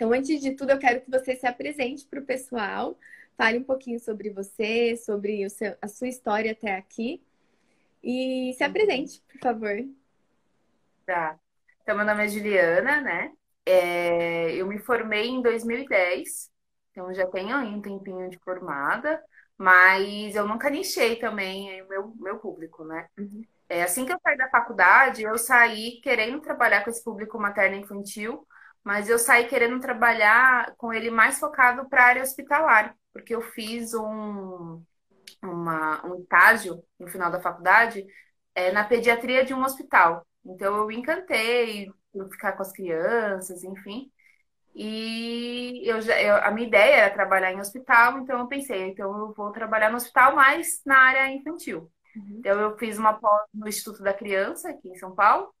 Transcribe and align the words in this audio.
Então, 0.00 0.14
antes 0.14 0.40
de 0.40 0.52
tudo, 0.52 0.70
eu 0.70 0.78
quero 0.78 1.02
que 1.02 1.10
você 1.10 1.36
se 1.36 1.46
apresente 1.46 2.06
para 2.06 2.20
o 2.20 2.24
pessoal, 2.24 2.98
fale 3.36 3.58
um 3.58 3.62
pouquinho 3.62 4.00
sobre 4.00 4.30
você, 4.30 4.96
sobre 4.96 5.46
seu, 5.50 5.76
a 5.78 5.86
sua 5.88 6.08
história 6.08 6.52
até 6.52 6.74
aqui 6.74 7.22
e 8.02 8.54
se 8.56 8.64
apresente, 8.64 9.22
por 9.30 9.38
favor. 9.38 9.76
Tá. 11.04 11.38
Então, 11.82 11.94
meu 11.98 12.06
nome 12.06 12.24
é 12.24 12.28
Juliana, 12.28 13.02
né? 13.02 13.30
É, 13.66 14.54
eu 14.54 14.66
me 14.66 14.78
formei 14.78 15.28
em 15.28 15.42
2010, 15.42 16.50
então 16.92 17.12
já 17.12 17.26
tenho 17.26 17.54
aí 17.54 17.68
um 17.68 17.82
tempinho 17.82 18.30
de 18.30 18.38
formada, 18.38 19.22
mas 19.58 20.34
eu 20.34 20.48
nunca 20.48 20.70
nichei 20.70 21.16
também 21.16 21.82
o 21.82 21.88
meu, 21.88 22.14
meu 22.16 22.38
público, 22.38 22.86
né? 22.86 23.06
Uhum. 23.18 23.42
É, 23.68 23.82
assim 23.82 24.06
que 24.06 24.14
eu 24.14 24.18
saí 24.22 24.38
da 24.38 24.48
faculdade, 24.48 25.24
eu 25.24 25.36
saí 25.36 26.00
querendo 26.02 26.40
trabalhar 26.40 26.84
com 26.84 26.88
esse 26.88 27.04
público 27.04 27.38
materno 27.38 27.76
infantil, 27.76 28.46
mas 28.84 29.08
eu 29.08 29.18
saí 29.18 29.46
querendo 29.46 29.80
trabalhar 29.80 30.74
com 30.76 30.92
ele 30.92 31.10
mais 31.10 31.38
focado 31.38 31.88
para 31.88 32.02
a 32.02 32.06
área 32.06 32.22
hospitalar, 32.22 32.94
porque 33.12 33.34
eu 33.34 33.42
fiz 33.42 33.94
um, 33.94 34.82
uma, 35.42 36.06
um 36.06 36.20
estágio 36.20 36.82
no 36.98 37.08
final 37.08 37.30
da 37.30 37.40
faculdade 37.40 38.04
é, 38.54 38.72
na 38.72 38.84
pediatria 38.84 39.44
de 39.44 39.54
um 39.54 39.62
hospital. 39.62 40.26
Então 40.44 40.76
eu 40.76 40.90
encantei 40.90 41.90
por 42.12 42.28
ficar 42.30 42.52
com 42.52 42.62
as 42.62 42.72
crianças, 42.72 43.62
enfim. 43.62 44.10
E 44.74 45.82
eu 45.84 46.00
já, 46.00 46.20
eu, 46.22 46.36
a 46.36 46.50
minha 46.50 46.66
ideia 46.66 46.96
era 46.96 47.14
trabalhar 47.14 47.52
em 47.52 47.60
hospital, 47.60 48.18
então 48.18 48.38
eu 48.38 48.46
pensei, 48.46 48.88
então 48.88 49.18
eu 49.18 49.34
vou 49.34 49.50
trabalhar 49.50 49.90
no 49.90 49.96
hospital, 49.96 50.34
mas 50.34 50.80
na 50.86 50.96
área 50.96 51.32
infantil. 51.32 51.90
Uhum. 52.16 52.36
Então 52.38 52.60
eu 52.60 52.78
fiz 52.78 52.98
uma 52.98 53.14
pós 53.14 53.46
no 53.52 53.68
Instituto 53.68 54.02
da 54.02 54.14
Criança, 54.14 54.70
aqui 54.70 54.88
em 54.88 54.94
São 54.94 55.14
Paulo, 55.14 55.52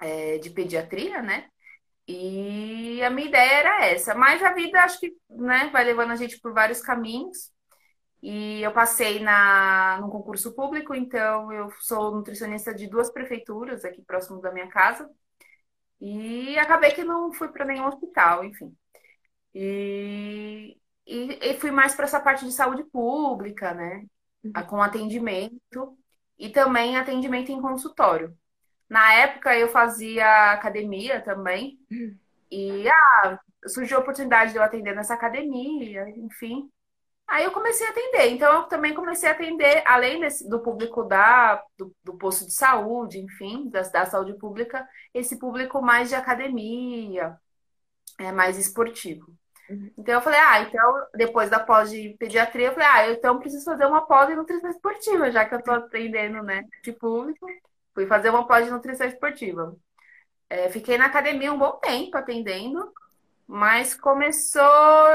é, 0.00 0.38
de 0.38 0.50
pediatria, 0.50 1.20
né? 1.20 1.48
E 2.08 3.02
a 3.02 3.10
minha 3.10 3.28
ideia 3.28 3.52
era 3.60 3.86
essa, 3.86 4.14
mas 4.14 4.42
a 4.42 4.52
vida 4.52 4.80
acho 4.82 5.00
que 5.00 5.16
né, 5.28 5.68
vai 5.72 5.84
levando 5.84 6.12
a 6.12 6.16
gente 6.16 6.40
por 6.40 6.52
vários 6.52 6.80
caminhos. 6.80 7.50
E 8.22 8.62
eu 8.62 8.72
passei 8.72 9.20
na, 9.20 9.98
no 10.00 10.10
concurso 10.10 10.54
público, 10.54 10.94
então 10.94 11.52
eu 11.52 11.70
sou 11.80 12.14
nutricionista 12.14 12.74
de 12.74 12.88
duas 12.88 13.10
prefeituras 13.12 13.84
aqui 13.84 14.02
próximo 14.02 14.40
da 14.40 14.52
minha 14.52 14.68
casa. 14.68 15.08
E 16.00 16.58
acabei 16.58 16.92
que 16.92 17.04
não 17.04 17.32
fui 17.32 17.48
para 17.48 17.64
nenhum 17.64 17.86
hospital, 17.86 18.44
enfim. 18.44 18.76
E, 19.54 20.76
e, 21.06 21.38
e 21.40 21.60
fui 21.60 21.70
mais 21.70 21.94
para 21.94 22.04
essa 22.04 22.20
parte 22.20 22.44
de 22.44 22.52
saúde 22.52 22.84
pública, 22.84 23.74
né? 23.74 24.04
Uhum. 24.44 24.52
Com 24.68 24.82
atendimento 24.82 25.98
e 26.38 26.50
também 26.50 26.96
atendimento 26.96 27.50
em 27.50 27.60
consultório. 27.60 28.36
Na 28.88 29.12
época 29.14 29.56
eu 29.56 29.68
fazia 29.68 30.52
academia 30.52 31.20
também. 31.20 31.78
E 32.50 32.88
ah, 32.88 33.38
surgiu 33.66 33.98
a 33.98 34.00
oportunidade 34.00 34.52
de 34.52 34.58
eu 34.58 34.62
atender 34.62 34.94
nessa 34.94 35.14
academia, 35.14 36.08
enfim. 36.10 36.70
Aí 37.26 37.44
eu 37.44 37.50
comecei 37.50 37.86
a 37.86 37.90
atender. 37.90 38.30
Então, 38.30 38.52
eu 38.54 38.62
também 38.64 38.94
comecei 38.94 39.28
a 39.28 39.32
atender, 39.32 39.82
além 39.84 40.20
desse, 40.20 40.48
do 40.48 40.60
público 40.60 41.02
da, 41.02 41.62
do, 41.76 41.94
do, 42.04 42.16
posto 42.16 42.46
de 42.46 42.52
saúde, 42.52 43.18
enfim, 43.18 43.68
da, 43.68 43.82
da 43.82 44.06
saúde 44.06 44.34
pública, 44.34 44.88
esse 45.12 45.36
público 45.38 45.82
mais 45.82 46.08
de 46.08 46.14
academia, 46.14 47.36
é, 48.18 48.30
mais 48.30 48.56
esportivo. 48.56 49.26
Uhum. 49.68 49.90
Então, 49.98 50.14
eu 50.14 50.20
falei, 50.22 50.38
ah, 50.38 50.60
então, 50.60 51.06
depois 51.16 51.50
da 51.50 51.58
pós 51.58 51.90
de 51.90 52.16
pediatria, 52.16 52.68
eu 52.68 52.72
falei, 52.74 52.88
ah, 52.88 53.10
então 53.10 53.40
preciso 53.40 53.64
fazer 53.64 53.86
uma 53.86 54.06
pós 54.06 54.28
de 54.28 54.36
nutrição 54.36 54.70
esportiva, 54.70 55.30
já 55.32 55.44
que 55.44 55.54
eu 55.56 55.62
tô 55.62 55.72
atendendo, 55.72 56.40
né, 56.44 56.62
de 56.84 56.92
público. 56.92 57.44
Fui 57.96 58.06
fazer 58.06 58.28
uma 58.28 58.46
pós 58.46 58.66
de 58.66 58.70
nutrição 58.70 59.06
esportiva. 59.06 59.74
É, 60.50 60.68
fiquei 60.68 60.98
na 60.98 61.06
academia 61.06 61.50
um 61.50 61.58
bom 61.58 61.72
tempo 61.78 62.14
atendendo. 62.18 62.92
Mas 63.46 63.94
começou, 63.94 64.62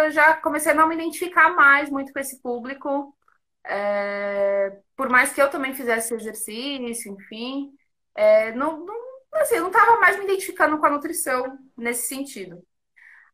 já 0.10 0.36
comecei 0.38 0.72
a 0.72 0.76
não 0.76 0.88
me 0.88 0.96
identificar 0.96 1.52
mais 1.56 1.92
muito 1.92 2.12
com 2.12 2.18
esse 2.20 2.42
público. 2.42 3.16
É, 3.64 4.80
por 4.96 5.10
mais 5.10 5.32
que 5.32 5.40
eu 5.40 5.50
também 5.52 5.76
fizesse 5.76 6.16
exercício, 6.16 7.14
enfim, 7.14 7.72
é, 8.16 8.52
não, 8.54 8.84
não, 8.84 8.96
assim, 9.36 9.60
não 9.60 9.68
estava 9.68 10.00
mais 10.00 10.18
me 10.18 10.26
identificando 10.26 10.80
com 10.80 10.88
a 10.88 10.90
nutrição 10.90 11.60
nesse 11.78 12.08
sentido. 12.08 12.66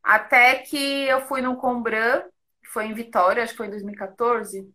Até 0.03 0.58
que 0.59 1.06
eu 1.08 1.22
fui 1.28 1.41
no 1.41 1.56
Combran, 1.58 2.24
foi 2.74 2.85
em 2.88 2.94
Vitória, 2.94 3.44
acho 3.44 3.53
que 3.53 3.58
foi 3.58 3.68
em 3.68 3.72
2014, 3.72 4.69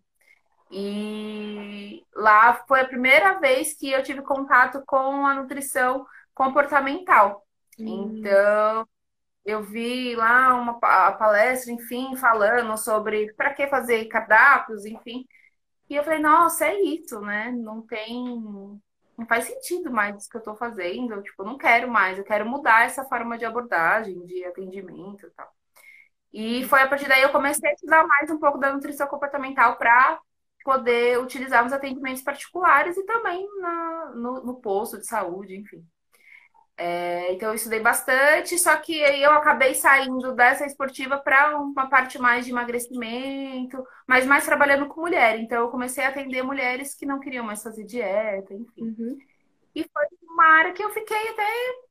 e 0.73 2.03
lá 2.15 2.55
foi 2.67 2.81
a 2.81 2.89
primeira 2.89 3.39
vez 3.39 3.75
que 3.75 3.91
eu 3.91 4.03
tive 4.03 4.23
contato 4.23 4.83
com 4.87 5.27
a 5.27 5.35
nutrição 5.35 6.07
comportamental. 6.35 7.47
Hum. 7.79 8.17
Então, 8.17 8.89
eu 9.45 9.63
vi 9.63 10.17
lá 10.17 10.55
uma 10.55 10.79
a 10.83 11.13
palestra, 11.13 11.73
enfim, 11.73 12.17
falando 12.17 12.77
sobre 12.79 13.33
para 13.35 13.53
que 13.53 13.67
fazer 13.67 14.07
cardápios, 14.07 14.87
enfim. 14.87 15.27
E 15.91 15.97
eu 15.97 16.05
falei, 16.05 16.21
nossa, 16.21 16.67
é 16.67 16.81
isso, 16.81 17.21
né? 17.21 17.51
Não 17.51 17.83
tem. 17.83 18.25
Não 19.19 19.27
faz 19.29 19.45
sentido 19.45 19.91
mais 19.91 20.17
isso 20.17 20.31
que 20.31 20.37
eu 20.37 20.39
estou 20.39 20.57
fazendo. 20.57 21.13
Eu, 21.15 21.23
tipo, 21.23 21.45
não 21.45 21.59
quero 21.59 21.87
mais, 21.91 22.17
eu 22.17 22.25
quero 22.25 22.47
mudar 22.49 22.87
essa 22.87 23.05
forma 23.05 23.37
de 23.37 23.45
abordagem, 23.45 24.25
de 24.25 24.43
atendimento 24.45 25.27
e 25.27 25.31
tal. 25.33 25.53
E 26.33 26.65
foi 26.65 26.81
a 26.81 26.89
partir 26.89 27.09
daí 27.09 27.23
eu 27.23 27.31
comecei 27.31 27.69
a 27.69 27.75
estudar 27.75 28.07
mais 28.07 28.31
um 28.31 28.39
pouco 28.39 28.59
da 28.59 28.73
nutrição 28.73 29.07
comportamental 29.07 29.77
para 29.77 30.19
poder 30.63 31.19
utilizar 31.19 31.63
nos 31.65 31.73
atendimentos 31.73 32.23
particulares 32.23 32.97
e 32.97 33.05
também 33.05 33.47
na, 33.61 34.13
no, 34.15 34.45
no 34.45 34.61
posto 34.61 34.99
de 34.99 35.07
saúde, 35.07 35.57
enfim. 35.57 35.85
É, 36.77 37.33
então 37.33 37.51
eu 37.51 37.55
estudei 37.55 37.81
bastante, 37.81 38.59
só 38.59 38.75
que 38.77 38.97
eu 38.97 39.31
acabei 39.33 39.75
saindo 39.75 40.35
dessa 40.35 40.67
esportiva 40.67 41.19
para 41.19 41.57
uma 41.59 41.89
parte 41.89 42.19
mais 42.19 42.45
de 42.45 42.51
emagrecimento, 42.51 43.85
mas 44.07 44.27
mais 44.27 44.45
trabalhando 44.45 44.89
com 44.89 45.03
mulher. 45.03 45.39
Então 45.39 45.61
eu 45.61 45.69
comecei 45.69 46.05
a 46.05 46.09
atender 46.09 46.43
mulheres 46.43 46.95
que 46.95 47.07
não 47.07 47.21
queriam 47.21 47.45
mais 47.45 47.63
fazer 47.63 47.85
dieta, 47.85 48.55
enfim. 48.55 48.83
Uhum. 48.83 49.19
E 49.75 49.85
foi 49.91 50.07
uma 50.23 50.45
área 50.45 50.73
que 50.73 50.83
eu 50.83 50.91
fiquei 50.91 51.29
até 51.29 51.43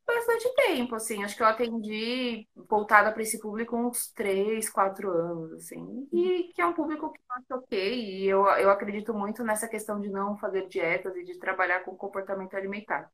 bastante 0.06 0.54
tempo, 0.54 0.94
assim. 0.94 1.24
Acho 1.24 1.36
que 1.36 1.42
eu 1.42 1.46
atendi 1.46 2.48
voltada 2.54 3.12
para 3.12 3.22
esse 3.22 3.40
público 3.40 3.76
uns 3.76 4.12
três, 4.12 4.70
quatro 4.70 5.10
anos, 5.10 5.52
assim. 5.54 6.08
E 6.12 6.52
que 6.54 6.60
é 6.62 6.66
um 6.66 6.72
público 6.72 7.12
que 7.12 7.20
eu 7.20 7.36
acho 7.36 7.64
ok. 7.64 7.94
E 8.00 8.26
eu, 8.28 8.46
eu 8.46 8.70
acredito 8.70 9.12
muito 9.14 9.42
nessa 9.42 9.68
questão 9.68 10.00
de 10.00 10.08
não 10.10 10.36
fazer 10.38 10.68
dietas 10.68 11.16
e 11.16 11.24
de 11.24 11.38
trabalhar 11.38 11.80
com 11.84 11.96
comportamento 11.96 12.54
alimentar. 12.54 13.10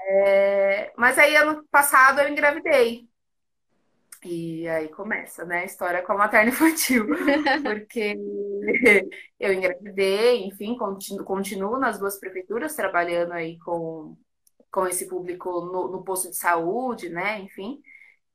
É, 0.00 0.92
mas 0.96 1.18
aí, 1.18 1.36
ano 1.36 1.64
passado, 1.70 2.20
eu 2.20 2.28
engravidei. 2.28 3.08
E 4.24 4.68
aí 4.68 4.88
começa, 4.88 5.44
né, 5.44 5.60
a 5.60 5.64
história 5.64 6.02
com 6.02 6.12
a 6.12 6.16
materna 6.18 6.50
infantil. 6.50 7.06
Porque 7.62 8.16
eu 9.40 9.52
engravidei, 9.52 10.44
enfim, 10.46 10.76
continuo, 10.76 11.24
continuo 11.24 11.78
nas 11.78 11.98
duas 11.98 12.18
prefeituras, 12.18 12.74
trabalhando 12.74 13.32
aí 13.32 13.58
com, 13.60 14.16
com 14.70 14.86
esse 14.86 15.08
público 15.08 15.50
no, 15.62 15.88
no 15.88 16.04
posto 16.04 16.30
de 16.30 16.36
saúde, 16.36 17.08
né, 17.08 17.40
enfim. 17.40 17.80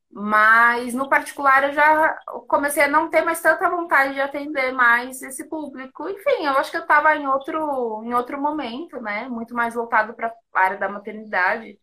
Mas 0.09 0.93
no 0.93 1.09
particular 1.09 1.65
eu 1.65 1.73
já 1.73 2.17
comecei 2.47 2.83
a 2.83 2.87
não 2.87 3.09
ter 3.09 3.23
mais 3.23 3.41
tanta 3.41 3.69
vontade 3.69 4.13
de 4.13 4.21
atender 4.21 4.71
mais 4.71 5.21
esse 5.21 5.47
público. 5.49 6.07
Enfim, 6.09 6.45
eu 6.45 6.53
acho 6.53 6.71
que 6.71 6.77
eu 6.77 6.81
estava 6.81 7.15
em 7.15 7.27
outro, 7.27 8.01
em 8.05 8.13
outro 8.13 8.41
momento, 8.41 9.01
né? 9.01 9.27
Muito 9.27 9.53
mais 9.53 9.75
voltado 9.75 10.13
para 10.13 10.33
a 10.53 10.59
área 10.59 10.77
da 10.77 10.87
maternidade. 10.89 11.77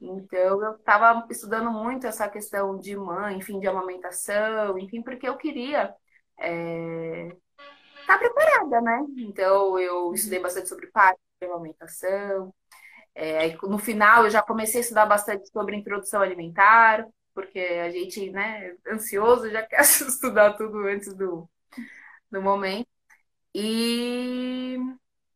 Então 0.00 0.62
eu 0.62 0.74
estava 0.74 1.26
estudando 1.30 1.70
muito 1.70 2.06
essa 2.06 2.28
questão 2.28 2.78
de 2.78 2.96
mãe, 2.96 3.36
enfim, 3.38 3.60
de 3.60 3.68
amamentação, 3.68 4.78
enfim, 4.78 5.02
porque 5.02 5.28
eu 5.28 5.36
queria 5.36 5.94
é, 6.38 7.36
tá 8.08 8.18
preparada, 8.18 8.80
né? 8.80 9.04
Então 9.18 9.78
eu 9.78 10.12
estudei 10.12 10.40
bastante 10.40 10.68
sobre 10.68 10.88
parto, 10.88 11.20
amamentação. 11.42 12.54
É, 13.14 13.56
no 13.62 13.78
final 13.78 14.24
eu 14.24 14.30
já 14.30 14.42
comecei 14.42 14.80
a 14.80 14.82
estudar 14.82 15.06
bastante 15.06 15.48
sobre 15.50 15.76
introdução 15.76 16.20
alimentar 16.22 17.06
porque 17.38 17.60
a 17.60 17.88
gente, 17.88 18.30
né, 18.30 18.74
ansioso, 18.90 19.48
já 19.48 19.62
quer 19.66 19.80
estudar 19.82 20.54
tudo 20.54 20.78
antes 20.88 21.14
do, 21.14 21.48
do 22.30 22.42
momento. 22.42 22.88
E, 23.54 24.76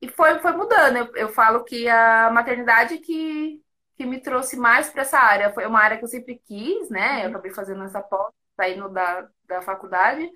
e 0.00 0.08
foi, 0.08 0.38
foi 0.40 0.52
mudando. 0.52 0.96
Eu, 0.96 1.16
eu 1.16 1.28
falo 1.28 1.64
que 1.64 1.88
a 1.88 2.28
maternidade 2.32 2.98
que, 2.98 3.62
que 3.96 4.04
me 4.04 4.20
trouxe 4.20 4.56
mais 4.56 4.90
para 4.90 5.02
essa 5.02 5.18
área 5.18 5.52
foi 5.52 5.64
uma 5.64 5.80
área 5.80 5.96
que 5.96 6.04
eu 6.04 6.08
sempre 6.08 6.42
quis, 6.44 6.90
né? 6.90 7.20
Eu 7.20 7.26
uhum. 7.26 7.30
acabei 7.30 7.52
fazendo 7.52 7.84
essa 7.84 8.02
pós, 8.02 8.32
saindo 8.56 8.88
da, 8.88 9.28
da 9.46 9.62
faculdade, 9.62 10.28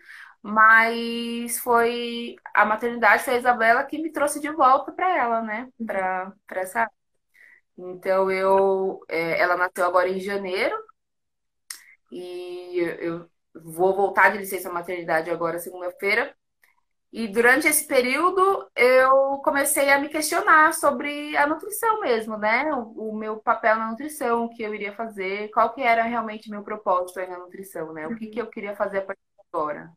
mas 0.46 1.58
foi 1.58 2.36
a 2.54 2.64
maternidade, 2.64 3.24
foi 3.24 3.34
a 3.34 3.38
Isabela 3.38 3.82
que 3.82 3.98
me 3.98 4.12
trouxe 4.12 4.40
de 4.40 4.48
volta 4.48 4.92
para 4.92 5.18
ela, 5.18 5.42
né? 5.42 5.68
Uhum. 5.78 5.86
Para 5.86 6.34
essa 6.50 6.80
área. 6.82 6.92
Então 7.76 8.30
eu, 8.30 9.00
é, 9.08 9.40
ela 9.40 9.56
nasceu 9.56 9.84
agora 9.84 10.08
em 10.08 10.20
janeiro 10.20 10.76
e 12.12 12.78
eu 13.00 13.28
vou 13.54 13.94
voltar 13.94 14.30
de 14.30 14.38
licença 14.38 14.70
maternidade 14.70 15.30
agora 15.30 15.58
segunda-feira. 15.58 16.32
E 17.12 17.26
durante 17.26 17.66
esse 17.66 17.84
período 17.84 18.70
eu 18.76 19.38
comecei 19.38 19.90
a 19.90 19.98
me 19.98 20.08
questionar 20.08 20.72
sobre 20.74 21.36
a 21.36 21.46
nutrição 21.46 22.00
mesmo, 22.00 22.36
né? 22.36 22.72
O, 22.72 23.10
o 23.10 23.16
meu 23.16 23.38
papel 23.38 23.76
na 23.76 23.90
nutrição, 23.90 24.44
o 24.44 24.50
que 24.50 24.62
eu 24.62 24.72
iria 24.72 24.94
fazer, 24.94 25.50
qual 25.50 25.74
que 25.74 25.82
era 25.82 26.04
realmente 26.04 26.48
meu 26.48 26.62
propósito 26.62 27.18
na 27.18 27.38
nutrição, 27.38 27.92
né? 27.92 28.06
O 28.06 28.14
que, 28.14 28.28
que 28.28 28.40
eu 28.40 28.46
queria 28.46 28.76
fazer 28.76 28.98
a 28.98 29.02
partir 29.02 29.20
de 29.20 29.44
agora. 29.52 29.92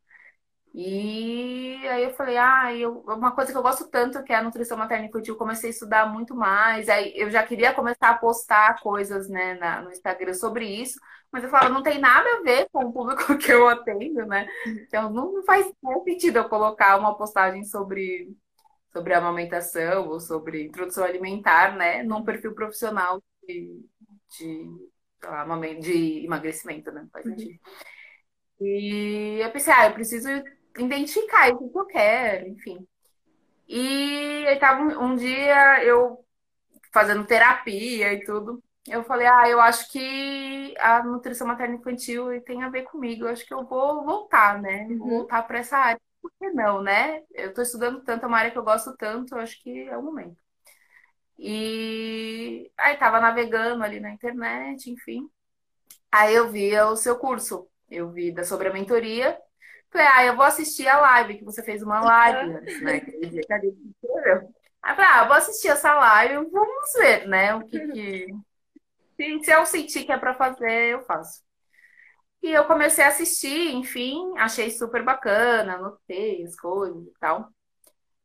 E 0.73 1.75
aí 1.87 2.03
eu 2.03 2.13
falei, 2.13 2.37
ah, 2.37 2.73
eu, 2.75 2.99
uma 2.99 3.31
coisa 3.31 3.51
que 3.51 3.57
eu 3.57 3.61
gosto 3.61 3.89
tanto 3.89 4.23
que 4.23 4.31
é 4.31 4.35
a 4.35 4.43
nutrição 4.43 4.77
materna 4.77 5.07
infantil, 5.07 5.35
comecei 5.35 5.69
a 5.69 5.73
estudar 5.73 6.05
muito 6.11 6.35
mais. 6.35 6.87
Aí 6.87 7.11
eu 7.15 7.29
já 7.31 7.43
queria 7.43 7.73
começar 7.73 8.09
a 8.09 8.17
postar 8.17 8.79
coisas, 8.79 9.27
né, 9.27 9.55
na, 9.55 9.81
no 9.81 9.91
Instagram 9.91 10.33
sobre 10.33 10.65
isso, 10.65 10.99
mas 11.31 11.43
eu 11.43 11.49
falo, 11.49 11.73
não 11.73 11.81
tem 11.81 11.99
nada 11.99 12.27
a 12.37 12.41
ver 12.43 12.67
com 12.71 12.85
o 12.85 12.93
público 12.93 13.35
que 13.37 13.51
eu 13.51 13.67
atendo, 13.67 14.25
né? 14.27 14.47
Então 14.65 15.11
não 15.11 15.43
faz 15.43 15.65
sentido 16.03 16.37
eu 16.37 16.49
colocar 16.49 16.97
uma 16.97 17.17
postagem 17.17 17.63
sobre, 17.63 18.31
sobre 18.93 19.13
amamentação 19.15 20.07
ou 20.07 20.19
sobre 20.19 20.65
introdução 20.65 21.03
alimentar, 21.03 21.75
né, 21.75 22.03
num 22.03 22.23
perfil 22.23 22.53
profissional 22.53 23.19
de, 23.47 23.83
de, 24.37 24.69
de 25.81 26.25
emagrecimento, 26.25 26.91
né? 26.91 27.07
Faz 27.11 27.25
uhum. 27.25 27.37
sentido. 27.37 27.59
E 28.61 29.39
eu 29.41 29.51
pensei, 29.51 29.73
ah, 29.73 29.87
eu 29.87 29.93
preciso 29.93 30.27
identificar 30.85 31.51
o 31.51 31.69
que 31.69 31.77
eu 31.77 31.85
quero, 31.85 32.47
enfim. 32.47 32.87
E 33.67 34.45
aí 34.47 34.59
tava 34.59 34.81
um, 34.81 35.11
um 35.11 35.15
dia 35.15 35.83
eu 35.83 36.25
fazendo 36.91 37.25
terapia 37.25 38.13
e 38.13 38.23
tudo. 38.23 38.63
Eu 38.87 39.03
falei, 39.03 39.27
ah, 39.27 39.47
eu 39.47 39.59
acho 39.61 39.91
que 39.91 40.73
a 40.79 41.03
nutrição 41.03 41.45
materna 41.45 41.75
infantil 41.75 42.41
tem 42.43 42.63
a 42.63 42.69
ver 42.69 42.83
comigo. 42.83 43.25
Eu 43.25 43.29
acho 43.29 43.45
que 43.45 43.53
eu 43.53 43.65
vou 43.65 44.03
voltar, 44.03 44.59
né? 44.61 44.87
Vou 44.97 45.07
uhum. 45.07 45.17
voltar 45.19 45.43
para 45.43 45.59
essa 45.59 45.77
área. 45.77 46.01
Por 46.21 46.31
que 46.39 46.49
não, 46.49 46.81
né? 46.81 47.23
Eu 47.31 47.49
estou 47.49 47.63
estudando 47.63 48.01
tanto, 48.03 48.25
é 48.25 48.27
uma 48.27 48.37
área 48.37 48.51
que 48.51 48.57
eu 48.57 48.63
gosto 48.63 48.95
tanto, 48.97 49.35
eu 49.35 49.39
acho 49.39 49.61
que 49.61 49.87
é 49.87 49.97
o 49.97 50.03
momento. 50.03 50.37
E 51.37 52.71
aí 52.77 52.97
tava 52.97 53.19
navegando 53.19 53.83
ali 53.83 53.99
na 53.99 54.11
internet, 54.11 54.89
enfim. 54.91 55.29
Aí 56.11 56.35
eu 56.35 56.49
vi 56.49 56.77
o 56.79 56.95
seu 56.95 57.17
curso. 57.17 57.69
Eu 57.89 58.11
vi 58.11 58.31
da 58.31 58.43
sobre 58.43 58.67
a 58.67 58.73
mentoria 58.73 59.39
Falei, 59.91 60.07
ah, 60.07 60.25
eu 60.25 60.35
vou 60.35 60.45
assistir 60.45 60.87
a 60.87 60.99
live, 60.99 61.37
que 61.39 61.45
você 61.45 61.63
fez 61.63 61.81
uma 61.81 61.99
live 62.01 62.53
antes, 62.53 62.81
né? 62.81 63.01
Aí 64.81 64.95
falei, 64.95 65.11
ah, 65.11 65.19
eu 65.23 65.27
vou 65.27 65.35
assistir 65.35 65.67
essa 65.69 65.93
live, 65.95 66.35
vamos 66.51 66.93
ver, 66.97 67.27
né? 67.27 67.55
O 67.55 67.67
que 67.67 67.87
que. 67.87 68.25
Se, 69.19 69.43
se 69.43 69.51
eu 69.51 69.65
sentir 69.65 70.05
que 70.05 70.13
é 70.13 70.17
pra 70.17 70.33
fazer, 70.33 70.93
eu 70.93 71.01
faço. 71.01 71.43
E 72.41 72.51
eu 72.51 72.65
comecei 72.65 73.03
a 73.03 73.09
assistir, 73.09 73.75
enfim, 73.75 74.33
achei 74.37 74.71
super 74.71 75.03
bacana, 75.03 75.75
anotei 75.75 76.41
as 76.45 76.55
coisas 76.55 77.05
e 77.05 77.13
tal. 77.19 77.49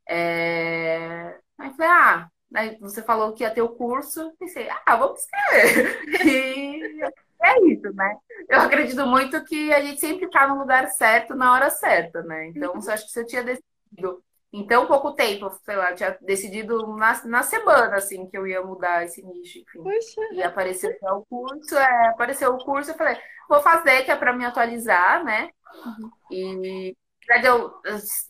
É... 0.08 1.37
Aí 1.58 1.70
falei, 1.75 1.88
ah, 1.88 2.31
aí 2.52 2.76
você 2.81 3.02
falou 3.02 3.32
que 3.32 3.43
ia 3.43 3.50
ter 3.50 3.62
o 3.62 3.69
curso, 3.69 4.32
pensei, 4.38 4.69
ah, 4.87 4.96
vamos 4.96 5.20
escrever. 5.20 6.05
E 7.44 7.46
é 7.46 7.61
isso, 7.67 7.93
né? 7.93 8.17
Eu 8.49 8.61
acredito 8.61 9.06
muito 9.06 9.44
que 9.44 9.73
a 9.73 9.82
gente 9.82 10.00
sempre 10.00 10.26
está 10.26 10.46
no 10.49 10.58
lugar 10.58 10.88
certo 10.88 11.35
na 11.35 11.52
hora 11.52 11.69
certa, 11.70 12.23
né? 12.23 12.49
Então, 12.49 12.73
uhum. 12.73 12.91
acho 12.91 13.05
que 13.05 13.12
você 13.12 13.25
tinha 13.25 13.43
decidido 13.43 14.23
em 14.52 14.64
tão 14.67 14.87
pouco 14.87 15.12
tempo, 15.12 15.50
sei 15.64 15.76
lá, 15.76 15.93
tinha 15.94 16.17
decidido 16.23 16.87
na, 16.96 17.25
na 17.26 17.43
semana, 17.43 17.96
assim, 17.96 18.26
que 18.31 18.38
eu 18.38 18.47
ia 18.47 18.62
mudar 18.62 19.05
esse 19.05 19.20
nicho, 19.20 19.58
enfim. 19.58 19.82
Puxa. 19.82 20.20
E 20.32 20.43
apareceu 20.43 20.97
o 21.02 21.26
curso, 21.26 21.76
é, 21.76 22.08
apareceu 22.08 22.55
o 22.55 22.64
curso, 22.64 22.93
eu 22.93 22.94
falei, 22.94 23.17
vou 23.49 23.61
fazer, 23.61 24.05
que 24.05 24.12
é 24.12 24.17
para 24.17 24.32
me 24.32 24.44
atualizar, 24.44 25.25
né? 25.25 25.50
Uhum. 25.85 26.11
E 26.31 26.97
eu 27.44 27.75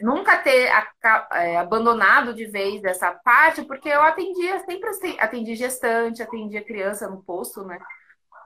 nunca 0.01 0.39
ter 0.39 0.71
é, 1.33 1.57
abandonado 1.57 2.35
de 2.35 2.47
vez 2.47 2.83
essa 2.85 3.13
parte, 3.13 3.65
porque 3.65 3.89
eu 3.89 4.03
atendia, 4.03 4.61
sempre 4.61 4.91
atendi 5.19 5.55
gestante, 5.55 6.23
atendia 6.23 6.65
criança 6.65 7.09
no 7.09 7.23
posto, 7.23 7.65
né? 7.65 7.79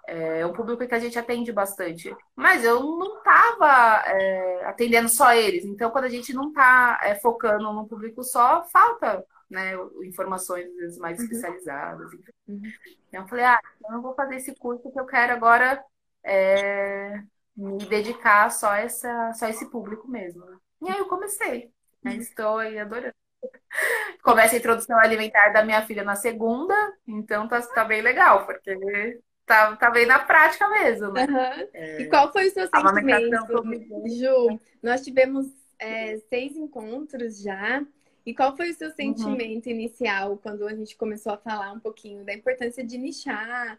É 0.07 0.47
um 0.47 0.55
público 0.55 0.87
que 0.87 0.95
a 0.95 0.99
gente 0.99 1.19
atende 1.19 1.53
bastante. 1.53 2.17
Mas 2.35 2.65
eu 2.65 2.81
não 2.81 3.19
estava 3.19 4.03
é, 4.07 4.65
atendendo 4.65 5.09
só 5.09 5.35
eles. 5.35 5.67
Então, 5.67 5.91
quando 5.91 6.05
a 6.05 6.09
gente 6.09 6.33
não 6.33 6.49
está 6.49 6.99
é, 7.03 7.15
focando 7.17 7.71
num 7.71 7.87
público 7.87 8.25
só, 8.25 8.65
falta 8.65 9.23
né, 9.51 9.73
informações 10.05 10.67
às 10.67 10.77
vezes, 10.77 10.99
mais 10.99 11.19
uhum. 11.19 11.25
especializadas. 11.25 12.11
Uhum. 12.47 12.63
Então, 13.09 13.23
eu 13.23 13.29
falei, 13.29 13.45
ah, 13.45 13.61
então 13.77 13.97
eu 13.97 14.03
vou 14.03 14.15
fazer 14.15 14.37
esse 14.37 14.55
curso 14.57 14.91
que 14.91 14.99
eu 14.99 15.05
quero 15.05 15.35
agora 15.35 15.83
é, 16.25 17.23
me 17.59 17.85
dedicar 17.87 18.51
só, 18.51 18.73
essa, 18.75 19.33
só 19.33 19.49
esse 19.49 19.69
público 19.69 20.07
mesmo. 20.09 20.45
E 20.81 20.89
aí 20.89 20.99
eu 20.99 21.09
comecei. 21.09 21.73
Né? 22.03 22.13
Uhum. 22.13 22.21
Estou 22.21 22.59
aí 22.59 22.79
adorando. 22.79 23.15
Começa 24.23 24.55
a 24.55 24.59
introdução 24.59 24.99
alimentar 24.99 25.49
da 25.51 25.65
minha 25.65 25.85
filha 25.85 26.05
na 26.05 26.15
segunda, 26.15 26.75
então 27.07 27.49
tá, 27.49 27.61
tá 27.61 27.85
bem 27.85 28.01
legal, 28.01 28.47
porque 28.47 29.21
tá, 29.45 29.77
tá 29.77 29.91
bem 29.91 30.07
na 30.07 30.21
prática 30.21 30.69
mesmo. 30.69 31.13
Né? 31.13 31.27
Uhum. 31.27 31.69
É, 31.73 32.03
e 32.03 32.09
qual 32.09 32.33
foi 32.33 32.47
o 32.47 32.51
seu 32.53 32.69
sentimento, 32.69 34.09
Ju? 34.09 34.61
Nós 34.83 35.03
tivemos 35.03 35.47
é, 35.79 36.19
seis 36.29 36.57
encontros 36.57 37.43
já. 37.43 37.85
E 38.25 38.35
qual 38.35 38.55
foi 38.57 38.71
o 38.71 38.75
seu 38.75 38.89
uhum. 38.89 38.95
sentimento 38.95 39.67
uhum. 39.67 39.73
inicial 39.73 40.37
quando 40.37 40.67
a 40.67 40.75
gente 40.75 40.97
começou 40.97 41.33
a 41.33 41.39
falar 41.39 41.73
um 41.73 41.81
pouquinho 41.81 42.25
da 42.25 42.35
importância 42.35 42.85
de 42.85 42.99
nichar? 42.99 43.79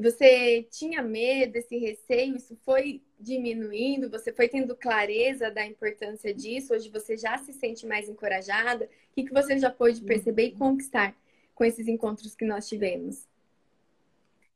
Você 0.00 0.66
tinha 0.70 1.02
medo, 1.02 1.56
esse 1.56 1.76
receio? 1.76 2.34
Isso 2.34 2.56
foi 2.64 3.02
diminuindo? 3.18 4.08
Você 4.08 4.32
foi 4.32 4.48
tendo 4.48 4.74
clareza 4.74 5.50
da 5.50 5.66
importância 5.66 6.32
disso? 6.32 6.72
Hoje 6.72 6.88
você 6.88 7.18
já 7.18 7.36
se 7.36 7.52
sente 7.52 7.86
mais 7.86 8.08
encorajada? 8.08 8.86
O 8.86 9.14
que, 9.14 9.24
que 9.24 9.32
você 9.32 9.58
já 9.58 9.68
pôde 9.68 10.00
perceber 10.00 10.44
e 10.44 10.52
conquistar 10.52 11.14
com 11.54 11.64
esses 11.64 11.86
encontros 11.86 12.34
que 12.34 12.46
nós 12.46 12.66
tivemos? 12.66 13.28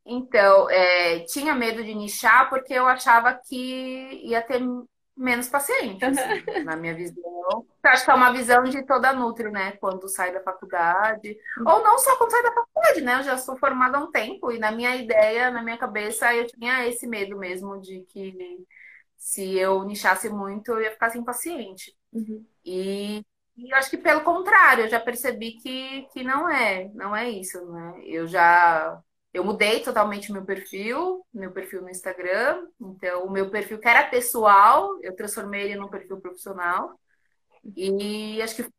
Então, 0.06 0.70
é, 0.70 1.20
tinha 1.20 1.54
medo 1.54 1.84
de 1.84 1.94
nichar 1.94 2.48
porque 2.48 2.72
eu 2.72 2.86
achava 2.86 3.34
que 3.34 4.20
ia 4.22 4.40
ter 4.40 4.62
menos 5.14 5.48
pacientes, 5.48 6.02
assim, 6.02 6.64
na 6.64 6.74
minha 6.74 6.94
visão. 6.94 7.66
Acho 7.88 8.04
que 8.04 8.10
é 8.10 8.14
uma 8.14 8.32
visão 8.32 8.64
de 8.64 8.82
toda 8.84 9.12
Nutri, 9.12 9.50
né? 9.50 9.72
Quando 9.72 10.08
sai 10.08 10.32
da 10.32 10.42
faculdade. 10.42 11.36
Ou 11.58 11.82
não 11.82 11.98
só 11.98 12.16
quando 12.16 12.30
sai 12.30 12.42
da 12.42 12.52
faculdade, 12.52 13.00
né? 13.02 13.18
Eu 13.18 13.22
já 13.22 13.38
sou 13.38 13.56
formada 13.56 13.98
há 13.98 14.00
um 14.00 14.10
tempo 14.10 14.50
e 14.50 14.58
na 14.58 14.70
minha 14.70 14.96
ideia, 14.96 15.50
na 15.50 15.62
minha 15.62 15.78
cabeça, 15.78 16.34
eu 16.34 16.46
tinha 16.46 16.86
esse 16.86 17.06
medo 17.06 17.36
mesmo 17.38 17.80
de 17.80 18.00
que 18.08 18.64
se 19.16 19.56
eu 19.58 19.84
nichasse 19.84 20.28
muito, 20.28 20.72
eu 20.72 20.82
ia 20.82 20.90
ficar 20.90 21.10
sem 21.10 21.24
paciente. 21.24 21.96
Uhum. 22.12 22.44
E, 22.64 23.24
e 23.56 23.70
eu 23.70 23.76
acho 23.76 23.90
que 23.90 23.98
pelo 23.98 24.22
contrário, 24.22 24.84
eu 24.84 24.88
já 24.88 25.00
percebi 25.00 25.52
que, 25.52 26.02
que 26.12 26.22
não 26.22 26.48
é, 26.48 26.90
não 26.94 27.14
é 27.14 27.30
isso, 27.30 27.64
né? 27.70 28.02
Eu 28.04 28.26
já 28.26 29.00
eu 29.34 29.42
mudei 29.42 29.80
totalmente 29.80 30.30
meu 30.30 30.44
perfil, 30.44 31.26
meu 31.34 31.50
perfil 31.50 31.82
no 31.82 31.90
Instagram. 31.90 32.68
Então, 32.80 33.24
o 33.26 33.30
meu 33.30 33.50
perfil 33.50 33.80
que 33.80 33.88
era 33.88 34.08
pessoal, 34.08 34.96
eu 35.02 35.16
transformei 35.16 35.64
ele 35.64 35.74
num 35.74 35.88
perfil 35.88 36.20
profissional. 36.20 36.96
E 37.76 38.40
acho 38.42 38.56
que 38.56 38.70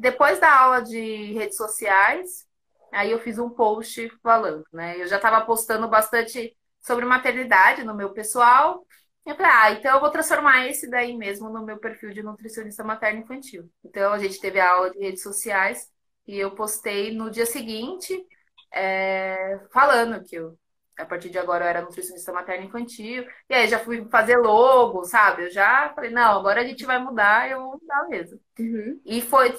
depois 0.00 0.38
da 0.40 0.60
aula 0.60 0.80
de 0.82 1.32
redes 1.32 1.56
sociais, 1.56 2.46
aí 2.92 3.10
eu 3.10 3.20
fiz 3.20 3.38
um 3.38 3.50
post 3.50 4.08
falando, 4.22 4.64
né? 4.72 5.00
Eu 5.00 5.06
já 5.06 5.16
estava 5.16 5.44
postando 5.44 5.88
bastante 5.88 6.56
sobre 6.80 7.04
maternidade 7.04 7.84
no 7.84 7.94
meu 7.94 8.12
pessoal. 8.12 8.84
Eu 9.24 9.36
falei, 9.36 9.52
ah, 9.52 9.70
então 9.72 9.94
eu 9.94 10.00
vou 10.00 10.10
transformar 10.10 10.66
esse 10.66 10.88
daí 10.90 11.16
mesmo 11.16 11.50
no 11.50 11.64
meu 11.64 11.78
perfil 11.78 12.10
de 12.12 12.22
nutricionista 12.22 12.82
materno 12.82 13.20
infantil. 13.20 13.70
Então 13.84 14.12
a 14.12 14.18
gente 14.18 14.40
teve 14.40 14.58
a 14.58 14.70
aula 14.72 14.90
de 14.90 14.98
redes 14.98 15.22
sociais 15.22 15.88
e 16.26 16.38
eu 16.38 16.54
postei 16.54 17.14
no 17.14 17.30
dia 17.30 17.46
seguinte 17.46 18.26
é, 18.72 19.60
falando 19.72 20.24
que 20.24 20.36
eu, 20.36 20.58
a 21.00 21.06
partir 21.06 21.30
de 21.30 21.38
agora 21.38 21.64
eu 21.64 21.68
era 21.68 21.82
nutricionista 21.82 22.32
materno 22.32 22.66
infantil. 22.66 23.26
E 23.48 23.54
aí 23.54 23.68
já 23.68 23.78
fui 23.78 24.06
fazer 24.10 24.36
logo, 24.36 25.04
sabe? 25.04 25.44
Eu 25.44 25.50
já 25.50 25.92
falei, 25.94 26.10
não, 26.10 26.38
agora 26.38 26.60
a 26.60 26.64
gente 26.64 26.84
vai 26.84 26.98
mudar, 26.98 27.50
eu 27.50 27.60
vou 27.60 27.72
mudar 27.80 28.08
mesmo. 28.08 28.40
Uhum. 28.58 29.00
E 29.04 29.20
foi 29.20 29.54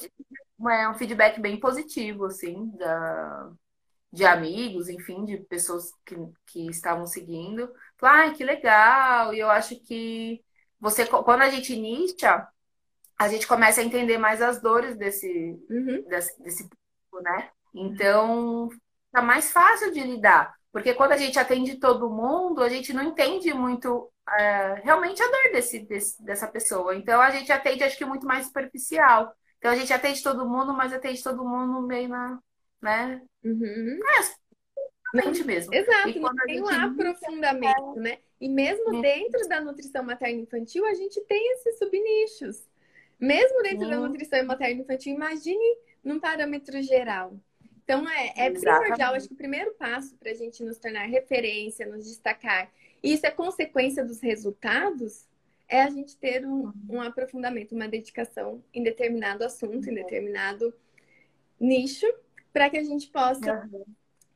é, 0.69 0.89
um 0.89 0.93
feedback 0.93 1.39
bem 1.39 1.59
positivo, 1.59 2.25
assim, 2.25 2.71
da, 2.77 3.51
de 4.11 4.25
amigos, 4.25 4.89
enfim, 4.89 5.25
de 5.25 5.37
pessoas 5.37 5.91
que, 6.05 6.15
que 6.47 6.67
estavam 6.67 7.05
seguindo. 7.05 7.71
Falei, 7.97 8.29
ah, 8.29 8.33
que 8.33 8.43
legal! 8.43 9.33
E 9.33 9.39
eu 9.39 9.49
acho 9.49 9.79
que 9.83 10.43
você, 10.79 11.05
quando 11.05 11.41
a 11.41 11.49
gente 11.49 11.75
nicha, 11.75 12.47
a 13.17 13.27
gente 13.27 13.47
começa 13.47 13.81
a 13.81 13.83
entender 13.83 14.17
mais 14.17 14.41
as 14.41 14.61
dores 14.61 14.97
desse, 14.97 15.27
uhum. 15.69 16.03
desse, 16.07 16.41
desse 16.41 16.69
né? 17.21 17.49
Então, 17.73 18.69
tá 19.11 19.21
mais 19.21 19.51
fácil 19.51 19.91
de 19.91 20.01
lidar. 20.01 20.53
Porque 20.71 20.93
quando 20.93 21.11
a 21.11 21.17
gente 21.17 21.37
atende 21.37 21.77
todo 21.77 22.09
mundo, 22.09 22.61
a 22.61 22.69
gente 22.69 22.93
não 22.93 23.03
entende 23.03 23.53
muito 23.53 24.09
é, 24.37 24.75
realmente 24.83 25.21
a 25.21 25.27
dor 25.27 25.51
desse, 25.51 25.79
desse, 25.79 26.23
dessa 26.23 26.47
pessoa. 26.47 26.95
Então 26.95 27.19
a 27.21 27.29
gente 27.29 27.51
atende, 27.51 27.83
acho 27.83 27.97
que, 27.97 28.05
muito 28.05 28.25
mais 28.25 28.45
superficial. 28.45 29.33
Então 29.57 29.71
a 29.71 29.75
gente 29.75 29.91
atende 29.91 30.23
todo 30.23 30.47
mundo, 30.47 30.73
mas 30.73 30.93
atende 30.93 31.21
todo 31.21 31.43
mundo 31.43 31.85
meio 31.85 32.07
na. 32.07 32.39
Né? 32.81 33.21
Uhum. 33.43 33.99
É, 35.13 35.43
mesmo. 35.43 35.73
Exato, 35.73 36.19
não 36.19 36.35
tem 36.45 36.61
um 36.61 36.69
aprofundamento, 36.69 37.95
né? 37.95 38.17
E 38.39 38.47
mesmo 38.49 39.01
dentro 39.01 39.47
da 39.47 39.59
nutrição 39.59 40.03
materna 40.03 40.41
infantil, 40.41 40.85
a 40.85 40.93
gente 40.93 41.19
tem 41.25 41.51
esses 41.53 41.77
subnichos. 41.77 42.65
Mesmo 43.19 43.61
dentro 43.61 43.87
da 43.87 43.99
nutrição 43.99 44.43
materno-infantil, 44.45 45.13
imagine 45.13 45.77
num 46.03 46.19
parâmetro 46.19 46.81
geral. 46.81 47.37
Então, 47.83 48.07
é, 48.09 48.33
é 48.35 48.49
primordial, 48.51 49.15
acho 49.15 49.27
que 49.27 49.33
o 49.33 49.37
primeiro 49.37 49.73
passo 49.73 50.15
para 50.15 50.31
a 50.31 50.35
gente 50.35 50.63
nos 50.63 50.77
tornar 50.77 51.05
referência, 51.05 51.85
nos 51.85 52.05
destacar, 52.05 52.71
e 53.03 53.13
isso 53.13 53.25
é 53.25 53.31
consequência 53.31 54.05
dos 54.05 54.21
resultados, 54.21 55.25
é 55.67 55.81
a 55.81 55.89
gente 55.89 56.17
ter 56.17 56.45
um, 56.45 56.71
um 56.89 57.01
aprofundamento, 57.01 57.73
uma 57.73 57.87
dedicação 57.87 58.63
em 58.73 58.83
determinado 58.83 59.43
assunto, 59.43 59.89
em 59.89 59.93
determinado 59.93 60.73
nicho, 61.59 62.05
para 62.51 62.69
que 62.69 62.77
a 62.77 62.83
gente 62.83 63.07
possa 63.09 63.69
uhum. 63.71 63.85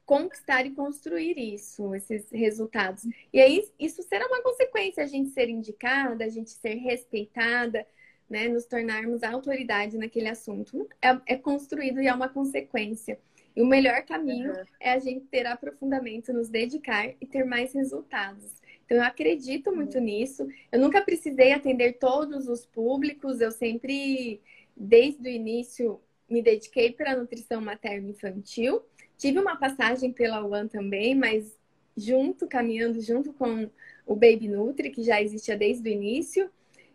conquistar 0.05 0.65
e 0.65 0.71
construir 0.71 1.37
isso, 1.37 1.93
esses 1.93 2.29
resultados. 2.31 3.03
E 3.33 3.41
aí, 3.41 3.67
isso 3.77 4.01
será 4.03 4.25
uma 4.27 4.41
consequência, 4.41 5.03
a 5.03 5.07
gente 5.07 5.29
ser 5.31 5.49
indicada, 5.49 6.23
a 6.23 6.29
gente 6.29 6.51
ser 6.51 6.75
respeitada, 6.75 7.85
né, 8.29 8.47
nos 8.47 8.65
tornarmos 8.65 9.21
autoridade 9.21 9.97
naquele 9.97 10.29
assunto. 10.29 10.87
É, 11.01 11.33
é 11.33 11.35
construído 11.35 12.01
e 12.01 12.07
é 12.07 12.13
uma 12.13 12.29
consequência. 12.29 13.19
E 13.55 13.61
o 13.61 13.65
melhor 13.65 14.03
caminho 14.03 14.51
uhum. 14.51 14.63
é 14.79 14.91
a 14.91 14.99
gente 14.99 15.25
ter 15.27 15.45
aprofundamento, 15.47 16.33
nos 16.33 16.49
dedicar 16.49 17.07
e 17.21 17.25
ter 17.25 17.45
mais 17.45 17.73
resultados. 17.73 18.61
Então, 18.85 18.97
eu 18.97 19.03
acredito 19.03 19.73
muito 19.73 19.97
uhum. 19.97 20.03
nisso. 20.03 20.47
Eu 20.71 20.79
nunca 20.79 21.01
precisei 21.01 21.53
atender 21.53 21.93
todos 21.93 22.47
os 22.47 22.65
públicos, 22.65 23.39
eu 23.39 23.51
sempre, 23.51 24.41
desde 24.75 25.27
o 25.27 25.31
início, 25.31 26.01
me 26.29 26.41
dediquei 26.41 26.91
para 26.91 27.11
a 27.11 27.17
nutrição 27.17 27.61
materno-infantil. 27.61 28.81
Tive 29.17 29.39
uma 29.39 29.55
passagem 29.55 30.11
pela 30.11 30.45
UAN 30.45 30.67
também, 30.67 31.15
mas 31.15 31.57
junto, 31.95 32.47
caminhando 32.47 32.99
junto 33.01 33.31
com 33.31 33.69
o 34.05 34.15
Baby 34.15 34.49
Nutri, 34.49 34.89
que 34.89 35.01
já 35.01 35.21
existia 35.21 35.57
desde 35.57 35.89
o 35.89 35.91
início. 35.91 36.49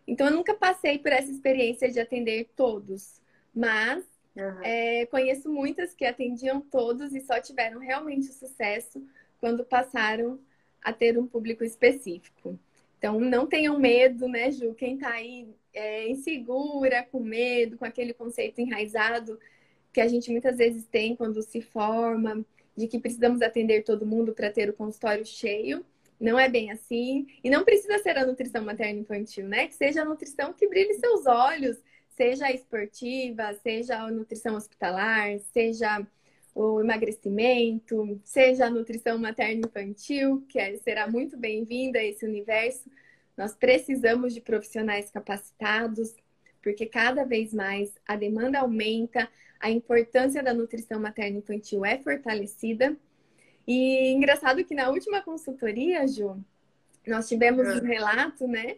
Então, 0.07 0.27
eu 0.27 0.35
nunca 0.35 0.55
passei 0.55 0.99
por 0.99 1.11
essa 1.11 1.31
experiência 1.31 1.91
de 1.91 1.99
atender 1.99 2.51
todos. 2.55 3.21
Mas 3.55 4.05
Uhum. 4.37 4.63
É, 4.63 5.07
conheço 5.07 5.51
muitas 5.51 5.95
que 5.95 6.05
atendiam 6.05 6.61
todos 6.61 7.15
e 7.15 7.21
só 7.21 7.41
tiveram 7.41 7.81
realmente 7.81 8.27
sucesso 8.27 9.05
quando 9.41 9.65
passaram 9.65 10.39
a 10.83 10.93
ter 10.93 11.19
um 11.19 11.27
público 11.27 11.65
específico. 11.65 12.59
Então, 12.99 13.19
não 13.19 13.47
tenham 13.47 13.79
medo, 13.79 14.29
né, 14.29 14.51
Ju? 14.51 14.75
Quem 14.75 14.95
está 14.95 15.11
aí 15.11 15.49
é, 15.73 16.09
insegura, 16.09 17.03
com 17.11 17.21
medo, 17.21 17.79
com 17.79 17.85
aquele 17.85 18.13
conceito 18.13 18.61
enraizado 18.61 19.39
que 19.93 20.01
a 20.01 20.07
gente 20.07 20.31
muitas 20.31 20.59
vezes 20.59 20.87
tem 20.87 21.17
quando 21.17 21.43
se 21.43 21.61
forma, 21.61 22.45
de 22.77 22.87
que 22.87 22.99
precisamos 22.99 23.43
atender 23.43 23.83
todo 23.83 24.07
mundo 24.07 24.33
para 24.33 24.51
ter 24.51 24.69
o 24.71 24.75
consultório 24.75 25.25
cheio. 25.25 25.85
Não 26.19 26.39
é 26.39 26.49
bem 26.49 26.71
assim. 26.71 27.27
E 27.43 27.51
não 27.51 27.65
precisa 27.65 27.99
ser 27.99 28.17
a 28.19 28.27
nutrição 28.27 28.63
materno-infantil, 28.63 29.49
né? 29.49 29.67
Que 29.67 29.75
seja 29.75 30.03
a 30.03 30.05
nutrição 30.05 30.53
que 30.53 30.69
brilhe 30.69 30.95
seus 30.95 31.27
olhos, 31.27 31.79
seja 32.21 32.49
a 32.49 32.53
esportiva, 32.53 33.55
seja 33.63 33.99
a 33.99 34.11
nutrição 34.11 34.55
hospitalar, 34.55 35.39
seja 35.55 36.07
o 36.55 36.79
emagrecimento, 36.79 38.21
seja 38.23 38.67
a 38.67 38.71
nutrição 38.71 39.17
materno-infantil, 39.17 40.45
que 40.47 40.59
é, 40.59 40.77
será 40.77 41.09
muito 41.09 41.39
bem-vinda 41.39 41.99
a 41.99 42.05
esse 42.05 42.27
universo. 42.27 42.91
Nós 43.39 43.55
precisamos 43.55 44.35
de 44.35 44.43
profissionais 44.43 45.11
capacitados, 45.11 46.15
porque 46.63 46.85
cada 46.85 47.25
vez 47.25 47.55
mais 47.55 47.91
a 48.07 48.17
demanda 48.17 48.59
aumenta, 48.59 49.27
a 49.59 49.71
importância 49.71 50.43
da 50.43 50.53
nutrição 50.53 51.01
materno-infantil 51.01 51.87
é 51.87 51.97
fortalecida. 51.97 52.95
E 53.67 54.13
engraçado 54.13 54.63
que 54.63 54.75
na 54.75 54.91
última 54.91 55.23
consultoria, 55.23 56.07
Ju, 56.07 56.37
nós 57.07 57.27
tivemos 57.27 57.67
um 57.67 57.87
relato, 57.87 58.47
né, 58.47 58.77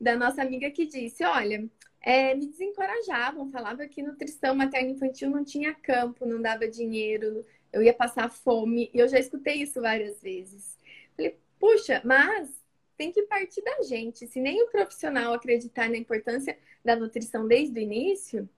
da 0.00 0.16
nossa 0.16 0.42
amiga 0.42 0.70
que 0.70 0.86
disse: 0.86 1.24
Olha, 1.24 1.68
é, 2.08 2.34
me 2.34 2.46
desencorajavam, 2.46 3.50
falavam 3.50 3.86
que 3.86 4.02
nutrição 4.02 4.54
materno-infantil 4.54 5.28
não 5.28 5.44
tinha 5.44 5.74
campo, 5.74 6.24
não 6.24 6.40
dava 6.40 6.66
dinheiro, 6.66 7.44
eu 7.70 7.82
ia 7.82 7.92
passar 7.92 8.30
fome. 8.30 8.90
E 8.94 8.98
eu 8.98 9.06
já 9.06 9.18
escutei 9.18 9.56
isso 9.56 9.78
várias 9.82 10.18
vezes. 10.22 10.74
Falei, 11.14 11.36
puxa, 11.60 12.00
mas 12.02 12.48
tem 12.96 13.12
que 13.12 13.24
partir 13.24 13.60
da 13.60 13.82
gente. 13.82 14.26
Se 14.26 14.40
nem 14.40 14.62
o 14.62 14.70
profissional 14.70 15.34
acreditar 15.34 15.90
na 15.90 15.98
importância 15.98 16.58
da 16.82 16.96
nutrição 16.96 17.46
desde 17.46 17.78
o 17.78 17.82
início, 17.82 18.48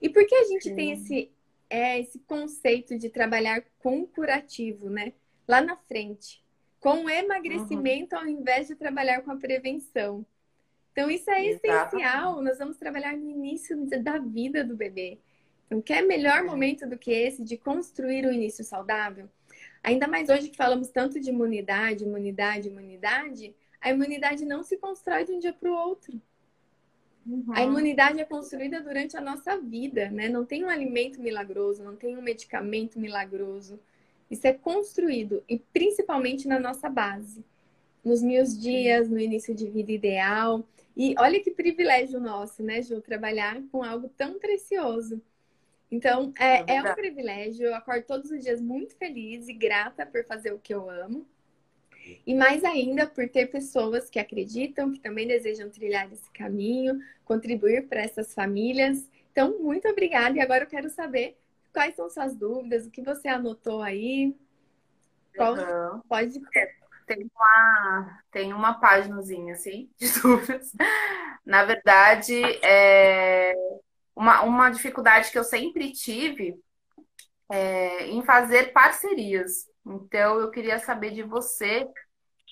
e 0.00 0.08
por 0.08 0.26
que 0.26 0.34
a 0.34 0.44
gente 0.44 0.70
Sim. 0.70 0.74
tem 0.74 0.92
esse, 0.92 1.30
é, 1.68 2.00
esse 2.00 2.20
conceito 2.20 2.96
de 2.96 3.10
trabalhar 3.10 3.62
com 3.80 4.06
curativo, 4.06 4.88
né? 4.88 5.12
Lá 5.46 5.60
na 5.60 5.76
frente, 5.76 6.42
com 6.80 7.04
o 7.04 7.10
emagrecimento 7.10 8.16
uhum. 8.16 8.22
ao 8.22 8.28
invés 8.28 8.68
de 8.68 8.76
trabalhar 8.76 9.20
com 9.20 9.30
a 9.30 9.36
prevenção. 9.36 10.24
Então, 10.92 11.10
isso 11.10 11.30
é 11.30 11.46
Exatamente. 11.46 11.86
essencial. 11.86 12.42
Nós 12.42 12.58
vamos 12.58 12.76
trabalhar 12.76 13.16
no 13.16 13.28
início 13.28 13.76
da 14.02 14.18
vida 14.18 14.62
do 14.62 14.76
bebê. 14.76 15.18
Então, 15.66 15.80
quer 15.80 16.02
melhor 16.02 16.38
é. 16.38 16.42
momento 16.42 16.86
do 16.86 16.98
que 16.98 17.10
esse 17.10 17.42
de 17.42 17.56
construir 17.56 18.26
um 18.26 18.32
início 18.32 18.62
saudável? 18.62 19.28
Ainda 19.82 20.06
mais 20.06 20.28
hoje 20.28 20.48
que 20.48 20.56
falamos 20.56 20.88
tanto 20.88 21.18
de 21.18 21.30
imunidade, 21.30 22.04
imunidade, 22.04 22.68
imunidade, 22.68 23.54
a 23.80 23.90
imunidade 23.90 24.44
não 24.44 24.62
se 24.62 24.76
constrói 24.76 25.24
de 25.24 25.32
um 25.32 25.38
dia 25.38 25.52
para 25.52 25.70
o 25.70 25.74
outro. 25.74 26.20
Uhum. 27.26 27.44
A 27.52 27.62
imunidade 27.62 28.20
é 28.20 28.24
construída 28.24 28.80
durante 28.80 29.16
a 29.16 29.20
nossa 29.20 29.58
vida, 29.58 30.10
né? 30.10 30.28
Não 30.28 30.44
tem 30.44 30.64
um 30.64 30.68
alimento 30.68 31.20
milagroso, 31.20 31.82
não 31.82 31.96
tem 31.96 32.16
um 32.16 32.22
medicamento 32.22 32.98
milagroso. 32.98 33.78
Isso 34.30 34.46
é 34.46 34.52
construído 34.52 35.42
e 35.48 35.58
principalmente 35.58 36.46
na 36.46 36.58
nossa 36.58 36.88
base, 36.88 37.44
nos 38.04 38.22
meus 38.22 38.58
dias, 38.58 39.08
no 39.08 39.18
início 39.18 39.54
de 39.54 39.68
vida 39.68 39.92
ideal, 39.92 40.64
e 40.96 41.14
olha 41.18 41.40
que 41.40 41.50
privilégio 41.50 42.20
nosso, 42.20 42.62
né, 42.62 42.82
Ju, 42.82 43.00
trabalhar 43.00 43.60
com 43.70 43.82
algo 43.82 44.08
tão 44.08 44.38
precioso. 44.38 45.20
Então, 45.90 46.32
é, 46.38 46.62
é, 46.72 46.76
é 46.76 46.82
um 46.82 46.94
privilégio. 46.94 47.66
Eu 47.66 47.74
acordo 47.74 48.06
todos 48.06 48.30
os 48.30 48.42
dias 48.42 48.60
muito 48.60 48.96
feliz 48.96 49.46
e 49.48 49.52
grata 49.52 50.06
por 50.06 50.24
fazer 50.24 50.52
o 50.52 50.58
que 50.58 50.72
eu 50.72 50.88
amo. 50.88 51.26
E 52.26 52.34
mais 52.34 52.64
ainda 52.64 53.06
por 53.06 53.28
ter 53.28 53.46
pessoas 53.46 54.08
que 54.08 54.18
acreditam, 54.18 54.92
que 54.92 54.98
também 54.98 55.26
desejam 55.26 55.68
trilhar 55.68 56.10
esse 56.12 56.30
caminho, 56.32 56.98
contribuir 57.24 57.88
para 57.88 58.00
essas 58.00 58.34
famílias. 58.34 59.08
Então, 59.30 59.58
muito 59.60 59.86
obrigada. 59.86 60.36
E 60.36 60.40
agora 60.40 60.64
eu 60.64 60.68
quero 60.68 60.88
saber 60.88 61.36
quais 61.72 61.94
são 61.94 62.08
suas 62.08 62.34
dúvidas, 62.34 62.86
o 62.86 62.90
que 62.90 63.02
você 63.02 63.28
anotou 63.28 63.82
aí. 63.82 64.34
Qual... 65.36 65.54
Uhum. 65.54 66.00
Pode. 66.08 66.40
Tem 67.06 67.30
uma, 67.34 68.22
tem 68.30 68.52
uma 68.52 68.74
páginazinha, 68.74 69.54
assim, 69.54 69.90
de 69.98 70.20
dúvidas. 70.20 70.72
Na 71.44 71.64
verdade, 71.64 72.42
é 72.62 73.54
uma, 74.14 74.42
uma 74.42 74.70
dificuldade 74.70 75.30
que 75.30 75.38
eu 75.38 75.44
sempre 75.44 75.92
tive 75.92 76.56
é 77.50 78.06
em 78.06 78.22
fazer 78.22 78.72
parcerias. 78.72 79.66
Então, 79.84 80.38
eu 80.38 80.50
queria 80.50 80.78
saber 80.78 81.10
de 81.10 81.22
você 81.22 81.86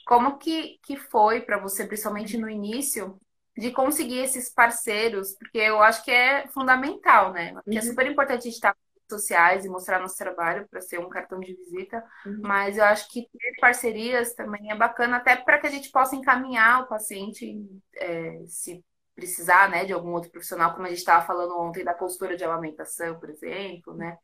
como 0.07 0.39
que, 0.39 0.79
que 0.83 0.97
foi 0.97 1.41
para 1.41 1.57
você, 1.57 1.87
principalmente 1.87 2.37
no 2.37 2.51
início, 2.51 3.19
de 3.57 3.71
conseguir 3.71 4.19
esses 4.19 4.51
parceiros, 4.51 5.35
porque 5.35 5.59
eu 5.59 5.83
acho 5.83 6.05
que 6.05 6.11
é 6.11 6.49
fundamental, 6.49 7.33
né? 7.33 7.53
Porque 7.55 7.79
é 7.79 7.81
uhum. 7.81 7.87
é 7.87 7.91
super 7.91 8.07
importante 8.07 8.41
a 8.41 8.43
gente 8.43 8.55
estar 8.55 8.77
sociais 9.11 9.65
e 9.65 9.69
mostrar 9.69 10.01
nosso 10.01 10.17
trabalho 10.17 10.67
para 10.71 10.81
ser 10.81 10.99
um 10.99 11.09
cartão 11.09 11.39
de 11.39 11.55
visita, 11.55 12.03
uhum. 12.25 12.41
mas 12.43 12.79
eu 12.79 12.85
acho 12.85 13.09
que 13.11 13.29
ter 13.31 13.61
parcerias 13.61 14.35
também 14.35 14.71
é 14.71 14.77
bacana, 14.77 15.19
até 15.19 15.37
para 15.37 15.59
que 15.59 15.67
a 15.67 15.71
gente 15.71 15.91
possa 15.91 16.17
encaminhar 16.17 16.83
o 16.83 16.89
paciente 16.89 17.59
é, 17.97 18.43
se 18.47 18.83
precisar, 19.15 19.69
né, 19.69 19.85
de 19.85 19.93
algum 19.93 20.13
outro 20.13 20.31
profissional, 20.31 20.73
como 20.73 20.87
a 20.87 20.89
gente 20.89 20.99
estava 20.99 21.27
falando 21.27 21.59
ontem 21.61 21.85
da 21.85 21.93
postura 21.93 22.37
de 22.37 22.45
amamentação, 22.45 23.19
por 23.21 23.29
exemplo, 23.29 23.95
né? 23.95 24.17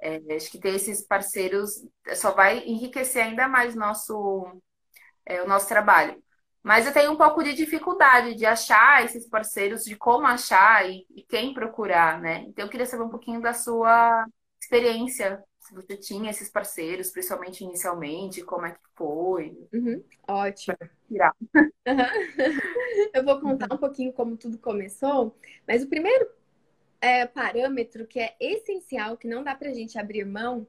É, 0.00 0.20
acho 0.34 0.50
que 0.50 0.60
ter 0.60 0.74
esses 0.74 1.04
parceiros 1.04 1.84
só 2.14 2.32
vai 2.32 2.60
enriquecer 2.60 3.22
ainda 3.22 3.48
mais 3.48 3.74
nosso, 3.74 4.46
é, 5.26 5.42
o 5.42 5.48
nosso 5.48 5.68
trabalho. 5.68 6.22
Mas 6.62 6.86
eu 6.86 6.92
tenho 6.92 7.12
um 7.12 7.16
pouco 7.16 7.42
de 7.42 7.54
dificuldade 7.54 8.34
de 8.34 8.44
achar 8.44 9.04
esses 9.04 9.26
parceiros, 9.26 9.84
de 9.84 9.96
como 9.96 10.26
achar 10.26 10.88
e, 10.88 11.06
e, 11.14 11.22
quem 11.22 11.54
procurar, 11.54 12.20
né? 12.20 12.44
Então 12.48 12.64
eu 12.64 12.70
queria 12.70 12.86
saber 12.86 13.04
um 13.04 13.08
pouquinho 13.08 13.40
da 13.40 13.54
sua 13.54 14.26
experiência, 14.60 15.42
se 15.60 15.74
você 15.74 15.96
tinha 15.96 16.30
esses 16.30 16.50
parceiros, 16.50 17.10
principalmente 17.10 17.62
inicialmente, 17.62 18.42
como 18.42 18.66
é 18.66 18.72
que 18.72 18.80
foi. 18.96 19.56
Uhum, 19.72 20.02
ótimo. 20.28 20.76
eu 23.14 23.24
vou 23.24 23.40
contar 23.40 23.72
um 23.72 23.78
pouquinho 23.78 24.12
como 24.12 24.36
tudo 24.36 24.58
começou, 24.58 25.36
mas 25.66 25.82
o 25.82 25.88
primeiro 25.88 26.28
é, 27.00 27.26
parâmetro 27.26 28.06
que 28.06 28.18
é 28.18 28.36
essencial, 28.40 29.16
que 29.16 29.28
não 29.28 29.42
dá 29.42 29.54
pra 29.54 29.72
gente 29.72 29.98
abrir 29.98 30.24
mão, 30.24 30.66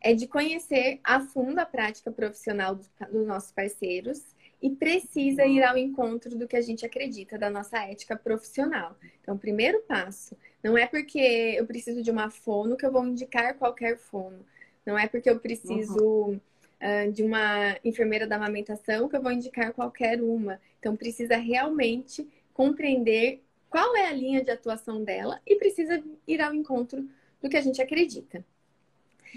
é 0.00 0.14
de 0.14 0.26
conhecer 0.26 1.00
a 1.02 1.20
fundo 1.20 1.58
a 1.58 1.66
prática 1.66 2.10
profissional 2.10 2.74
dos 2.74 2.90
nossos 3.26 3.52
parceiros 3.52 4.34
e 4.62 4.70
precisa 4.70 5.44
ir 5.44 5.62
ao 5.62 5.76
encontro 5.76 6.38
do 6.38 6.46
que 6.46 6.56
a 6.56 6.60
gente 6.60 6.86
acredita, 6.86 7.36
da 7.36 7.50
nossa 7.50 7.78
ética 7.80 8.16
profissional. 8.16 8.96
Então, 9.20 9.36
primeiro 9.36 9.82
passo 9.82 10.36
não 10.62 10.78
é 10.78 10.86
porque 10.86 11.18
eu 11.58 11.66
preciso 11.66 12.00
de 12.00 12.10
uma 12.10 12.30
fono 12.30 12.76
que 12.76 12.86
eu 12.86 12.92
vou 12.92 13.04
indicar 13.04 13.54
qualquer 13.56 13.98
fono. 13.98 14.46
Não 14.86 14.96
é 14.96 15.08
porque 15.08 15.28
eu 15.28 15.40
preciso 15.40 16.00
uhum. 16.00 16.40
uh, 16.80 17.12
de 17.12 17.24
uma 17.24 17.76
enfermeira 17.84 18.26
da 18.26 18.36
amamentação 18.36 19.08
que 19.08 19.16
eu 19.16 19.22
vou 19.22 19.32
indicar 19.32 19.72
qualquer 19.72 20.22
uma. 20.22 20.60
Então, 20.78 20.94
precisa 20.94 21.36
realmente 21.36 22.28
compreender 22.54 23.42
qual 23.68 23.96
é 23.96 24.06
a 24.06 24.12
linha 24.12 24.44
de 24.44 24.50
atuação 24.50 25.02
dela 25.02 25.40
e 25.44 25.56
precisa 25.56 26.02
ir 26.28 26.40
ao 26.40 26.54
encontro 26.54 27.08
do 27.40 27.48
que 27.48 27.56
a 27.56 27.60
gente 27.60 27.82
acredita. 27.82 28.44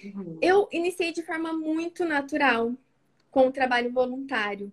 Uhum. 0.03 0.38
Eu 0.41 0.67
iniciei 0.72 1.12
de 1.12 1.24
forma 1.24 1.51
muito 1.53 2.05
natural 2.05 2.74
com 3.32 3.48
o 3.48 3.51
trabalho 3.51 3.91
voluntário. 3.91 4.72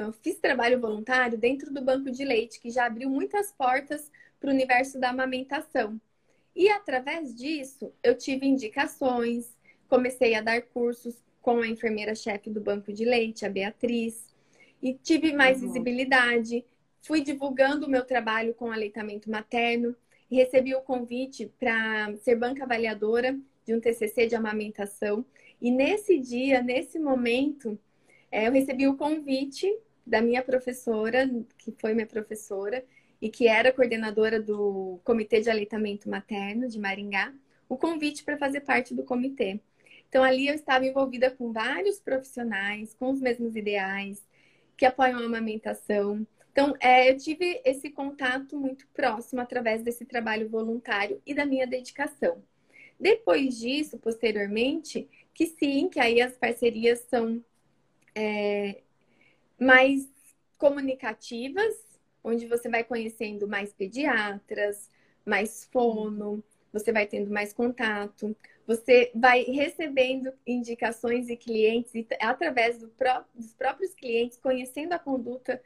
Então, 0.00 0.08
eu 0.08 0.14
fiz 0.14 0.38
trabalho 0.38 0.80
voluntário 0.80 1.36
dentro 1.36 1.70
do 1.70 1.82
banco 1.82 2.10
de 2.10 2.24
leite, 2.24 2.58
que 2.58 2.70
já 2.70 2.86
abriu 2.86 3.10
muitas 3.10 3.52
portas 3.52 4.10
para 4.40 4.48
o 4.48 4.52
universo 4.54 4.98
da 4.98 5.10
amamentação. 5.10 6.00
E 6.56 6.70
através 6.70 7.34
disso, 7.34 7.92
eu 8.02 8.16
tive 8.16 8.46
indicações, 8.46 9.54
comecei 9.88 10.34
a 10.34 10.40
dar 10.40 10.62
cursos 10.62 11.22
com 11.42 11.58
a 11.58 11.68
enfermeira-chefe 11.68 12.48
do 12.48 12.62
banco 12.62 12.90
de 12.94 13.04
leite, 13.04 13.44
a 13.44 13.50
Beatriz, 13.50 14.34
e 14.82 14.94
tive 14.94 15.34
mais 15.34 15.60
uhum. 15.60 15.66
visibilidade. 15.66 16.64
Fui 17.02 17.20
divulgando 17.20 17.84
o 17.84 17.90
meu 17.90 18.02
trabalho 18.02 18.54
com 18.54 18.72
aleitamento 18.72 19.30
materno 19.30 19.94
e 20.30 20.36
recebi 20.36 20.74
o 20.74 20.80
convite 20.80 21.52
para 21.60 22.16
ser 22.16 22.36
banca 22.36 22.64
avaliadora 22.64 23.38
de 23.66 23.74
um 23.74 23.80
TCC 23.80 24.28
de 24.28 24.34
amamentação. 24.34 25.22
E 25.60 25.70
nesse 25.70 26.18
dia, 26.18 26.62
nesse 26.62 26.98
momento, 26.98 27.78
é, 28.32 28.48
eu 28.48 28.52
recebi 28.52 28.88
o 28.88 28.96
convite 28.96 29.70
da 30.10 30.20
minha 30.20 30.42
professora, 30.42 31.30
que 31.56 31.70
foi 31.70 31.94
minha 31.94 32.06
professora, 32.06 32.84
e 33.22 33.30
que 33.30 33.46
era 33.46 33.72
coordenadora 33.72 34.40
do 34.42 34.98
Comitê 35.04 35.40
de 35.40 35.48
Aleitamento 35.48 36.10
Materno 36.10 36.66
de 36.68 36.80
Maringá, 36.80 37.32
o 37.68 37.76
convite 37.76 38.24
para 38.24 38.36
fazer 38.36 38.62
parte 38.62 38.92
do 38.92 39.04
comitê. 39.04 39.60
Então, 40.08 40.24
ali 40.24 40.48
eu 40.48 40.54
estava 40.54 40.84
envolvida 40.84 41.30
com 41.30 41.52
vários 41.52 42.00
profissionais, 42.00 42.92
com 42.94 43.10
os 43.12 43.20
mesmos 43.20 43.54
ideais, 43.54 44.26
que 44.76 44.84
apoiam 44.84 45.20
a 45.20 45.24
amamentação. 45.24 46.26
Então, 46.50 46.74
é, 46.80 47.08
eu 47.08 47.16
tive 47.16 47.60
esse 47.64 47.90
contato 47.90 48.58
muito 48.58 48.88
próximo 48.88 49.40
através 49.40 49.82
desse 49.82 50.04
trabalho 50.04 50.48
voluntário 50.48 51.22
e 51.24 51.32
da 51.32 51.46
minha 51.46 51.66
dedicação. 51.66 52.42
Depois 52.98 53.56
disso, 53.58 53.96
posteriormente, 53.98 55.08
que 55.32 55.46
sim, 55.46 55.88
que 55.88 56.00
aí 56.00 56.20
as 56.20 56.36
parcerias 56.36 56.98
são 57.08 57.42
é, 58.14 58.82
mais 59.60 60.08
comunicativas, 60.56 61.74
onde 62.24 62.46
você 62.46 62.68
vai 62.68 62.82
conhecendo 62.82 63.46
mais 63.46 63.72
pediatras, 63.72 64.88
mais 65.24 65.64
fono, 65.70 66.42
você 66.72 66.92
vai 66.92 67.06
tendo 67.06 67.30
mais 67.30 67.52
contato, 67.52 68.34
você 68.66 69.10
vai 69.14 69.42
recebendo 69.42 70.32
indicações 70.46 71.28
e 71.28 71.36
clientes, 71.36 71.94
e 71.94 72.06
através 72.20 72.78
do 72.78 72.88
pró 72.88 73.24
dos 73.34 73.52
próprios 73.52 73.94
clientes, 73.94 74.38
conhecendo 74.38 74.92
a 74.92 74.98
conduta 74.98 75.60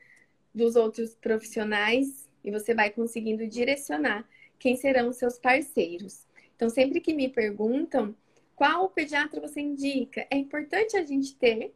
dos 0.54 0.76
outros 0.76 1.14
profissionais, 1.14 2.28
e 2.42 2.50
você 2.50 2.74
vai 2.74 2.90
conseguindo 2.90 3.46
direcionar 3.46 4.28
quem 4.58 4.76
serão 4.76 5.12
seus 5.12 5.38
parceiros. 5.38 6.26
Então, 6.56 6.68
sempre 6.68 7.00
que 7.00 7.12
me 7.12 7.28
perguntam 7.28 8.14
qual 8.54 8.88
pediatra 8.88 9.40
você 9.40 9.60
indica, 9.60 10.26
é 10.30 10.36
importante 10.36 10.96
a 10.96 11.04
gente 11.04 11.36
ter 11.36 11.74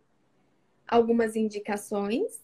algumas 0.88 1.36
indicações 1.36 2.40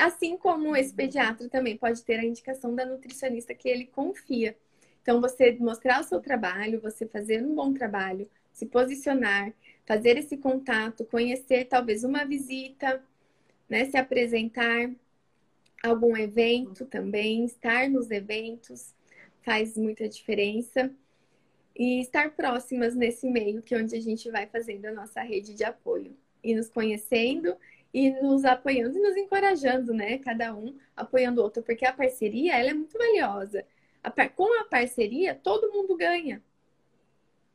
Assim 0.00 0.34
como 0.34 0.74
esse 0.74 0.94
pediatra 0.94 1.46
também 1.50 1.76
pode 1.76 2.02
ter 2.02 2.18
a 2.18 2.24
indicação 2.24 2.74
da 2.74 2.86
nutricionista 2.86 3.54
que 3.54 3.68
ele 3.68 3.84
confia. 3.84 4.56
Então, 5.02 5.20
você 5.20 5.52
mostrar 5.60 6.00
o 6.00 6.04
seu 6.04 6.20
trabalho, 6.20 6.80
você 6.80 7.06
fazer 7.06 7.44
um 7.44 7.54
bom 7.54 7.74
trabalho, 7.74 8.26
se 8.50 8.64
posicionar, 8.64 9.52
fazer 9.84 10.16
esse 10.16 10.38
contato, 10.38 11.04
conhecer 11.04 11.66
talvez 11.66 12.02
uma 12.02 12.24
visita, 12.24 13.04
né, 13.68 13.84
se 13.84 13.98
apresentar 13.98 14.90
algum 15.82 16.16
evento 16.16 16.86
também, 16.86 17.44
estar 17.44 17.90
nos 17.90 18.10
eventos 18.10 18.94
faz 19.42 19.76
muita 19.76 20.08
diferença. 20.08 20.90
E 21.76 22.00
estar 22.00 22.30
próximas 22.30 22.94
nesse 22.94 23.28
meio 23.28 23.60
que 23.60 23.74
é 23.74 23.78
onde 23.78 23.94
a 23.94 24.00
gente 24.00 24.30
vai 24.30 24.46
fazendo 24.46 24.86
a 24.86 24.92
nossa 24.92 25.20
rede 25.20 25.52
de 25.52 25.62
apoio 25.62 26.16
e 26.42 26.54
nos 26.54 26.70
conhecendo 26.70 27.54
e 27.92 28.10
nos 28.22 28.44
apoiando 28.44 28.96
e 28.96 29.02
nos 29.02 29.16
encorajando, 29.16 29.92
né? 29.92 30.18
Cada 30.18 30.54
um 30.54 30.76
apoiando 30.96 31.40
o 31.40 31.44
outro, 31.44 31.62
porque 31.62 31.84
a 31.84 31.92
parceria 31.92 32.56
ela 32.56 32.70
é 32.70 32.74
muito 32.74 32.96
valiosa. 32.96 33.64
A. 34.02 34.28
Com 34.28 34.60
a 34.60 34.64
parceria, 34.64 35.34
todo 35.34 35.72
mundo 35.72 35.96
ganha. 35.96 36.42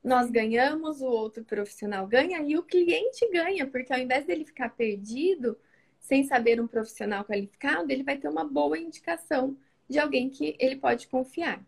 Nós 0.03 0.29
ganhamos, 0.29 1.01
o 1.01 1.07
outro 1.07 1.43
profissional 1.43 2.05
ganha 2.05 2.39
e 2.41 2.57
o 2.57 2.63
cliente 2.63 3.27
ganha, 3.31 3.65
porque 3.65 3.91
ao 3.91 3.99
invés 3.99 4.25
dele 4.25 4.45
ficar 4.45 4.69
perdido, 4.69 5.57
sem 5.99 6.23
saber 6.23 6.61
um 6.61 6.67
profissional 6.67 7.25
qualificado, 7.25 7.91
ele 7.91 8.03
vai 8.03 8.17
ter 8.17 8.27
uma 8.27 8.43
boa 8.43 8.77
indicação 8.77 9.57
de 9.89 9.97
alguém 9.97 10.29
que 10.29 10.55
ele 10.59 10.75
pode 10.75 11.07
confiar. 11.07 11.63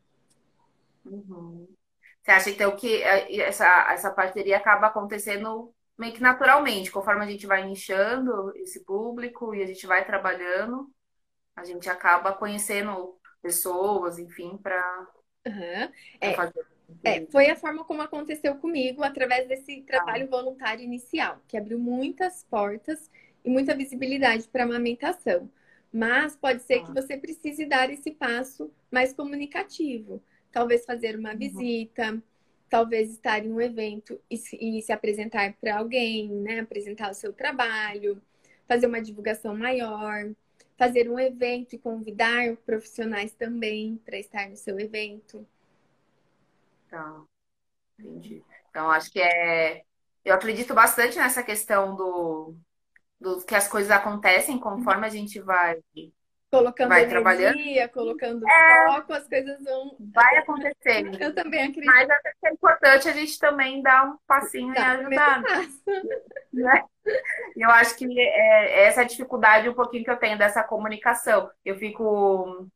Uhum. 1.03 1.67
Você 2.21 2.31
acha 2.31 2.49
então 2.49 2.75
que 2.75 3.01
eh, 3.01 3.41
essa, 3.41 3.91
essa 3.91 4.11
parceria 4.11 4.57
acaba 4.57 4.87
acontecendo 4.87 5.73
meio 5.97 6.13
que 6.13 6.21
naturalmente, 6.21 6.91
conforme 6.91 7.25
a 7.25 7.27
gente 7.27 7.47
vai 7.47 7.67
inchando 7.67 8.53
esse 8.57 8.83
público 8.83 9.55
e 9.55 9.63
a 9.63 9.65
gente 9.65 9.87
vai 9.87 10.05
trabalhando, 10.05 10.89
a 11.55 11.63
gente 11.63 11.89
acaba 11.89 12.33
conhecendo 12.33 13.17
pessoas, 13.41 14.19
enfim, 14.19 14.57
para 14.57 15.07
uhum. 15.47 15.91
é, 16.21 16.33
fazer. 16.33 16.65
É, 17.03 17.25
foi 17.25 17.49
a 17.49 17.55
forma 17.55 17.83
como 17.83 18.01
aconteceu 18.01 18.55
comigo, 18.55 19.03
através 19.03 19.47
desse 19.47 19.81
trabalho 19.81 20.25
ah. 20.25 20.29
voluntário 20.29 20.83
inicial, 20.83 21.41
que 21.47 21.57
abriu 21.57 21.79
muitas 21.79 22.43
portas 22.43 23.09
e 23.43 23.49
muita 23.49 23.75
visibilidade 23.75 24.47
para 24.47 24.63
a 24.63 24.65
amamentação. 24.65 25.49
Mas 25.91 26.35
pode 26.35 26.61
ser 26.61 26.75
ah. 26.75 26.85
que 26.85 26.93
você 26.93 27.17
precise 27.17 27.65
dar 27.65 27.89
esse 27.89 28.11
passo 28.11 28.71
mais 28.91 29.13
comunicativo. 29.13 30.21
Talvez 30.51 30.85
fazer 30.85 31.17
uma 31.17 31.31
uhum. 31.31 31.37
visita, 31.37 32.21
talvez 32.69 33.11
estar 33.11 33.43
em 33.45 33.51
um 33.51 33.61
evento 33.61 34.19
e 34.29 34.37
se, 34.37 34.57
e 34.57 34.81
se 34.81 34.91
apresentar 34.91 35.53
para 35.53 35.77
alguém, 35.77 36.29
né? 36.29 36.59
Apresentar 36.59 37.11
o 37.11 37.13
seu 37.13 37.33
trabalho, 37.33 38.21
fazer 38.67 38.87
uma 38.87 39.01
divulgação 39.01 39.55
maior, 39.55 40.29
fazer 40.77 41.09
um 41.09 41.19
evento 41.19 41.73
e 41.73 41.79
convidar 41.79 42.55
profissionais 42.65 43.33
também 43.33 43.99
para 44.05 44.17
estar 44.17 44.49
no 44.49 44.55
seu 44.55 44.79
evento. 44.79 45.45
Tá, 46.89 47.21
entendi. 47.99 48.43
Então, 48.69 48.89
acho 48.91 49.11
que 49.11 49.19
é. 49.19 49.83
Eu 50.23 50.35
acredito 50.35 50.73
bastante 50.73 51.17
nessa 51.17 51.41
questão 51.41 51.95
do, 51.95 52.55
do 53.19 53.43
que 53.45 53.55
as 53.55 53.67
coisas 53.67 53.89
acontecem 53.89 54.59
conforme 54.59 55.05
a 55.05 55.09
gente 55.09 55.39
vai 55.39 55.79
colocando 56.51 56.89
vai 56.89 57.03
energia, 57.03 57.89
trabalhando. 57.89 57.91
colocando 57.91 58.47
é, 58.47 58.85
foco, 58.87 59.13
as 59.13 59.27
coisas 59.27 59.63
vão. 59.63 59.95
Vai 60.13 60.37
acontecer. 60.37 61.21
Eu 61.21 61.35
também 61.35 61.63
acredito. 61.63 61.85
Mas 61.85 62.07
é 62.43 62.49
importante 62.51 63.09
a 63.09 63.13
gente 63.13 63.39
também 63.39 63.81
dar 63.81 64.05
um 64.05 64.17
passinho 64.25 64.73
tá, 64.73 64.81
e 64.81 64.99
ajudar. 64.99 65.41
Né? 66.53 66.83
Eu 67.55 67.69
acho 67.71 67.95
que 67.95 68.19
é, 68.19 68.83
essa 68.83 69.05
dificuldade 69.05 69.69
um 69.69 69.73
pouquinho 69.73 70.03
que 70.03 70.11
eu 70.11 70.17
tenho 70.17 70.37
dessa 70.37 70.61
comunicação. 70.61 71.49
Eu 71.63 71.77
fico 71.77 72.69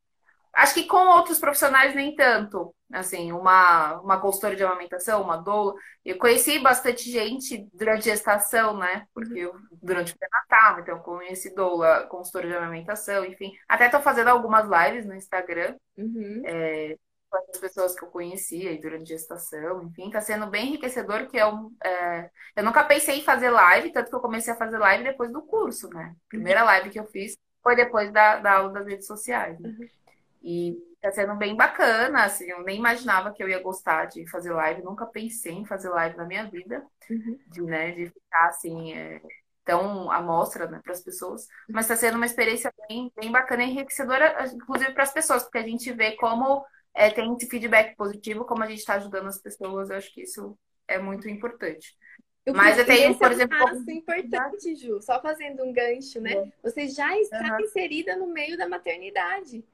Acho 0.54 0.74
que 0.74 0.84
com 0.84 1.06
outros 1.08 1.38
profissionais 1.38 1.94
nem 1.94 2.14
tanto. 2.14 2.74
Assim, 2.92 3.32
uma, 3.32 4.00
uma 4.00 4.20
consultora 4.20 4.54
de 4.54 4.62
amamentação, 4.62 5.22
uma 5.22 5.36
doula. 5.36 5.74
Eu 6.04 6.18
conheci 6.18 6.58
bastante 6.58 7.10
gente 7.10 7.66
durante 7.72 8.10
a 8.10 8.12
gestação, 8.14 8.76
né? 8.76 9.06
Porque 9.14 9.38
eu, 9.38 9.54
durante 9.82 10.12
o 10.12 10.18
pré-natal, 10.18 10.80
então 10.80 10.96
eu 10.96 11.02
conheci 11.02 11.54
doula, 11.54 12.06
consultora 12.06 12.48
de 12.48 12.54
amamentação, 12.54 13.24
enfim. 13.24 13.52
Até 13.68 13.88
tô 13.88 14.00
fazendo 14.00 14.28
algumas 14.28 14.68
lives 14.68 15.06
no 15.06 15.14
Instagram. 15.14 15.74
Uhum. 15.96 16.42
É, 16.44 16.96
com 17.32 17.38
as 17.50 17.58
pessoas 17.58 17.98
que 17.98 18.04
eu 18.04 18.10
conhecia 18.10 18.78
durante 18.78 19.04
a 19.04 19.16
gestação, 19.16 19.82
enfim, 19.84 20.10
tá 20.10 20.20
sendo 20.20 20.46
bem 20.48 20.68
enriquecedor, 20.68 21.26
que 21.28 21.38
é 21.38 21.46
um. 21.46 21.74
É... 21.82 22.30
Eu 22.54 22.62
nunca 22.62 22.84
pensei 22.84 23.20
em 23.20 23.24
fazer 23.24 23.48
live, 23.48 23.90
tanto 23.90 24.10
que 24.10 24.14
eu 24.14 24.20
comecei 24.20 24.52
a 24.52 24.56
fazer 24.56 24.76
live 24.76 25.04
depois 25.04 25.32
do 25.32 25.40
curso, 25.40 25.88
né? 25.88 26.14
A 26.14 26.28
primeira 26.28 26.62
live 26.62 26.90
que 26.90 27.00
eu 27.00 27.06
fiz 27.06 27.36
foi 27.62 27.74
depois 27.74 28.12
da, 28.12 28.36
da 28.36 28.58
aula 28.58 28.72
das 28.72 28.86
redes 28.86 29.06
sociais. 29.06 29.58
Né? 29.58 29.70
Uhum. 29.70 29.88
E 30.42 30.76
tá 31.02 31.10
sendo 31.10 31.34
bem 31.34 31.56
bacana, 31.56 32.24
assim, 32.24 32.48
eu 32.48 32.62
nem 32.62 32.78
imaginava 32.78 33.32
que 33.32 33.42
eu 33.42 33.48
ia 33.48 33.60
gostar 33.60 34.06
de 34.06 34.28
fazer 34.30 34.52
live, 34.52 34.82
nunca 34.82 35.04
pensei 35.04 35.52
em 35.52 35.64
fazer 35.64 35.88
live 35.88 36.16
na 36.16 36.24
minha 36.24 36.48
vida, 36.48 36.86
uhum. 37.10 37.38
de, 37.48 37.62
né, 37.62 37.90
de 37.90 38.06
ficar 38.06 38.46
assim, 38.46 38.94
é, 38.94 39.20
tão 39.64 40.10
à 40.10 40.20
mostra 40.20 40.68
né, 40.68 40.80
para 40.82 40.92
as 40.92 41.02
pessoas, 41.02 41.48
mas 41.68 41.86
está 41.86 41.96
sendo 41.96 42.16
uma 42.16 42.26
experiência 42.26 42.72
bem, 42.88 43.12
bem 43.20 43.32
bacana 43.32 43.64
e 43.64 43.70
enriquecedora, 43.70 44.46
inclusive 44.54 44.92
para 44.92 45.02
as 45.02 45.12
pessoas, 45.12 45.42
porque 45.42 45.58
a 45.58 45.66
gente 45.66 45.92
vê 45.92 46.12
como 46.12 46.64
é, 46.94 47.10
tem 47.10 47.34
esse 47.34 47.48
feedback 47.48 47.96
positivo, 47.96 48.44
como 48.44 48.62
a 48.62 48.68
gente 48.68 48.78
está 48.78 48.94
ajudando 48.94 49.26
as 49.26 49.38
pessoas, 49.38 49.90
eu 49.90 49.96
acho 49.96 50.12
que 50.14 50.22
isso 50.22 50.56
é 50.86 50.98
muito 50.98 51.28
importante. 51.28 51.96
Eu 52.44 52.54
Mas 52.54 52.76
eu 52.76 52.84
tenho, 52.84 53.16
por 53.16 53.26
é 53.26 53.28
um 53.28 53.32
exemplo. 53.32 53.58
Passo 53.58 53.90
importante, 53.90 54.74
Ju, 54.74 55.00
só 55.00 55.20
fazendo 55.22 55.62
um 55.64 55.72
gancho, 55.72 56.20
né? 56.20 56.32
É. 56.32 56.52
Você 56.62 56.88
já 56.88 57.16
está 57.18 57.56
uhum. 57.56 57.60
inserida 57.60 58.16
no 58.16 58.26
meio 58.26 58.58
da 58.58 58.68
maternidade. 58.68 59.64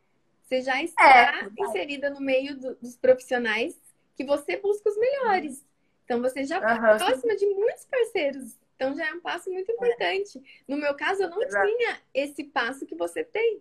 Você 0.49 0.63
já 0.63 0.83
está 0.83 1.43
é, 1.43 1.63
inserida 1.63 2.09
no 2.09 2.21
meio 2.21 2.57
do, 2.59 2.75
dos 2.77 2.97
profissionais 2.97 3.79
que 4.17 4.25
você 4.25 4.57
busca 4.57 4.89
os 4.89 4.97
melhores. 4.97 5.65
Então 6.05 6.23
você 6.23 6.43
já 6.43 6.57
está 6.57 6.75
uhum. 6.75 6.97
próxima 6.97 7.37
de 7.37 7.47
muitos 7.47 7.85
parceiros. 7.85 8.57
Então 8.75 8.97
já 8.97 9.09
é 9.09 9.13
um 9.13 9.21
passo 9.21 9.51
muito 9.51 9.71
importante. 9.71 10.43
No 10.67 10.79
meu 10.79 10.95
caso, 10.95 11.23
eu 11.23 11.29
não 11.29 11.43
Exato. 11.43 11.67
tinha 11.67 12.01
esse 12.15 12.45
passo 12.45 12.87
que 12.87 12.95
você 12.95 13.23
tem. 13.23 13.61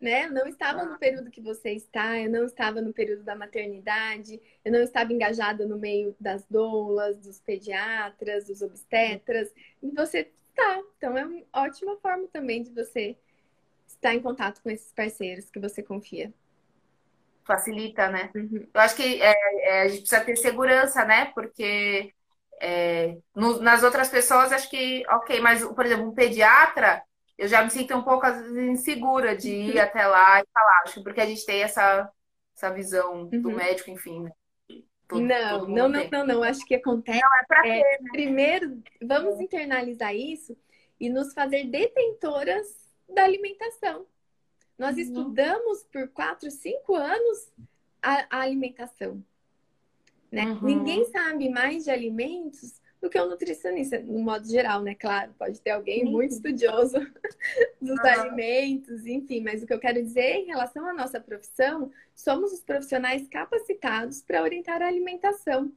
né? 0.00 0.26
Eu 0.26 0.32
não 0.32 0.46
estava 0.46 0.84
no 0.84 0.96
período 0.96 1.30
que 1.30 1.40
você 1.40 1.70
está, 1.70 2.16
eu 2.20 2.30
não 2.30 2.44
estava 2.44 2.80
no 2.80 2.92
período 2.92 3.24
da 3.24 3.34
maternidade, 3.34 4.40
eu 4.64 4.70
não 4.70 4.80
estava 4.80 5.12
engajada 5.12 5.66
no 5.66 5.76
meio 5.76 6.14
das 6.20 6.44
doulas, 6.46 7.16
dos 7.18 7.40
pediatras, 7.40 8.46
dos 8.46 8.62
obstetras, 8.62 9.52
e 9.82 9.90
você 9.90 10.30
está. 10.50 10.82
Então 10.98 11.18
é 11.18 11.24
uma 11.24 11.42
ótima 11.52 11.96
forma 11.96 12.28
também 12.28 12.62
de 12.62 12.70
você 12.70 13.16
estar 14.02 14.14
em 14.14 14.20
contato 14.20 14.60
com 14.60 14.70
esses 14.70 14.92
parceiros 14.92 15.48
que 15.48 15.60
você 15.60 15.80
confia. 15.82 16.32
Facilita, 17.44 18.08
né? 18.08 18.30
Uhum. 18.34 18.66
Eu 18.74 18.80
acho 18.80 18.96
que 18.96 19.22
é, 19.22 19.34
é, 19.62 19.82
a 19.82 19.88
gente 19.88 20.00
precisa 20.00 20.24
ter 20.24 20.36
segurança, 20.36 21.04
né? 21.04 21.26
Porque 21.34 22.12
é, 22.60 23.16
no, 23.34 23.60
nas 23.60 23.82
outras 23.82 24.08
pessoas, 24.08 24.52
acho 24.52 24.68
que, 24.68 25.04
ok, 25.08 25.40
mas, 25.40 25.64
por 25.64 25.86
exemplo, 25.86 26.08
um 26.08 26.14
pediatra, 26.14 27.02
eu 27.38 27.46
já 27.48 27.62
me 27.62 27.70
sinto 27.70 27.96
um 27.96 28.02
pouco 28.02 28.26
insegura 28.26 29.36
de 29.36 29.50
ir 29.50 29.78
até 29.78 30.06
lá 30.06 30.40
e 30.40 30.44
falar, 30.52 30.82
acho, 30.84 31.02
porque 31.02 31.20
a 31.20 31.26
gente 31.26 31.46
tem 31.46 31.62
essa, 31.62 32.10
essa 32.56 32.70
visão 32.70 33.28
uhum. 33.32 33.42
do 33.42 33.50
médico, 33.50 33.90
enfim. 33.90 34.24
Né? 34.24 34.30
Todo, 35.06 35.20
não, 35.20 35.58
todo 35.60 35.68
não, 35.68 35.88
não, 35.88 36.08
não, 36.10 36.26
não, 36.26 36.42
acho 36.42 36.64
que 36.64 36.74
acontece. 36.74 37.20
Não, 37.20 37.38
é 37.40 37.44
pra 37.46 37.66
é, 37.66 37.82
ter, 37.82 38.02
né? 38.02 38.10
Primeiro, 38.12 38.82
vamos 39.02 39.40
internalizar 39.40 40.14
isso 40.14 40.56
e 40.98 41.08
nos 41.08 41.32
fazer 41.32 41.64
detentoras 41.64 42.81
da 43.12 43.24
alimentação. 43.24 44.06
Nós 44.78 44.96
uhum. 44.96 45.02
estudamos 45.02 45.84
por 45.84 46.08
quatro, 46.08 46.50
cinco 46.50 46.94
anos 46.94 47.50
a, 48.02 48.26
a 48.30 48.40
alimentação. 48.40 49.22
Né? 50.30 50.46
Uhum. 50.46 50.62
Ninguém 50.62 51.04
sabe 51.04 51.48
mais 51.50 51.84
de 51.84 51.90
alimentos 51.90 52.80
do 53.02 53.10
que 53.10 53.18
o 53.18 53.28
nutricionista, 53.28 53.98
no 53.98 54.20
modo 54.20 54.48
geral, 54.48 54.80
né? 54.80 54.94
Claro, 54.94 55.34
pode 55.36 55.60
ter 55.60 55.70
alguém 55.70 56.04
muito 56.04 56.32
estudioso 56.34 56.98
dos 57.82 57.98
alimentos, 57.98 59.04
enfim, 59.04 59.40
mas 59.40 59.60
o 59.60 59.66
que 59.66 59.74
eu 59.74 59.80
quero 59.80 60.00
dizer 60.00 60.36
em 60.36 60.46
relação 60.46 60.86
à 60.86 60.94
nossa 60.94 61.20
profissão, 61.20 61.90
somos 62.14 62.52
os 62.52 62.60
profissionais 62.60 63.26
capacitados 63.26 64.22
para 64.22 64.40
orientar 64.40 64.80
a 64.80 64.86
alimentação. 64.86 65.72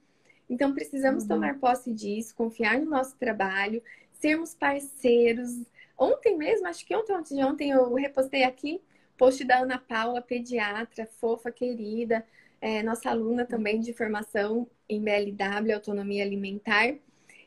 Então, 0.48 0.74
precisamos 0.76 1.24
uhum. 1.24 1.30
tomar 1.30 1.60
posse 1.60 1.91
disso, 1.91 2.36
confiar 2.36 2.80
no 2.80 2.86
nosso 2.86 3.15
trabalho, 3.17 3.82
sermos 4.13 4.54
parceiros. 4.54 5.50
Ontem 5.97 6.38
mesmo, 6.38 6.67
acho 6.67 6.86
que 6.86 6.95
ontem, 6.95 7.13
ontem 7.13 7.36
de 7.36 7.43
ontem, 7.43 7.69
eu 7.71 7.93
repostei 7.93 8.43
aqui 8.43 8.81
post 9.17 9.43
da 9.45 9.60
Ana 9.60 9.79
Paula, 9.79 10.21
pediatra, 10.21 11.05
fofa, 11.05 11.51
querida, 11.51 12.25
é, 12.60 12.84
nossa 12.84 13.10
aluna 13.10 13.45
também 13.45 13.79
de 13.79 13.93
formação 13.93 14.67
em 14.89 15.01
BLW, 15.01 15.73
Autonomia 15.73 16.23
Alimentar 16.23 16.95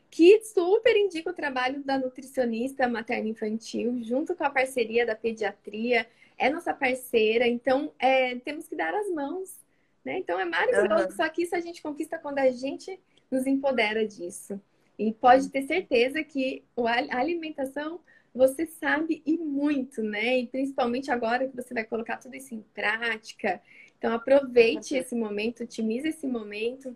que 0.09 0.41
super 0.41 0.95
indica 0.95 1.29
o 1.29 1.33
trabalho 1.33 1.83
da 1.83 1.97
nutricionista 1.97 2.87
materno-infantil, 2.87 4.01
junto 4.03 4.35
com 4.35 4.43
a 4.43 4.49
parceria 4.49 5.05
da 5.05 5.15
pediatria, 5.15 6.07
é 6.37 6.49
nossa 6.49 6.73
parceira, 6.73 7.47
então 7.47 7.91
é, 7.99 8.35
temos 8.35 8.67
que 8.67 8.75
dar 8.75 8.93
as 8.93 9.09
mãos, 9.09 9.59
né? 10.03 10.17
Então 10.17 10.39
é 10.39 10.45
maravilhoso, 10.45 11.05
uhum. 11.05 11.11
só 11.11 11.29
que 11.29 11.43
isso 11.43 11.55
a 11.55 11.59
gente 11.59 11.81
conquista 11.81 12.17
quando 12.17 12.39
a 12.39 12.49
gente 12.49 12.99
nos 13.29 13.45
empodera 13.45 14.07
disso. 14.07 14.59
E 14.97 15.13
pode 15.13 15.49
ter 15.49 15.63
certeza 15.63 16.23
que 16.23 16.63
a 17.11 17.17
alimentação 17.17 17.99
você 18.33 18.65
sabe 18.65 19.21
e 19.25 19.37
muito, 19.37 20.01
né? 20.01 20.39
E 20.39 20.47
principalmente 20.47 21.11
agora 21.11 21.47
que 21.47 21.55
você 21.55 21.73
vai 21.73 21.83
colocar 21.83 22.17
tudo 22.17 22.35
isso 22.35 22.53
em 22.53 22.61
prática. 22.73 23.61
Então 23.97 24.13
aproveite 24.13 24.95
esse 24.95 25.15
momento, 25.15 25.63
otimize 25.63 26.07
esse 26.07 26.27
momento 26.27 26.95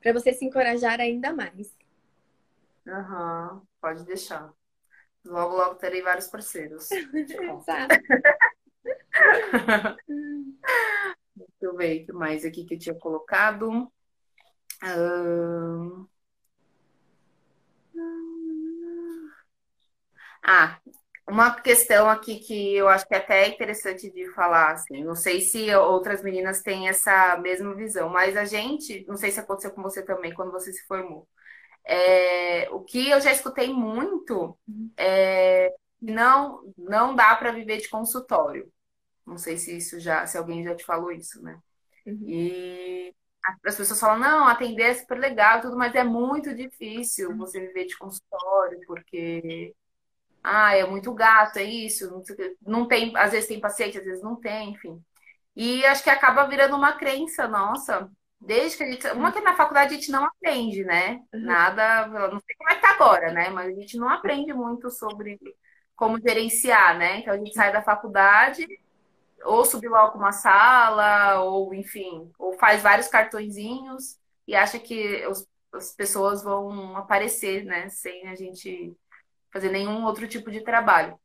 para 0.00 0.12
você 0.12 0.32
se 0.32 0.44
encorajar 0.44 1.00
ainda 1.00 1.32
mais. 1.32 1.74
Aham, 2.86 3.62
pode 3.80 4.04
deixar. 4.04 4.52
Logo, 5.24 5.56
logo 5.56 5.74
terei 5.76 6.02
vários 6.02 6.28
parceiros. 6.28 6.88
Exato. 7.18 7.96
Deixa 11.34 11.50
eu 11.62 11.76
ver 11.76 12.02
o 12.02 12.06
que 12.06 12.12
mais 12.12 12.44
aqui 12.44 12.64
que 12.64 12.74
eu 12.74 12.78
tinha 12.78 12.94
colocado. 12.94 13.90
Ah, 20.44 20.78
uma 21.28 21.54
questão 21.60 22.08
aqui 22.08 22.38
que 22.40 22.74
eu 22.76 22.88
acho 22.88 23.06
que 23.06 23.14
é 23.14 23.18
até 23.18 23.48
interessante 23.48 24.10
de 24.10 24.30
falar, 24.32 24.72
assim, 24.72 25.02
não 25.02 25.14
sei 25.14 25.40
se 25.40 25.74
outras 25.74 26.22
meninas 26.22 26.62
têm 26.62 26.88
essa 26.88 27.36
mesma 27.38 27.74
visão, 27.74 28.10
mas 28.10 28.36
a 28.36 28.44
gente, 28.44 29.04
não 29.08 29.16
sei 29.16 29.30
se 29.30 29.40
aconteceu 29.40 29.70
com 29.70 29.82
você 29.82 30.04
também 30.04 30.34
quando 30.34 30.52
você 30.52 30.72
se 30.72 30.86
formou, 30.86 31.26
é, 31.84 32.68
o 32.70 32.80
que 32.80 33.10
eu 33.10 33.20
já 33.20 33.32
escutei 33.32 33.72
muito 33.72 34.58
é 34.96 35.72
não 36.00 36.62
não 36.76 37.14
dá 37.14 37.34
para 37.36 37.52
viver 37.52 37.78
de 37.78 37.88
consultório. 37.88 38.70
Não 39.26 39.38
sei 39.38 39.56
se 39.56 39.76
isso 39.76 39.98
já, 39.98 40.26
se 40.26 40.36
alguém 40.36 40.62
já 40.62 40.74
te 40.74 40.84
falou 40.84 41.10
isso, 41.10 41.42
né? 41.42 41.58
Uhum. 42.06 42.24
E 42.28 43.14
as 43.64 43.76
pessoas 43.76 44.00
falam, 44.00 44.18
não, 44.18 44.46
atender 44.46 44.82
é 44.84 44.94
super 44.94 45.18
legal, 45.18 45.60
tudo, 45.60 45.76
mas 45.76 45.94
é 45.94 46.04
muito 46.04 46.54
difícil 46.54 47.30
uhum. 47.30 47.38
você 47.38 47.60
viver 47.60 47.86
de 47.86 47.96
consultório, 47.96 48.80
porque 48.86 49.74
ah, 50.44 50.76
é 50.76 50.86
muito 50.86 51.12
gasto, 51.14 51.56
é 51.56 51.64
isso, 51.64 52.22
não, 52.62 52.86
tem, 52.86 53.16
às 53.16 53.32
vezes 53.32 53.48
tem 53.48 53.60
paciente, 53.60 53.98
às 53.98 54.04
vezes 54.04 54.22
não 54.22 54.36
tem, 54.36 54.70
enfim. 54.70 55.02
E 55.56 55.84
acho 55.86 56.04
que 56.04 56.10
acaba 56.10 56.46
virando 56.46 56.76
uma 56.76 56.92
crença 56.92 57.48
nossa 57.48 58.10
Desde 58.46 58.76
que 58.76 58.82
a 58.84 58.90
gente. 58.90 59.06
Uma 59.08 59.32
que 59.32 59.40
na 59.40 59.56
faculdade 59.56 59.94
a 59.94 59.96
gente 59.96 60.10
não 60.10 60.24
aprende, 60.24 60.84
né? 60.84 61.20
Uhum. 61.32 61.40
Nada. 61.40 62.06
Não 62.06 62.40
sei 62.40 62.54
como 62.56 62.70
é 62.70 62.74
que 62.74 62.80
tá 62.82 62.90
agora, 62.90 63.32
né? 63.32 63.48
Mas 63.50 63.68
a 63.68 63.80
gente 63.80 63.96
não 63.96 64.08
aprende 64.08 64.52
muito 64.52 64.90
sobre 64.90 65.38
como 65.96 66.20
gerenciar, 66.20 66.98
né? 66.98 67.20
Então 67.20 67.32
a 67.32 67.38
gente 67.38 67.54
sai 67.54 67.72
da 67.72 67.82
faculdade, 67.82 68.66
ou 69.44 69.64
subir 69.64 69.88
logo 69.88 70.18
uma 70.18 70.32
sala, 70.32 71.40
ou 71.42 71.72
enfim, 71.74 72.30
ou 72.38 72.52
faz 72.58 72.82
vários 72.82 73.08
cartõezinhos 73.08 74.18
e 74.46 74.54
acha 74.54 74.78
que 74.78 75.26
os, 75.26 75.46
as 75.72 75.94
pessoas 75.94 76.42
vão 76.42 76.96
aparecer, 76.96 77.64
né? 77.64 77.88
Sem 77.88 78.28
a 78.28 78.34
gente 78.34 78.94
fazer 79.54 79.70
nenhum 79.70 80.04
outro 80.04 80.26
tipo 80.26 80.50
de 80.50 80.62
trabalho. 80.62 81.16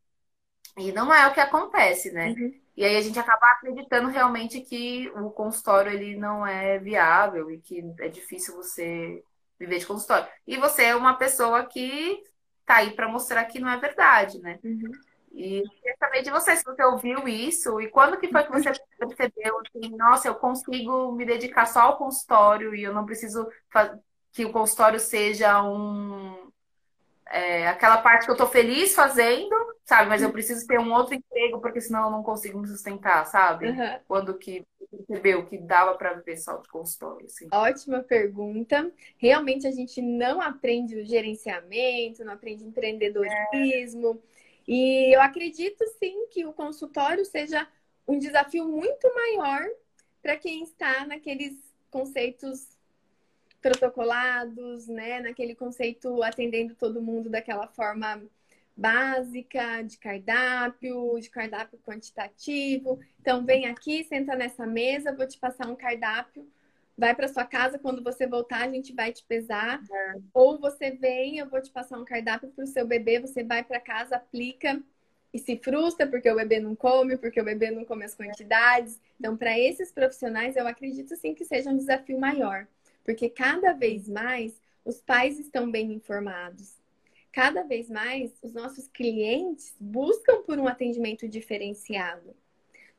E 0.77 0.91
não 0.91 1.11
é 1.11 1.27
o 1.27 1.33
que 1.33 1.39
acontece, 1.39 2.11
né? 2.11 2.29
Uhum. 2.29 2.61
E 2.77 2.85
aí 2.85 2.95
a 2.95 3.01
gente 3.01 3.19
acaba 3.19 3.47
acreditando 3.47 4.07
realmente 4.07 4.61
que 4.61 5.09
o 5.15 5.31
consultório 5.31 5.91
ele 5.91 6.15
não 6.15 6.45
é 6.45 6.77
viável 6.77 7.49
e 7.49 7.59
que 7.59 7.83
é 7.99 8.07
difícil 8.07 8.55
você 8.55 9.23
viver 9.59 9.79
de 9.79 9.87
consultório. 9.87 10.27
E 10.47 10.57
você 10.57 10.85
é 10.85 10.95
uma 10.95 11.15
pessoa 11.15 11.65
que 11.65 12.23
tá 12.65 12.75
aí 12.75 12.91
para 12.91 13.09
mostrar 13.09 13.43
que 13.45 13.59
não 13.59 13.67
é 13.67 13.77
verdade, 13.77 14.39
né? 14.39 14.59
Uhum. 14.63 14.91
E 15.31 15.63
queria 15.67 15.95
saber 15.99 16.21
de 16.21 16.29
você 16.29 16.55
se 16.55 16.63
você 16.63 16.83
ouviu 16.83 17.27
isso 17.27 17.81
e 17.81 17.89
quando 17.89 18.17
que 18.17 18.29
foi 18.29 18.43
que 18.43 18.51
você 18.51 18.71
percebeu 18.99 19.61
que, 19.71 19.89
nossa, 19.89 20.27
eu 20.27 20.35
consigo 20.35 21.11
me 21.11 21.25
dedicar 21.25 21.65
só 21.65 21.81
ao 21.81 21.97
consultório 21.97 22.75
e 22.75 22.83
eu 22.83 22.93
não 22.93 23.05
preciso 23.05 23.47
que 24.31 24.45
o 24.45 24.51
consultório 24.51 24.99
seja 24.99 25.61
um 25.63 26.48
é, 27.29 27.67
aquela 27.67 27.97
parte 27.97 28.25
que 28.25 28.31
eu 28.31 28.37
tô 28.37 28.47
feliz 28.47 28.93
fazendo, 28.93 29.55
sabe? 29.85 30.09
Mas 30.09 30.21
eu 30.21 30.31
preciso 30.31 30.65
ter 30.65 30.79
um 30.79 30.93
outro 30.93 31.15
emprego, 31.15 31.59
porque 31.59 31.81
senão 31.81 32.05
eu 32.05 32.11
não 32.11 32.23
consigo 32.23 32.59
me 32.59 32.67
sustentar, 32.67 33.25
sabe? 33.25 33.69
Uhum. 33.69 33.99
Quando 34.07 34.37
que 34.37 34.65
percebeu 34.89 35.45
que 35.45 35.57
dava 35.57 35.95
para 35.95 36.13
viver 36.13 36.37
só 36.37 36.57
de 36.57 36.67
consultório, 36.69 37.25
assim. 37.25 37.47
Ótima 37.51 38.01
pergunta. 38.01 38.91
Realmente 39.17 39.67
a 39.67 39.71
gente 39.71 40.01
não 40.01 40.41
aprende 40.41 40.95
o 40.95 41.05
gerenciamento, 41.05 42.25
não 42.25 42.33
aprende 42.33 42.63
empreendedorismo. 42.63 44.21
É. 44.35 44.39
E 44.67 45.15
eu 45.15 45.21
acredito 45.21 45.83
sim 45.99 46.27
que 46.29 46.45
o 46.45 46.53
consultório 46.53 47.25
seja 47.25 47.67
um 48.07 48.17
desafio 48.17 48.67
muito 48.67 49.13
maior 49.13 49.63
para 50.21 50.35
quem 50.35 50.63
está 50.63 51.05
naqueles 51.05 51.55
conceitos 51.91 52.78
protocolados, 53.61 54.87
né? 54.87 55.19
Naquele 55.19 55.55
conceito 55.55 56.21
atendendo 56.23 56.75
todo 56.75 57.01
mundo 57.01 57.29
daquela 57.29 57.67
forma 57.67 58.21
básica 58.75 59.81
de 59.81 59.97
cardápio, 59.97 61.19
de 61.19 61.29
cardápio 61.29 61.79
quantitativo. 61.79 62.99
Então 63.19 63.45
vem 63.45 63.65
aqui, 63.65 64.03
senta 64.05 64.35
nessa 64.35 64.65
mesa, 64.65 65.15
vou 65.15 65.27
te 65.27 65.37
passar 65.37 65.67
um 65.67 65.75
cardápio. 65.75 66.47
Vai 66.97 67.15
para 67.15 67.29
sua 67.29 67.45
casa, 67.45 67.79
quando 67.79 68.03
você 68.03 68.27
voltar, 68.27 68.61
a 68.61 68.69
gente 68.69 68.93
vai 68.93 69.13
te 69.13 69.23
pesar. 69.23 69.81
É. 69.89 70.15
Ou 70.33 70.59
você 70.59 70.91
vem, 70.91 71.37
eu 71.37 71.49
vou 71.49 71.61
te 71.61 71.71
passar 71.71 71.97
um 71.97 72.05
cardápio 72.05 72.49
para 72.49 72.63
o 72.63 72.67
seu 72.67 72.85
bebê, 72.85 73.19
você 73.19 73.43
vai 73.43 73.63
para 73.63 73.79
casa, 73.79 74.17
aplica 74.17 74.81
e 75.33 75.39
se 75.39 75.57
frustra 75.57 76.07
porque 76.07 76.29
o 76.29 76.35
bebê 76.35 76.59
não 76.59 76.75
come, 76.75 77.17
porque 77.17 77.39
o 77.39 77.43
bebê 77.43 77.71
não 77.71 77.85
come 77.85 78.03
as 78.03 78.15
quantidades. 78.15 78.99
Então, 79.19 79.37
para 79.37 79.57
esses 79.57 79.91
profissionais, 79.91 80.55
eu 80.55 80.67
acredito 80.67 81.15
sim 81.15 81.33
que 81.33 81.45
seja 81.45 81.69
um 81.69 81.77
desafio 81.77 82.19
maior. 82.19 82.67
Porque 83.03 83.29
cada 83.29 83.73
vez 83.73 84.07
mais 84.07 84.59
os 84.85 85.01
pais 85.01 85.39
estão 85.39 85.69
bem 85.69 85.93
informados. 85.93 86.77
Cada 87.31 87.63
vez 87.63 87.89
mais 87.89 88.31
os 88.41 88.53
nossos 88.53 88.87
clientes 88.87 89.75
buscam 89.79 90.41
por 90.41 90.57
um 90.57 90.67
atendimento 90.67 91.27
diferenciado. 91.27 92.35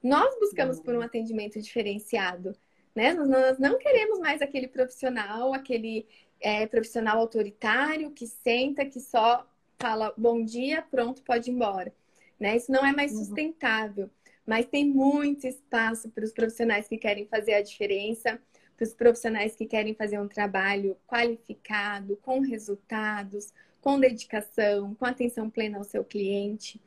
Nós 0.03 0.39
buscamos 0.39 0.81
por 0.81 0.95
um 0.95 1.01
atendimento 1.01 1.61
diferenciado. 1.61 2.57
Né? 2.95 3.13
Nós 3.13 3.59
não 3.59 3.79
queremos 3.79 4.19
mais 4.19 4.41
aquele 4.41 4.69
profissional, 4.69 5.53
aquele 5.53 6.07
é, 6.41 6.67
profissional 6.67 7.19
autoritário 7.19 8.11
que 8.11 8.27
senta, 8.27 8.85
que 8.85 9.01
só 9.01 9.47
fala 9.79 10.13
bom 10.17 10.45
dia, 10.45 10.83
pronto, 10.83 11.23
pode 11.23 11.51
ir 11.51 11.55
embora. 11.55 11.93
Né? 12.39 12.57
Isso 12.57 12.71
não 12.71 12.85
é 12.85 12.93
mais 12.93 13.13
uhum. 13.13 13.25
sustentável. 13.25 14.11
mas 14.47 14.67
tem 14.67 14.85
muito 14.85 15.47
espaço 15.47 16.09
para 16.11 16.25
os 16.25 16.33
profissionais 16.33 16.89
que 16.89 16.97
querem 16.97 17.27
fazer 17.27 17.55
a 17.55 17.63
diferença, 17.63 18.41
para 18.81 18.87
os 18.87 18.95
profissionais 18.95 19.55
que 19.55 19.67
querem 19.67 19.95
fazer 19.95 20.19
um 20.19 20.27
trabalho 20.27 20.97
qualificado, 21.07 22.17
com 22.23 22.41
resultados, 22.41 23.53
com 23.83 24.01
dedicação, 24.01 24.95
com 24.95 25.05
atenção 25.05 25.51
plena 25.51 25.77
ao 25.77 25.85
seu 25.85 26.03
cliente. 26.03 26.81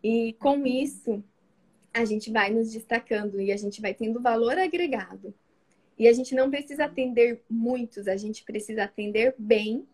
E 0.00 0.34
com 0.34 0.64
isso, 0.64 1.22
a 1.92 2.04
gente 2.04 2.30
vai 2.30 2.50
nos 2.50 2.70
destacando 2.70 3.40
e 3.40 3.50
a 3.50 3.56
gente 3.56 3.80
vai 3.80 3.92
tendo 3.92 4.20
valor 4.20 4.56
agregado. 4.58 5.34
E 5.98 6.06
a 6.06 6.12
gente 6.12 6.36
não 6.36 6.48
precisa 6.48 6.84
atender 6.84 7.42
muitos, 7.50 8.06
a 8.06 8.16
gente 8.16 8.44
precisa 8.44 8.84
atender 8.84 9.34
bem, 9.36 9.84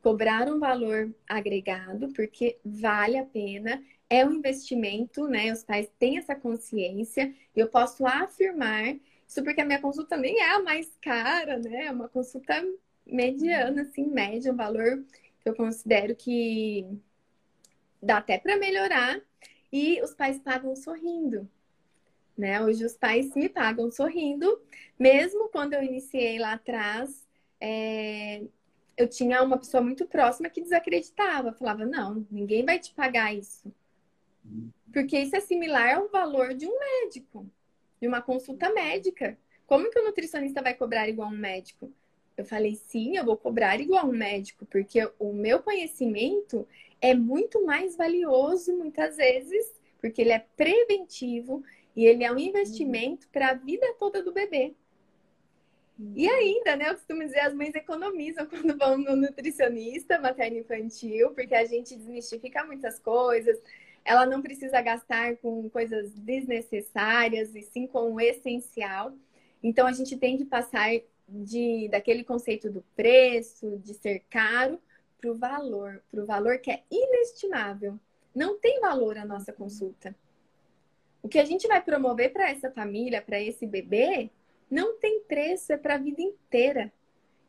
cobrar 0.00 0.48
um 0.48 0.60
valor 0.60 1.12
agregado, 1.28 2.12
porque 2.12 2.56
vale 2.64 3.18
a 3.18 3.24
pena, 3.24 3.82
é 4.08 4.24
um 4.24 4.34
investimento, 4.34 5.26
né? 5.26 5.52
Os 5.52 5.64
pais 5.64 5.90
têm 5.98 6.18
essa 6.18 6.36
consciência, 6.36 7.34
e 7.54 7.58
eu 7.58 7.66
posso 7.66 8.06
afirmar 8.06 8.94
isso 9.28 9.44
porque 9.44 9.60
a 9.60 9.64
minha 9.64 9.80
consulta 9.80 10.16
nem 10.16 10.40
é 10.40 10.56
a 10.56 10.62
mais 10.62 10.90
cara, 11.02 11.58
né? 11.58 11.86
É 11.86 11.92
uma 11.92 12.08
consulta 12.08 12.54
mediana, 13.06 13.82
assim, 13.82 14.08
média, 14.08 14.52
um 14.52 14.56
valor 14.56 15.04
que 15.40 15.48
eu 15.48 15.54
considero 15.54 16.16
que 16.16 16.86
dá 18.02 18.18
até 18.18 18.38
para 18.38 18.56
melhorar. 18.56 19.20
E 19.72 20.02
os 20.02 20.14
pais 20.14 20.38
pagam 20.38 20.74
sorrindo 20.74 21.48
né? 22.38 22.62
Hoje 22.62 22.84
os 22.84 22.96
pais 22.96 23.34
me 23.34 23.48
pagam 23.48 23.90
sorrindo, 23.90 24.62
mesmo 24.98 25.48
quando 25.48 25.74
eu 25.74 25.82
iniciei 25.82 26.38
lá 26.38 26.52
atrás, 26.52 27.26
é... 27.60 28.44
eu 28.96 29.08
tinha 29.08 29.42
uma 29.42 29.58
pessoa 29.58 29.82
muito 29.82 30.06
próxima 30.06 30.48
que 30.48 30.62
desacreditava, 30.62 31.52
falava, 31.52 31.84
não, 31.84 32.24
ninguém 32.30 32.64
vai 32.64 32.78
te 32.78 32.94
pagar 32.94 33.34
isso. 33.34 33.72
Porque 34.92 35.18
isso 35.18 35.34
é 35.36 35.40
similar 35.40 35.96
ao 35.96 36.08
valor 36.08 36.54
de 36.54 36.66
um 36.66 36.78
médico, 36.78 37.50
de 38.00 38.06
uma 38.06 38.22
consulta 38.22 38.72
médica. 38.72 39.38
Como 39.66 39.90
que 39.90 39.98
o 39.98 40.04
nutricionista 40.04 40.62
vai 40.62 40.74
cobrar 40.74 41.08
igual 41.08 41.28
um 41.28 41.36
médico? 41.36 41.92
Eu 42.36 42.44
falei, 42.44 42.74
sim, 42.76 43.16
eu 43.16 43.24
vou 43.24 43.36
cobrar 43.36 43.80
igual 43.80 44.06
um 44.06 44.12
médico, 44.12 44.64
porque 44.66 45.10
o 45.18 45.32
meu 45.32 45.60
conhecimento 45.60 46.66
é 47.00 47.14
muito 47.14 47.64
mais 47.64 47.96
valioso, 47.96 48.76
muitas 48.76 49.16
vezes, 49.16 49.72
porque 50.00 50.22
ele 50.22 50.32
é 50.32 50.44
preventivo, 50.56 51.64
e 51.98 52.06
ele 52.06 52.22
é 52.22 52.30
um 52.30 52.38
investimento 52.38 53.28
para 53.28 53.48
a 53.48 53.54
vida 53.54 53.86
toda 53.98 54.22
do 54.22 54.32
bebê. 54.32 54.72
E 56.14 56.28
ainda, 56.28 56.76
né, 56.76 56.90
eu 56.90 56.94
costumo 56.94 57.24
dizer, 57.24 57.40
as 57.40 57.52
mães 57.52 57.74
economizam 57.74 58.46
quando 58.46 58.78
vão 58.78 58.96
no 58.96 59.16
nutricionista 59.16 60.16
materno-infantil, 60.20 61.32
porque 61.32 61.56
a 61.56 61.64
gente 61.64 61.96
desmistifica 61.96 62.64
muitas 62.64 63.00
coisas. 63.00 63.60
Ela 64.08 64.24
não 64.24 64.40
precisa 64.40 64.80
gastar 64.80 65.36
com 65.36 65.68
coisas 65.68 66.10
desnecessárias, 66.14 67.54
e 67.54 67.60
sim 67.60 67.86
com 67.86 68.14
o 68.14 68.18
essencial. 68.18 69.12
Então, 69.62 69.86
a 69.86 69.92
gente 69.92 70.16
tem 70.16 70.38
que 70.38 70.46
passar 70.46 70.88
de, 71.28 71.88
daquele 71.90 72.24
conceito 72.24 72.70
do 72.70 72.82
preço, 72.96 73.76
de 73.84 73.92
ser 73.92 74.24
caro, 74.30 74.80
para 75.20 75.30
o 75.30 75.34
valor, 75.34 76.02
para 76.10 76.22
o 76.22 76.26
valor 76.26 76.58
que 76.58 76.70
é 76.70 76.82
inestimável. 76.90 78.00
Não 78.34 78.58
tem 78.58 78.80
valor 78.80 79.18
a 79.18 79.26
nossa 79.26 79.52
consulta. 79.52 80.16
O 81.22 81.28
que 81.28 81.38
a 81.38 81.44
gente 81.44 81.68
vai 81.68 81.82
promover 81.82 82.32
para 82.32 82.48
essa 82.48 82.70
família, 82.70 83.20
para 83.20 83.38
esse 83.38 83.66
bebê, 83.66 84.30
não 84.70 84.98
tem 84.98 85.20
preço, 85.20 85.70
é 85.70 85.76
para 85.76 85.96
a 85.96 85.98
vida 85.98 86.22
inteira. 86.22 86.90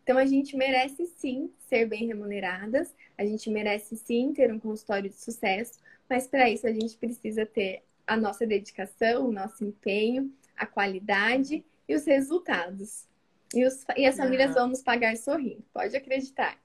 Então 0.04 0.17
a 0.17 0.26
gente 0.26 0.58
merece 0.58 1.06
sim 1.06 1.54
ser 1.60 1.86
bem 1.86 2.08
remuneradas, 2.08 2.93
a 3.17 3.24
gente 3.24 3.50
merece 3.50 3.95
sim 3.95 4.34
ter 4.34 4.52
um 4.52 4.60
consultório 4.60 5.10
de 5.10 5.15
sucesso, 5.15 5.80
mas 6.10 6.28
para 6.28 6.50
isso 6.50 6.65
a 6.65 6.74
gente 6.74 6.98
precisa 6.98 7.45
ter 7.45 7.84
a 8.08 8.17
nossa 8.17 8.45
dedicação, 8.45 9.28
o 9.28 9.32
nosso 9.32 9.63
empenho, 9.63 10.34
a 10.58 10.65
qualidade 10.65 11.63
e 11.88 11.95
os 11.95 12.06
resultados. 12.06 13.08
E, 13.54 13.65
os, 13.65 13.86
e 13.95 14.06
as 14.06 14.17
famílias 14.17 14.54
vão 14.54 14.67
nos 14.67 14.82
pagar 14.82 15.15
sorrindo, 15.17 15.63
pode 15.74 15.95
acreditar. 15.95 16.58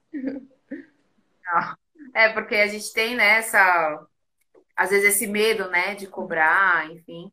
É, 2.13 2.29
porque 2.29 2.55
a 2.55 2.67
gente 2.67 2.91
tem 2.93 3.15
né, 3.15 3.37
essa, 3.37 4.05
às 4.75 4.89
vezes 4.89 5.15
esse 5.15 5.27
medo, 5.27 5.69
né, 5.69 5.95
de 5.95 6.07
cobrar, 6.07 6.89
enfim. 6.91 7.31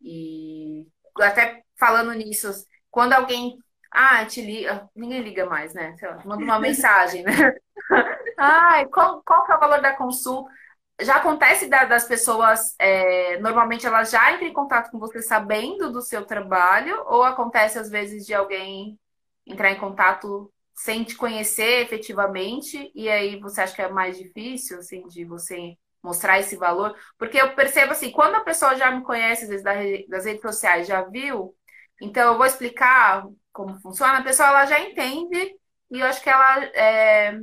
E 0.00 0.86
até 1.20 1.62
falando 1.78 2.12
nisso, 2.12 2.50
quando 2.90 3.12
alguém, 3.12 3.58
ah, 3.90 4.24
te 4.24 4.40
liga, 4.40 4.88
ninguém 4.94 5.22
liga 5.22 5.46
mais, 5.46 5.72
né? 5.74 5.96
Lá, 6.02 6.22
manda 6.24 6.44
uma 6.44 6.58
mensagem, 6.58 7.22
né? 7.22 7.32
Ai, 8.36 8.86
qual, 8.86 9.22
qual 9.22 9.44
que 9.46 9.52
é 9.52 9.56
o 9.56 9.60
valor 9.60 9.80
da 9.80 9.94
consulta? 9.94 10.50
Já 11.00 11.16
acontece 11.16 11.68
da, 11.68 11.84
das 11.84 12.06
pessoas, 12.06 12.74
é, 12.78 13.38
normalmente 13.40 13.84
elas 13.86 14.10
já 14.10 14.32
entram 14.32 14.46
em 14.46 14.52
contato 14.52 14.90
com 14.90 14.98
você 14.98 15.20
sabendo 15.22 15.90
do 15.90 16.00
seu 16.00 16.24
trabalho, 16.24 17.02
ou 17.06 17.22
acontece 17.24 17.78
às 17.78 17.90
vezes 17.90 18.24
de 18.24 18.32
alguém 18.32 18.98
entrar 19.46 19.70
em 19.72 19.78
contato 19.78 20.52
sem 20.74 21.02
te 21.04 21.16
conhecer 21.16 21.82
efetivamente, 21.82 22.90
e 22.94 23.08
aí 23.08 23.38
você 23.40 23.60
acha 23.62 23.74
que 23.74 23.82
é 23.82 23.88
mais 23.88 24.16
difícil, 24.18 24.78
assim, 24.78 25.06
de 25.08 25.24
você 25.24 25.76
mostrar 26.02 26.38
esse 26.38 26.56
valor, 26.56 26.94
porque 27.18 27.38
eu 27.40 27.54
percebo 27.54 27.92
assim, 27.92 28.10
quando 28.12 28.36
a 28.36 28.40
pessoa 28.44 28.76
já 28.76 28.90
me 28.90 29.02
conhece, 29.02 29.44
às 29.44 29.48
vezes 29.50 29.64
das 30.08 30.24
redes 30.24 30.42
sociais, 30.42 30.86
já 30.86 31.02
viu, 31.02 31.54
então 32.00 32.32
eu 32.32 32.36
vou 32.36 32.46
explicar 32.46 33.24
como 33.52 33.80
funciona, 33.80 34.18
a 34.18 34.22
pessoa 34.22 34.48
ela 34.48 34.66
já 34.66 34.80
entende 34.80 35.56
e 35.90 36.00
eu 36.00 36.06
acho 36.06 36.22
que 36.22 36.28
ela 36.30 36.64
é, 36.66 37.38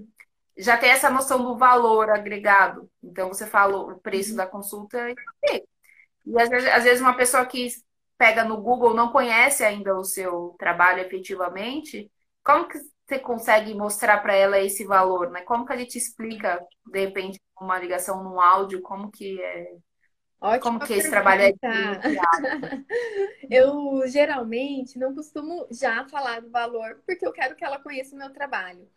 já 0.62 0.78
tem 0.78 0.90
essa 0.90 1.10
noção 1.10 1.44
do 1.44 1.58
valor 1.58 2.10
agregado. 2.10 2.90
Então 3.04 3.30
você 3.30 3.46
fala 3.48 3.78
o 3.78 4.00
preço 4.00 4.36
da 4.36 4.46
consulta 4.46 4.98
e, 5.10 5.16
e 6.26 6.40
às, 6.40 6.50
vezes, 6.50 6.70
às 6.70 6.84
vezes 6.84 7.02
uma 7.02 7.16
pessoa 7.16 7.46
que 7.46 7.68
pega 8.18 8.44
no 8.44 8.62
Google 8.62 8.94
não 8.94 9.12
conhece 9.12 9.64
ainda 9.64 9.98
o 9.98 10.04
seu 10.04 10.56
trabalho 10.60 11.02
efetivamente, 11.02 12.12
como 12.44 12.68
que 12.68 12.78
você 13.08 13.20
consegue 13.20 13.74
mostrar 13.74 14.20
para 14.20 14.36
ela 14.36 14.60
esse 14.60 14.86
valor, 14.86 15.32
né? 15.32 15.42
Como 15.42 15.66
que 15.66 15.74
a 15.74 15.78
gente 15.78 15.98
explica, 15.98 16.64
de 16.86 17.00
repente, 17.00 17.40
uma 17.60 17.78
ligação 17.80 18.24
no 18.24 18.40
áudio, 18.40 18.82
como 18.82 19.12
que 19.12 19.42
é 19.42 19.76
Ótimo 20.42 20.62
Como 20.62 20.80
que 20.80 20.94
esse 20.94 21.10
trabalho 21.10 21.44
é 21.44 21.54
Eu 23.48 24.08
geralmente 24.08 24.98
não 24.98 25.14
costumo 25.14 25.68
já 25.70 26.04
falar 26.08 26.42
do 26.42 26.50
valor, 26.50 27.00
porque 27.06 27.26
eu 27.26 27.32
quero 27.32 27.56
que 27.56 27.64
ela 27.64 27.80
conheça 27.80 28.16
o 28.16 28.18
meu 28.18 28.34
trabalho. 28.34 28.90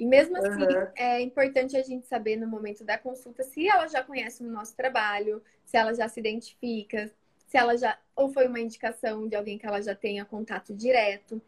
E 0.00 0.06
mesmo 0.06 0.34
assim, 0.38 0.62
uhum. 0.62 0.86
é 0.96 1.20
importante 1.20 1.76
a 1.76 1.82
gente 1.82 2.06
saber 2.06 2.34
no 2.34 2.46
momento 2.46 2.82
da 2.82 2.96
consulta 2.96 3.42
se 3.42 3.68
ela 3.68 3.86
já 3.86 4.02
conhece 4.02 4.42
o 4.42 4.50
nosso 4.50 4.74
trabalho, 4.74 5.42
se 5.62 5.76
ela 5.76 5.92
já 5.92 6.08
se 6.08 6.18
identifica, 6.18 7.12
se 7.46 7.58
ela 7.58 7.76
já 7.76 7.98
ou 8.16 8.30
foi 8.30 8.46
uma 8.48 8.58
indicação 8.58 9.28
de 9.28 9.36
alguém 9.36 9.58
que 9.58 9.66
ela 9.66 9.82
já 9.82 9.94
tenha 9.94 10.24
contato 10.24 10.74
direto. 10.74 11.38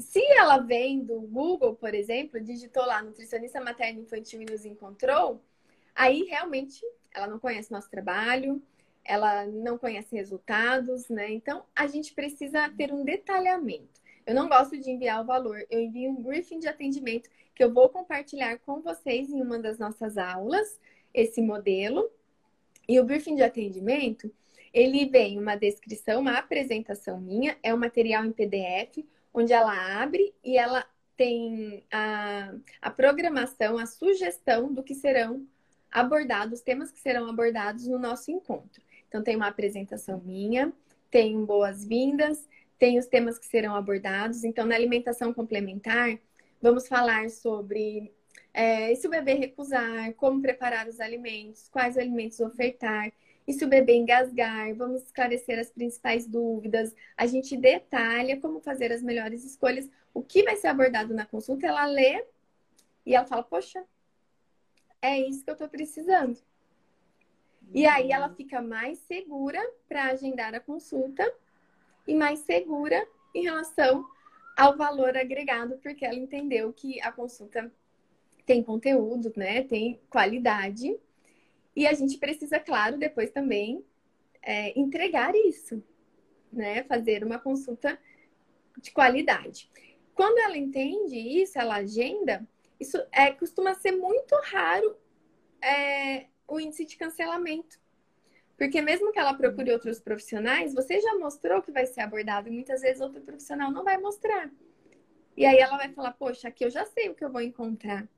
Se 0.00 0.24
ela 0.38 0.56
vem 0.56 1.04
do 1.04 1.20
Google, 1.20 1.74
por 1.74 1.92
exemplo, 1.92 2.40
digitou 2.40 2.86
lá 2.86 3.02
nutricionista 3.02 3.60
materno 3.60 4.00
infantil 4.00 4.40
e 4.40 4.50
nos 4.50 4.64
encontrou, 4.64 5.42
aí 5.94 6.22
realmente 6.22 6.80
ela 7.12 7.26
não 7.26 7.38
conhece 7.38 7.70
nosso 7.70 7.90
trabalho, 7.90 8.62
ela 9.04 9.44
não 9.44 9.76
conhece 9.76 10.16
resultados, 10.16 11.10
né? 11.10 11.30
Então 11.30 11.62
a 11.76 11.86
gente 11.86 12.14
precisa 12.14 12.70
ter 12.70 12.90
um 12.90 13.04
detalhamento. 13.04 14.00
Eu 14.26 14.34
não 14.34 14.48
gosto 14.48 14.76
de 14.76 14.90
enviar 14.90 15.22
o 15.22 15.26
valor, 15.26 15.64
eu 15.70 15.80
envio 15.80 16.10
um 16.10 16.22
briefing 16.22 16.58
de 16.58 16.66
atendimento 16.66 17.30
que 17.54 17.62
eu 17.62 17.72
vou 17.72 17.88
compartilhar 17.88 18.58
com 18.58 18.82
vocês 18.82 19.30
em 19.30 19.40
uma 19.40 19.58
das 19.58 19.78
nossas 19.78 20.18
aulas, 20.18 20.78
esse 21.14 21.40
modelo. 21.40 22.10
E 22.88 23.00
o 23.00 23.04
briefing 23.04 23.36
de 23.36 23.42
atendimento, 23.42 24.30
ele 24.72 25.06
vem 25.06 25.38
uma 25.38 25.56
descrição, 25.56 26.20
uma 26.20 26.38
apresentação 26.38 27.20
minha, 27.20 27.56
é 27.62 27.72
um 27.72 27.78
material 27.78 28.24
em 28.24 28.32
PDF 28.32 29.04
onde 29.36 29.52
ela 29.52 30.02
abre 30.02 30.34
e 30.42 30.56
ela 30.56 30.84
tem 31.14 31.84
a, 31.92 32.54
a 32.80 32.90
programação, 32.90 33.78
a 33.78 33.86
sugestão 33.86 34.72
do 34.72 34.82
que 34.82 34.94
serão 34.94 35.46
abordados, 35.90 36.62
temas 36.62 36.90
que 36.90 36.98
serão 36.98 37.28
abordados 37.28 37.86
no 37.86 37.98
nosso 37.98 38.30
encontro. 38.30 38.82
Então, 39.08 39.22
tem 39.22 39.36
uma 39.36 39.46
apresentação 39.46 40.20
minha, 40.24 40.72
tem 41.10 41.44
boas-vindas, 41.44 42.46
tem 42.78 42.98
os 42.98 43.06
temas 43.06 43.38
que 43.38 43.46
serão 43.46 43.74
abordados. 43.74 44.44
Então, 44.44 44.66
na 44.66 44.74
alimentação 44.74 45.32
complementar, 45.32 46.18
vamos 46.60 46.88
falar 46.88 47.30
sobre 47.30 48.12
é, 48.52 48.94
se 48.94 49.06
o 49.06 49.10
bebê 49.10 49.34
recusar, 49.34 50.14
como 50.14 50.40
preparar 50.40 50.88
os 50.88 51.00
alimentos, 51.00 51.68
quais 51.68 51.96
alimentos 51.96 52.40
ofertar. 52.40 53.12
E 53.46 53.52
se 53.52 53.64
o 53.64 53.68
bebê 53.68 53.94
engasgar, 53.94 54.74
vamos 54.74 55.02
esclarecer 55.02 55.58
as 55.58 55.70
principais 55.70 56.26
dúvidas. 56.26 56.94
A 57.16 57.26
gente 57.26 57.56
detalha 57.56 58.40
como 58.40 58.60
fazer 58.60 58.90
as 58.92 59.02
melhores 59.02 59.44
escolhas. 59.44 59.88
O 60.12 60.22
que 60.22 60.42
vai 60.42 60.56
ser 60.56 60.68
abordado 60.68 61.14
na 61.14 61.26
consulta, 61.26 61.66
ela 61.66 61.86
lê 61.86 62.24
e 63.04 63.14
ela 63.14 63.26
fala: 63.26 63.42
Poxa, 63.42 63.84
é 65.00 65.20
isso 65.20 65.44
que 65.44 65.50
eu 65.50 65.54
estou 65.54 65.68
precisando. 65.68 66.38
E 67.72 67.86
aí 67.86 68.10
ela 68.10 68.28
fica 68.30 68.60
mais 68.62 68.98
segura 69.00 69.60
para 69.88 70.06
agendar 70.06 70.54
a 70.54 70.60
consulta 70.60 71.30
e 72.06 72.14
mais 72.14 72.40
segura 72.40 73.06
em 73.34 73.42
relação 73.42 74.06
ao 74.56 74.76
valor 74.76 75.16
agregado, 75.16 75.78
porque 75.78 76.04
ela 76.04 76.16
entendeu 76.16 76.72
que 76.72 77.00
a 77.02 77.12
consulta 77.12 77.70
tem 78.46 78.62
conteúdo, 78.62 79.32
né? 79.36 79.62
Tem 79.62 80.00
qualidade 80.08 80.96
e 81.74 81.86
a 81.86 81.92
gente 81.92 82.16
precisa, 82.16 82.58
claro, 82.58 82.96
depois 82.96 83.30
também 83.30 83.84
é, 84.40 84.78
entregar 84.78 85.34
isso, 85.34 85.82
né? 86.50 86.84
Fazer 86.84 87.22
uma 87.22 87.38
consulta 87.38 87.98
de 88.78 88.90
qualidade. 88.92 89.70
Quando 90.14 90.38
ela 90.38 90.56
entende 90.56 91.18
isso, 91.18 91.58
ela 91.58 91.76
agenda, 91.76 92.46
isso 92.80 92.96
é, 93.12 93.30
costuma 93.32 93.74
ser 93.74 93.92
muito 93.92 94.34
raro 94.44 94.96
é, 95.60 96.26
o 96.48 96.58
índice 96.58 96.86
de 96.86 96.96
cancelamento. 96.96 97.78
Porque 98.56 98.80
mesmo 98.80 99.12
que 99.12 99.18
ela 99.18 99.34
procure 99.34 99.70
outros 99.70 100.00
profissionais, 100.00 100.72
você 100.72 100.98
já 101.00 101.14
mostrou 101.18 101.60
que 101.60 101.70
vai 101.70 101.86
ser 101.86 102.00
abordado 102.00 102.48
e 102.48 102.52
muitas 102.52 102.80
vezes 102.80 103.02
outro 103.02 103.20
profissional 103.20 103.70
não 103.70 103.84
vai 103.84 103.98
mostrar. 103.98 104.50
E 105.36 105.44
aí 105.44 105.58
ela 105.58 105.76
vai 105.76 105.92
falar, 105.92 106.12
poxa, 106.12 106.48
aqui 106.48 106.64
eu 106.64 106.70
já 106.70 106.86
sei 106.86 107.10
o 107.10 107.14
que 107.14 107.24
eu 107.24 107.30
vou 107.30 107.42
encontrar. 107.42 108.08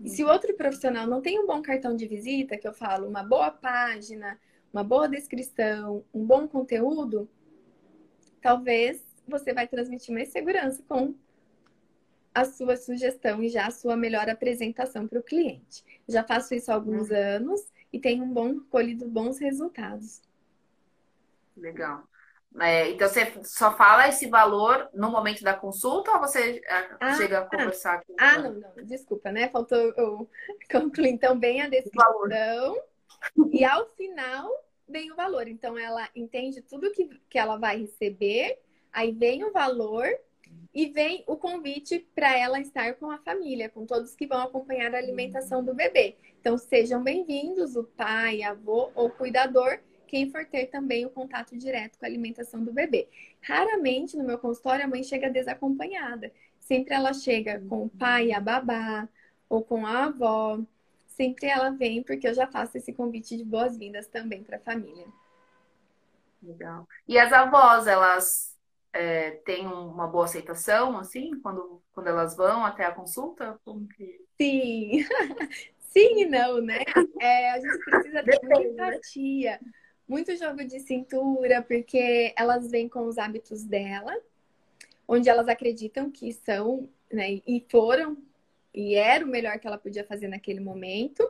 E 0.00 0.10
se 0.10 0.22
o 0.22 0.28
outro 0.28 0.54
profissional 0.54 1.06
não 1.06 1.22
tem 1.22 1.38
um 1.38 1.46
bom 1.46 1.62
cartão 1.62 1.96
de 1.96 2.06
visita, 2.06 2.58
que 2.58 2.68
eu 2.68 2.74
falo, 2.74 3.08
uma 3.08 3.22
boa 3.22 3.50
página, 3.50 4.38
uma 4.70 4.84
boa 4.84 5.08
descrição, 5.08 6.04
um 6.12 6.22
bom 6.22 6.46
conteúdo, 6.46 7.26
talvez 8.42 9.02
você 9.26 9.54
vai 9.54 9.66
transmitir 9.66 10.14
mais 10.14 10.28
segurança 10.28 10.84
com 10.86 11.14
a 12.34 12.44
sua 12.44 12.76
sugestão 12.76 13.42
e 13.42 13.48
já 13.48 13.66
a 13.66 13.70
sua 13.70 13.96
melhor 13.96 14.28
apresentação 14.28 15.08
para 15.08 15.18
o 15.18 15.22
cliente. 15.22 15.82
Já 16.06 16.22
faço 16.22 16.54
isso 16.54 16.70
há 16.70 16.74
alguns 16.74 17.08
uhum. 17.08 17.16
anos 17.16 17.62
e 17.92 17.98
tenho 17.98 18.24
um 18.24 18.32
bom 18.32 18.60
colhido 18.70 19.08
bons 19.08 19.38
resultados. 19.38 20.20
Legal. 21.56 22.04
É, 22.60 22.90
então 22.90 23.08
você 23.08 23.32
só 23.44 23.76
fala 23.76 24.08
esse 24.08 24.28
valor 24.28 24.88
no 24.94 25.10
momento 25.10 25.42
da 25.42 25.52
consulta 25.52 26.12
ou 26.12 26.20
você 26.20 26.62
é, 26.66 26.96
ah, 27.00 27.14
chega 27.14 27.40
a 27.40 27.44
conversar 27.44 28.02
com 28.02 28.14
Ah, 28.18 28.38
não, 28.38 28.54
não, 28.54 28.84
desculpa, 28.84 29.30
né? 29.30 29.48
Faltou 29.50 29.78
eu 29.78 30.30
concluir 30.70 31.10
então 31.10 31.38
bem 31.38 31.60
a 31.60 31.68
descrição. 31.68 32.76
E 33.52 33.64
ao 33.64 33.86
final 33.90 34.50
vem 34.88 35.12
o 35.12 35.16
valor. 35.16 35.48
Então 35.48 35.76
ela 35.76 36.08
entende 36.14 36.62
tudo 36.62 36.92
que, 36.92 37.08
que 37.28 37.38
ela 37.38 37.58
vai 37.58 37.78
receber, 37.80 38.58
aí 38.90 39.12
vem 39.12 39.44
o 39.44 39.52
valor 39.52 40.06
e 40.74 40.86
vem 40.86 41.24
o 41.26 41.36
convite 41.36 42.06
para 42.14 42.36
ela 42.36 42.60
estar 42.60 42.94
com 42.94 43.10
a 43.10 43.18
família, 43.18 43.68
com 43.68 43.86
todos 43.86 44.14
que 44.14 44.26
vão 44.26 44.40
acompanhar 44.40 44.94
a 44.94 44.98
alimentação 44.98 45.64
do 45.64 45.74
bebê. 45.74 46.16
Então 46.40 46.56
sejam 46.58 47.02
bem-vindos, 47.02 47.76
o 47.76 47.84
pai, 47.84 48.42
avô 48.42 48.90
ou 48.94 49.10
cuidador 49.10 49.80
quem 50.06 50.30
for 50.30 50.44
ter 50.46 50.66
também 50.66 51.04
o 51.04 51.10
contato 51.10 51.56
direto 51.56 51.98
com 51.98 52.04
a 52.04 52.08
alimentação 52.08 52.62
do 52.62 52.72
bebê. 52.72 53.08
Raramente 53.40 54.16
no 54.16 54.24
meu 54.24 54.38
consultório 54.38 54.84
a 54.84 54.88
mãe 54.88 55.02
chega 55.02 55.30
desacompanhada. 55.30 56.32
Sempre 56.60 56.94
ela 56.94 57.12
chega 57.12 57.60
com 57.68 57.84
o 57.84 57.88
pai, 57.88 58.32
a 58.32 58.40
babá 58.40 59.08
ou 59.48 59.62
com 59.62 59.86
a 59.86 60.04
avó. 60.04 60.58
Sempre 61.08 61.46
ela 61.46 61.70
vem 61.70 62.02
porque 62.02 62.28
eu 62.28 62.34
já 62.34 62.46
faço 62.46 62.76
esse 62.76 62.92
convite 62.92 63.36
de 63.36 63.44
boas-vindas 63.44 64.06
também 64.06 64.42
para 64.42 64.56
a 64.56 64.60
família. 64.60 65.06
Legal. 66.42 66.86
E 67.08 67.18
as 67.18 67.32
avós, 67.32 67.86
elas 67.86 68.55
é, 68.92 69.32
têm 69.44 69.66
uma 69.66 70.06
boa 70.06 70.24
aceitação, 70.24 70.98
assim, 70.98 71.38
quando, 71.40 71.82
quando 71.92 72.08
elas 72.08 72.36
vão 72.36 72.64
até 72.64 72.84
a 72.84 72.92
consulta? 72.92 73.58
Que... 73.96 74.24
Sim. 74.40 75.04
Sim 75.78 76.22
e 76.22 76.26
não, 76.26 76.60
né? 76.60 76.84
É, 77.20 77.50
a 77.52 77.60
gente 77.60 77.78
precisa 77.84 78.22
ter 78.22 78.40
muita 78.42 78.62
empatia 78.62 79.60
muito 80.08 80.36
jogo 80.36 80.64
de 80.64 80.80
cintura, 80.80 81.62
porque 81.62 82.32
elas 82.36 82.70
vêm 82.70 82.88
com 82.88 83.06
os 83.06 83.18
hábitos 83.18 83.64
dela, 83.64 84.16
onde 85.06 85.28
elas 85.28 85.48
acreditam 85.48 86.10
que 86.10 86.32
são, 86.32 86.88
né, 87.12 87.40
e 87.46 87.64
foram, 87.68 88.16
e 88.72 88.94
era 88.94 89.24
o 89.24 89.28
melhor 89.28 89.58
que 89.58 89.66
ela 89.66 89.78
podia 89.78 90.04
fazer 90.04 90.28
naquele 90.28 90.60
momento. 90.60 91.28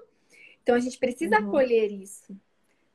Então 0.63 0.75
a 0.75 0.79
gente 0.79 0.99
precisa 0.99 1.41
uhum. 1.41 1.49
acolher 1.49 1.91
isso. 1.91 2.37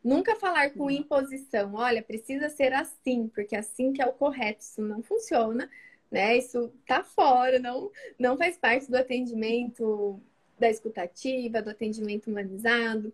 Nunca 0.03 0.35
falar 0.35 0.71
com 0.71 0.89
imposição, 0.89 1.75
olha, 1.75 2.01
precisa 2.01 2.49
ser 2.49 2.73
assim, 2.73 3.27
porque 3.27 3.55
assim 3.55 3.93
que 3.93 4.01
é 4.01 4.05
o 4.05 4.13
correto, 4.13 4.61
isso 4.61 4.81
não 4.81 5.03
funciona, 5.03 5.69
né? 6.09 6.37
Isso 6.37 6.73
tá 6.87 7.03
fora, 7.03 7.59
não, 7.59 7.91
não 8.17 8.37
faz 8.37 8.57
parte 8.57 8.89
do 8.89 8.97
atendimento 8.97 10.19
da 10.59 10.69
escutativa, 10.69 11.61
do 11.61 11.69
atendimento 11.69 12.27
humanizado 12.29 13.13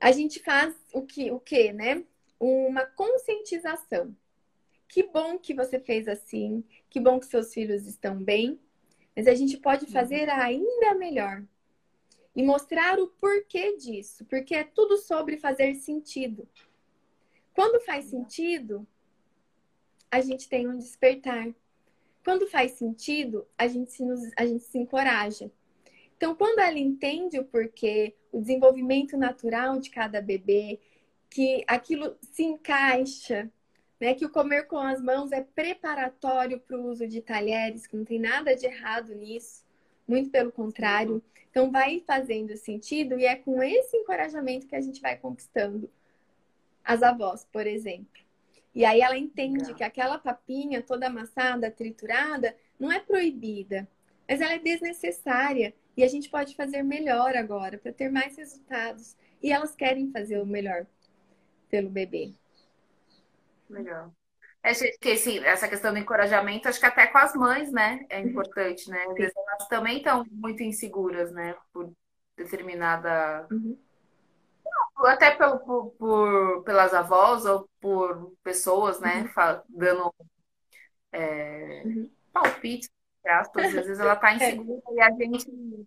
a 0.00 0.12
gente 0.12 0.40
faz 0.40 0.74
o 0.92 1.02
que, 1.02 1.30
o 1.30 1.40
que, 1.40 1.72
né? 1.72 2.04
Uma 2.38 2.86
conscientização. 2.86 4.14
Que 4.88 5.02
bom 5.02 5.38
que 5.38 5.52
você 5.52 5.78
fez 5.78 6.08
assim, 6.08 6.64
que 6.88 7.00
bom 7.00 7.18
que 7.18 7.26
seus 7.26 7.52
filhos 7.52 7.86
estão 7.86 8.16
bem, 8.16 8.58
mas 9.14 9.26
a 9.26 9.34
gente 9.34 9.56
pode 9.58 9.84
uhum. 9.86 9.90
fazer 9.90 10.30
ainda 10.30 10.94
melhor 10.94 11.42
e 12.38 12.42
mostrar 12.44 13.00
o 13.00 13.08
porquê 13.08 13.76
disso, 13.76 14.24
porque 14.26 14.54
é 14.54 14.62
tudo 14.62 14.96
sobre 14.96 15.36
fazer 15.36 15.74
sentido. 15.74 16.48
Quando 17.52 17.84
faz 17.84 18.04
sentido, 18.04 18.86
a 20.08 20.20
gente 20.20 20.48
tem 20.48 20.68
um 20.68 20.78
despertar. 20.78 21.52
Quando 22.24 22.46
faz 22.46 22.72
sentido, 22.72 23.44
a 23.58 23.66
gente 23.66 23.90
se, 23.90 24.04
nos, 24.04 24.20
a 24.36 24.46
gente 24.46 24.62
se 24.62 24.78
encoraja. 24.78 25.50
Então, 26.16 26.32
quando 26.32 26.60
ela 26.60 26.78
entende 26.78 27.40
o 27.40 27.44
porquê, 27.44 28.14
o 28.30 28.40
desenvolvimento 28.40 29.16
natural 29.16 29.80
de 29.80 29.90
cada 29.90 30.22
bebê, 30.22 30.78
que 31.28 31.64
aquilo 31.66 32.16
se 32.22 32.44
encaixa, 32.44 33.50
né? 33.98 34.14
Que 34.14 34.24
o 34.24 34.30
comer 34.30 34.68
com 34.68 34.78
as 34.78 35.02
mãos 35.02 35.32
é 35.32 35.42
preparatório 35.42 36.60
para 36.60 36.78
o 36.78 36.88
uso 36.88 37.04
de 37.04 37.20
talheres, 37.20 37.84
que 37.84 37.96
não 37.96 38.04
tem 38.04 38.20
nada 38.20 38.54
de 38.54 38.64
errado 38.64 39.12
nisso, 39.12 39.64
muito 40.06 40.30
pelo 40.30 40.52
contrário. 40.52 41.20
Então, 41.50 41.70
vai 41.70 42.02
fazendo 42.06 42.56
sentido 42.56 43.18
e 43.18 43.24
é 43.24 43.36
com 43.36 43.62
esse 43.62 43.96
encorajamento 43.96 44.66
que 44.66 44.76
a 44.76 44.80
gente 44.80 45.00
vai 45.00 45.16
conquistando 45.16 45.90
as 46.84 47.02
avós, 47.02 47.44
por 47.52 47.66
exemplo. 47.66 48.22
E 48.74 48.84
aí 48.84 49.00
ela 49.00 49.16
entende 49.16 49.58
Legal. 49.58 49.74
que 49.74 49.84
aquela 49.84 50.18
papinha 50.18 50.82
toda 50.82 51.06
amassada, 51.06 51.70
triturada, 51.70 52.56
não 52.78 52.92
é 52.92 53.00
proibida, 53.00 53.88
mas 54.28 54.40
ela 54.40 54.52
é 54.52 54.58
desnecessária 54.58 55.74
e 55.96 56.04
a 56.04 56.08
gente 56.08 56.30
pode 56.30 56.54
fazer 56.54 56.82
melhor 56.82 57.36
agora 57.36 57.76
para 57.76 57.92
ter 57.92 58.10
mais 58.10 58.36
resultados. 58.36 59.16
E 59.42 59.50
elas 59.50 59.74
querem 59.74 60.10
fazer 60.10 60.38
o 60.38 60.46
melhor 60.46 60.86
pelo 61.68 61.90
bebê. 61.90 62.32
Legal. 63.68 64.14
É, 64.68 64.98
que, 64.98 65.12
assim, 65.12 65.38
essa 65.38 65.68
questão 65.68 65.92
do 65.92 65.98
encorajamento, 65.98 66.68
acho 66.68 66.78
que 66.78 66.86
até 66.86 67.06
com 67.06 67.18
as 67.18 67.34
mães, 67.34 67.72
né? 67.72 68.04
É 68.08 68.20
uhum. 68.20 68.28
importante, 68.28 68.88
né? 68.90 69.04
Às 69.08 69.14
vezes 69.14 69.36
elas 69.36 69.68
também 69.68 69.98
estão 69.98 70.24
muito 70.30 70.62
inseguras, 70.62 71.32
né? 71.32 71.56
Por 71.72 71.92
determinada. 72.36 73.46
Uhum. 73.50 73.78
Até 74.98 75.30
pelo, 75.30 75.58
por, 75.60 75.90
por, 75.92 76.62
pelas 76.64 76.92
avós 76.92 77.44
ou 77.46 77.68
por 77.80 78.32
pessoas, 78.42 79.00
né? 79.00 79.30
Uhum. 79.36 79.62
Dando 79.68 80.14
é, 81.12 81.82
uhum. 81.84 82.10
palpites 82.32 82.90
aspas, 83.28 83.66
às 83.66 83.72
vezes 83.72 84.00
ela 84.00 84.16
tá 84.16 84.32
é. 84.32 84.36
insegura 84.36 84.82
é. 84.88 84.94
e 84.94 85.00
a 85.00 85.10
gente 85.10 85.86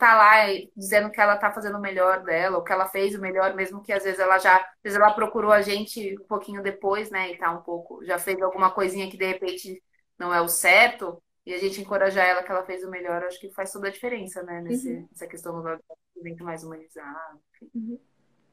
tá 0.00 0.16
lá 0.16 0.46
dizendo 0.74 1.10
que 1.10 1.20
ela 1.20 1.36
tá 1.36 1.52
fazendo 1.52 1.76
o 1.76 1.80
melhor 1.80 2.24
dela, 2.24 2.56
ou 2.56 2.64
que 2.64 2.72
ela 2.72 2.88
fez 2.88 3.14
o 3.14 3.20
melhor, 3.20 3.54
mesmo 3.54 3.82
que 3.82 3.92
às 3.92 4.02
vezes 4.02 4.18
ela 4.18 4.38
já, 4.38 4.56
às 4.56 4.82
vezes 4.82 4.98
ela 4.98 5.12
procurou 5.12 5.52
a 5.52 5.60
gente 5.60 6.18
um 6.18 6.24
pouquinho 6.26 6.62
depois, 6.62 7.10
né, 7.10 7.30
e 7.30 7.38
tá 7.38 7.52
um 7.52 7.62
pouco, 7.62 8.02
já 8.04 8.18
fez 8.18 8.40
alguma 8.40 8.72
coisinha 8.72 9.10
que 9.10 9.18
de 9.18 9.26
repente 9.26 9.82
não 10.18 10.32
é 10.32 10.40
o 10.40 10.48
certo, 10.48 11.22
e 11.44 11.52
a 11.52 11.58
gente 11.58 11.82
encorajar 11.82 12.26
ela 12.26 12.42
que 12.42 12.50
ela 12.50 12.64
fez 12.64 12.82
o 12.82 12.90
melhor, 12.90 13.22
acho 13.24 13.38
que 13.38 13.52
faz 13.52 13.70
toda 13.72 13.88
a 13.88 13.90
diferença, 13.90 14.42
né, 14.42 14.62
nesse, 14.62 14.90
uhum. 14.90 15.08
nessa 15.10 15.26
questão 15.26 15.62
do 15.62 15.78
evento 16.16 16.44
mais 16.44 16.64
humanizado. 16.64 17.40
Uhum. 17.74 18.00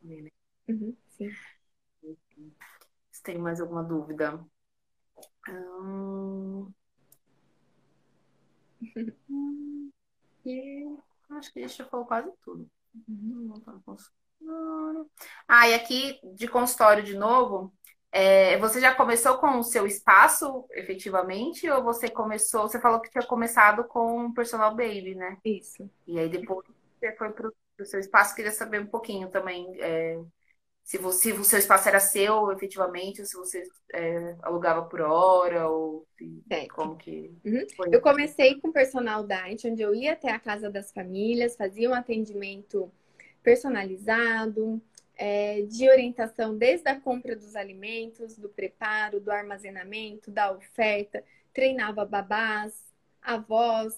Né? 0.03 0.29
Uhum. 0.67 0.95
Sim. 1.17 1.29
Se 3.09 3.23
tem 3.23 3.37
mais 3.37 3.61
alguma 3.61 3.83
dúvida? 3.83 4.37
Hum... 5.47 6.73
e 10.45 11.06
acho 11.31 11.51
que 11.51 11.59
a 11.59 11.67
gente 11.67 11.77
já 11.77 11.85
falou 11.85 12.05
quase 12.05 12.31
tudo. 12.43 12.69
Ah, 15.47 15.69
e 15.69 15.73
aqui 15.73 16.19
de 16.35 16.47
consultório 16.47 17.03
de 17.03 17.17
novo, 17.17 17.73
é, 18.11 18.57
você 18.57 18.79
já 18.79 18.95
começou 18.95 19.37
com 19.37 19.59
o 19.59 19.63
seu 19.63 19.85
espaço, 19.85 20.65
efetivamente, 20.71 21.69
ou 21.69 21.83
você 21.83 22.09
começou, 22.09 22.61
você 22.63 22.79
falou 22.79 23.01
que 23.01 23.09
tinha 23.09 23.25
começado 23.25 23.83
com 23.83 24.25
o 24.25 24.33
personal 24.33 24.71
baby, 24.71 25.15
né? 25.15 25.37
Isso. 25.43 25.89
E 26.07 26.19
aí 26.19 26.29
depois 26.29 26.65
você 26.99 27.15
foi 27.15 27.31
para 27.31 27.47
o 27.47 27.85
seu 27.85 27.99
espaço, 27.99 28.35
queria 28.35 28.51
saber 28.51 28.81
um 28.81 28.87
pouquinho 28.87 29.29
também 29.29 29.67
é, 29.79 30.19
se, 30.87 30.97
você, 30.97 31.33
se 31.33 31.37
o 31.37 31.43
seu 31.43 31.59
espaço 31.59 31.89
era 31.89 31.99
seu, 31.99 32.49
efetivamente, 32.49 33.19
ou 33.19 33.27
se 33.27 33.35
você 33.35 33.67
é, 33.93 34.37
alugava 34.41 34.83
por 34.83 35.01
hora, 35.01 35.67
ou 35.67 36.07
como 36.69 36.95
que 36.95 37.29
uhum. 37.43 37.65
Eu 37.91 37.99
comecei 37.99 38.57
com 38.61 38.71
personal 38.71 39.27
diet, 39.27 39.67
onde 39.67 39.81
eu 39.81 39.93
ia 39.93 40.13
até 40.13 40.31
a 40.31 40.39
casa 40.39 40.69
das 40.69 40.89
famílias, 40.93 41.57
fazia 41.57 41.89
um 41.89 41.93
atendimento 41.93 42.89
personalizado, 43.43 44.81
é, 45.17 45.63
de 45.63 45.89
orientação 45.89 46.57
desde 46.57 46.87
a 46.87 46.97
compra 46.97 47.35
dos 47.35 47.57
alimentos, 47.57 48.37
do 48.37 48.47
preparo, 48.47 49.19
do 49.19 49.29
armazenamento, 49.29 50.31
da 50.31 50.53
oferta, 50.53 51.21
treinava 51.53 52.05
babás, 52.05 52.73
avós, 53.21 53.93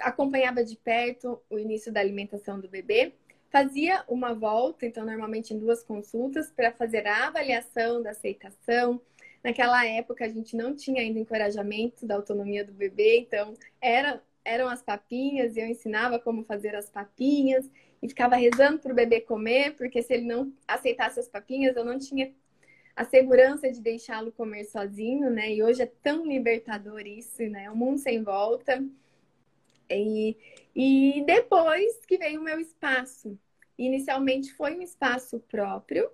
acompanhava 0.00 0.62
de 0.62 0.76
perto 0.76 1.40
o 1.48 1.58
início 1.58 1.90
da 1.90 2.00
alimentação 2.00 2.60
do 2.60 2.68
bebê 2.68 3.14
fazia 3.54 4.02
uma 4.08 4.34
volta, 4.34 4.84
então 4.84 5.06
normalmente 5.06 5.54
em 5.54 5.58
duas 5.60 5.80
consultas, 5.80 6.50
para 6.50 6.72
fazer 6.72 7.06
a 7.06 7.28
avaliação 7.28 8.02
da 8.02 8.10
aceitação. 8.10 9.00
Naquela 9.44 9.86
época 9.86 10.24
a 10.24 10.28
gente 10.28 10.56
não 10.56 10.74
tinha 10.74 11.00
ainda 11.00 11.20
encorajamento 11.20 12.04
da 12.04 12.16
autonomia 12.16 12.64
do 12.64 12.72
bebê, 12.72 13.20
então 13.20 13.54
era, 13.80 14.20
eram 14.44 14.68
as 14.68 14.82
papinhas 14.82 15.54
e 15.54 15.60
eu 15.60 15.68
ensinava 15.68 16.18
como 16.18 16.42
fazer 16.42 16.74
as 16.74 16.90
papinhas 16.90 17.70
e 18.02 18.08
ficava 18.08 18.34
rezando 18.34 18.80
para 18.80 18.90
o 18.90 18.96
bebê 18.96 19.20
comer, 19.20 19.76
porque 19.76 20.02
se 20.02 20.14
ele 20.14 20.26
não 20.26 20.52
aceitasse 20.66 21.20
as 21.20 21.28
papinhas, 21.28 21.76
eu 21.76 21.84
não 21.84 21.96
tinha 21.96 22.34
a 22.96 23.04
segurança 23.04 23.70
de 23.70 23.80
deixá-lo 23.80 24.32
comer 24.32 24.64
sozinho, 24.64 25.30
né? 25.30 25.54
E 25.54 25.62
hoje 25.62 25.80
é 25.80 25.92
tão 26.02 26.26
libertador 26.26 27.06
isso, 27.06 27.40
né? 27.44 27.70
O 27.70 27.76
mundo 27.76 27.98
sem 27.98 28.20
volta. 28.20 28.84
E, 29.90 30.36
e 30.74 31.22
depois 31.26 32.04
que 32.06 32.18
veio 32.18 32.40
o 32.40 32.44
meu 32.44 32.60
espaço. 32.60 33.38
Inicialmente 33.76 34.52
foi 34.54 34.76
um 34.76 34.82
espaço 34.82 35.40
próprio. 35.40 36.08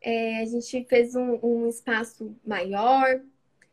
É, 0.00 0.38
a 0.38 0.44
gente 0.44 0.84
fez 0.84 1.14
um, 1.14 1.38
um 1.42 1.68
espaço 1.68 2.34
maior 2.44 3.20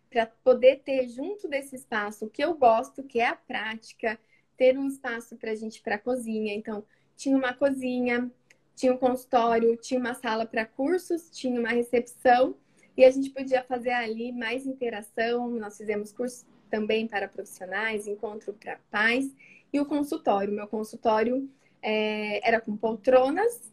para 0.10 0.26
poder 0.26 0.82
ter 0.84 1.08
junto 1.08 1.48
desse 1.48 1.76
espaço 1.76 2.26
o 2.26 2.30
que 2.30 2.44
eu 2.44 2.56
gosto, 2.56 3.04
que 3.04 3.20
é 3.20 3.28
a 3.28 3.36
prática, 3.36 4.20
ter 4.58 4.78
um 4.78 4.88
espaço 4.88 5.38
para 5.38 5.52
a 5.52 5.56
gente 5.56 5.82
para 5.82 5.98
cozinha. 5.98 6.54
Então, 6.54 6.84
tinha 7.16 7.38
uma 7.38 7.54
cozinha, 7.54 8.30
tinha 8.76 8.94
um 8.94 8.98
consultório, 8.98 9.78
tinha 9.78 10.00
uma 10.00 10.14
sala 10.14 10.46
para 10.46 10.66
cursos, 10.66 11.30
tinha 11.32 11.60
uma 11.60 11.70
recepção 11.70 12.56
e 12.96 13.06
a 13.06 13.12
gente 13.12 13.30
podia 13.30 13.64
fazer 13.64 13.92
ali 13.92 14.32
mais 14.32 14.66
interação. 14.66 15.50
Nós 15.52 15.78
fizemos 15.78 16.12
curso 16.12 16.46
também 16.70 17.08
para 17.08 17.28
profissionais, 17.28 18.08
encontro 18.08 18.54
para 18.54 18.80
pais 18.90 19.34
e 19.72 19.80
o 19.80 19.86
consultório. 19.86 20.54
Meu 20.54 20.68
consultório 20.68 21.50
é, 21.82 22.48
era 22.48 22.60
com 22.60 22.76
poltronas, 22.76 23.72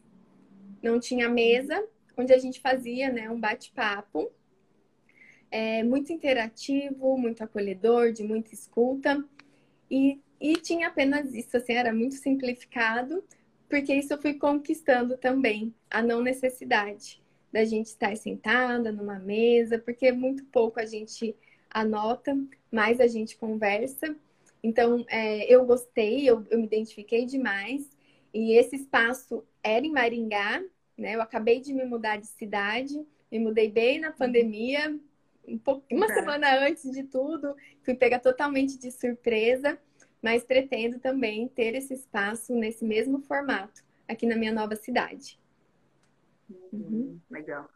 não 0.81 0.99
tinha 0.99 1.29
mesa, 1.29 1.83
onde 2.15 2.33
a 2.33 2.37
gente 2.37 2.59
fazia 2.59 3.11
né, 3.11 3.29
um 3.29 3.39
bate-papo. 3.39 4.31
É, 5.49 5.81
muito 5.83 6.11
interativo, 6.11 7.17
muito 7.17 7.43
acolhedor, 7.43 8.11
de 8.11 8.23
muita 8.23 8.53
escuta. 8.53 9.23
E, 9.89 10.19
e 10.39 10.57
tinha 10.57 10.87
apenas 10.87 11.33
isso, 11.33 11.55
assim, 11.55 11.73
era 11.73 11.93
muito 11.93 12.15
simplificado, 12.15 13.23
porque 13.69 13.93
isso 13.93 14.13
eu 14.13 14.21
fui 14.21 14.33
conquistando 14.33 15.17
também, 15.17 15.73
a 15.89 16.01
não 16.01 16.21
necessidade 16.21 17.21
da 17.51 17.63
gente 17.63 17.87
estar 17.87 18.15
sentada 18.17 18.91
numa 18.91 19.19
mesa, 19.19 19.79
porque 19.79 20.11
muito 20.11 20.43
pouco 20.45 20.79
a 20.79 20.85
gente 20.85 21.35
anota, 21.69 22.37
mais 22.71 22.99
a 22.99 23.07
gente 23.07 23.37
conversa. 23.37 24.15
Então, 24.63 25.05
é, 25.09 25.51
eu 25.53 25.65
gostei, 25.65 26.29
eu, 26.29 26.45
eu 26.49 26.57
me 26.57 26.65
identifiquei 26.65 27.25
demais. 27.25 27.89
E 28.33 28.53
esse 28.53 28.75
espaço 28.75 29.43
era 29.63 29.85
em 29.85 29.91
Maringá, 29.91 30.61
né? 30.97 31.15
Eu 31.15 31.21
acabei 31.21 31.59
de 31.59 31.73
me 31.73 31.85
mudar 31.85 32.17
de 32.17 32.27
cidade, 32.27 33.05
me 33.31 33.39
mudei 33.39 33.69
bem 33.69 33.99
na 33.99 34.11
pandemia, 34.11 34.99
um 35.47 35.57
pouco, 35.57 35.85
uma 35.91 36.07
semana 36.09 36.59
antes 36.59 36.91
de 36.91 37.03
tudo, 37.03 37.55
fui 37.83 37.95
pegar 37.95 38.19
totalmente 38.19 38.77
de 38.77 38.91
surpresa, 38.91 39.79
mas 40.21 40.43
pretendo 40.43 40.99
também 40.99 41.47
ter 41.47 41.73
esse 41.75 41.93
espaço 41.93 42.53
nesse 42.53 42.83
mesmo 42.83 43.21
formato 43.21 43.83
aqui 44.07 44.25
na 44.25 44.35
minha 44.35 44.51
nova 44.51 44.75
cidade. 44.75 45.39
Uhum. 46.71 47.19
Legal. 47.29 47.69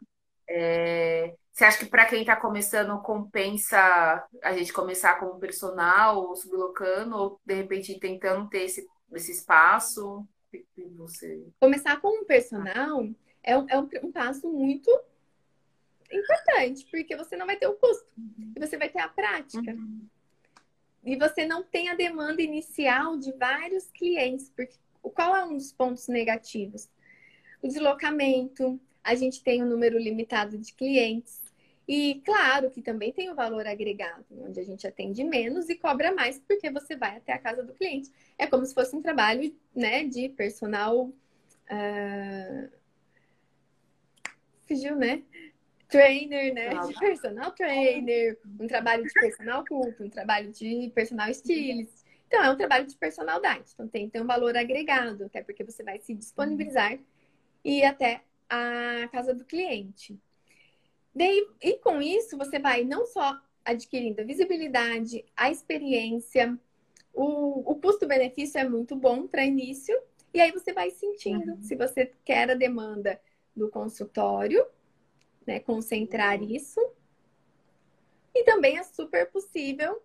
É, 0.48 1.34
você 1.52 1.64
acha 1.64 1.78
que 1.78 1.86
para 1.86 2.06
quem 2.06 2.22
está 2.22 2.34
começando 2.34 2.98
compensa 3.02 4.26
a 4.42 4.52
gente 4.56 4.72
começar 4.72 5.18
como 5.20 5.38
personal 5.38 6.18
ou 6.18 6.34
sublocando 6.34 7.14
ou 7.14 7.40
de 7.44 7.54
repente 7.54 7.98
tentando 8.00 8.48
ter 8.48 8.62
esse, 8.62 8.88
esse 9.12 9.32
espaço? 9.32 10.26
Você... 10.96 11.46
Começar 11.60 12.00
como 12.00 12.24
personal 12.24 13.06
é 13.42 13.56
um, 13.56 13.66
é 13.68 13.78
um 14.02 14.10
passo 14.10 14.50
muito 14.50 14.90
importante, 16.10 16.86
porque 16.90 17.16
você 17.16 17.36
não 17.36 17.46
vai 17.46 17.56
ter 17.56 17.66
o 17.66 17.74
custo 17.74 18.12
uhum. 18.16 18.52
e 18.56 18.60
você 18.60 18.78
vai 18.78 18.88
ter 18.88 19.00
a 19.00 19.08
prática. 19.08 19.72
Uhum. 19.72 20.06
E 21.04 21.16
você 21.16 21.44
não 21.46 21.62
tem 21.62 21.88
a 21.88 21.94
demanda 21.94 22.40
inicial 22.40 23.18
de 23.18 23.32
vários 23.32 23.90
clientes, 23.90 24.50
porque 24.54 24.76
qual 25.02 25.36
é 25.36 25.44
um 25.44 25.56
dos 25.56 25.72
pontos 25.72 26.08
negativos? 26.08 26.88
O 27.60 27.68
deslocamento, 27.68 28.80
a 29.02 29.14
gente 29.14 29.42
tem 29.42 29.62
um 29.62 29.68
número 29.68 29.98
limitado 29.98 30.56
de 30.56 30.72
clientes. 30.72 31.41
E 31.86 32.22
claro 32.24 32.70
que 32.70 32.80
também 32.80 33.12
tem 33.12 33.30
o 33.30 33.34
valor 33.34 33.66
agregado, 33.66 34.24
onde 34.30 34.60
a 34.60 34.64
gente 34.64 34.86
atende 34.86 35.24
menos 35.24 35.68
e 35.68 35.74
cobra 35.74 36.12
mais 36.14 36.38
porque 36.38 36.70
você 36.70 36.96
vai 36.96 37.16
até 37.16 37.32
a 37.32 37.38
casa 37.38 37.62
do 37.62 37.74
cliente. 37.74 38.10
É 38.38 38.46
como 38.46 38.64
se 38.64 38.72
fosse 38.72 38.94
um 38.94 39.02
trabalho 39.02 39.54
né, 39.74 40.04
de 40.04 40.28
personal. 40.28 41.06
Uh... 41.70 42.70
Fugiu, 44.66 44.94
né? 44.96 45.22
Trainer, 45.88 46.54
né? 46.54 46.70
De 46.86 46.98
personal 46.98 47.50
trainer, 47.50 48.38
um 48.58 48.66
trabalho 48.66 49.04
de 49.04 49.12
personal 49.12 49.64
culto, 49.64 50.04
um 50.04 50.08
trabalho 50.08 50.50
de 50.50 50.90
personal 50.94 51.28
stylist. 51.30 52.02
Então, 52.26 52.42
é 52.42 52.50
um 52.50 52.56
trabalho 52.56 52.86
de 52.86 52.96
personalidade. 52.96 53.70
Então, 53.74 53.86
tem 53.86 54.06
que 54.06 54.12
ter 54.12 54.22
um 54.22 54.26
valor 54.26 54.56
agregado, 54.56 55.24
até 55.24 55.42
porque 55.42 55.62
você 55.62 55.82
vai 55.82 55.98
se 55.98 56.14
disponibilizar 56.14 56.98
e 57.62 57.80
ir 57.80 57.84
até 57.84 58.22
a 58.48 59.06
casa 59.08 59.34
do 59.34 59.44
cliente. 59.44 60.18
Daí, 61.14 61.46
e 61.62 61.74
com 61.74 62.00
isso, 62.00 62.38
você 62.38 62.58
vai 62.58 62.84
não 62.84 63.06
só 63.06 63.38
adquirindo 63.64 64.20
a 64.20 64.24
visibilidade, 64.24 65.24
a 65.36 65.50
experiência, 65.50 66.58
o, 67.12 67.72
o 67.72 67.74
custo-benefício 67.76 68.58
é 68.58 68.68
muito 68.68 68.96
bom 68.96 69.26
para 69.26 69.44
início, 69.44 69.96
e 70.32 70.40
aí 70.40 70.50
você 70.50 70.72
vai 70.72 70.90
sentindo 70.90 71.52
uhum. 71.52 71.62
se 71.62 71.76
você 71.76 72.10
quer 72.24 72.50
a 72.50 72.54
demanda 72.54 73.20
do 73.54 73.68
consultório, 73.68 74.64
né, 75.46 75.60
concentrar 75.60 76.40
uhum. 76.40 76.48
isso. 76.48 76.80
E 78.34 78.44
também 78.44 78.78
é 78.78 78.82
super 78.82 79.30
possível 79.30 80.02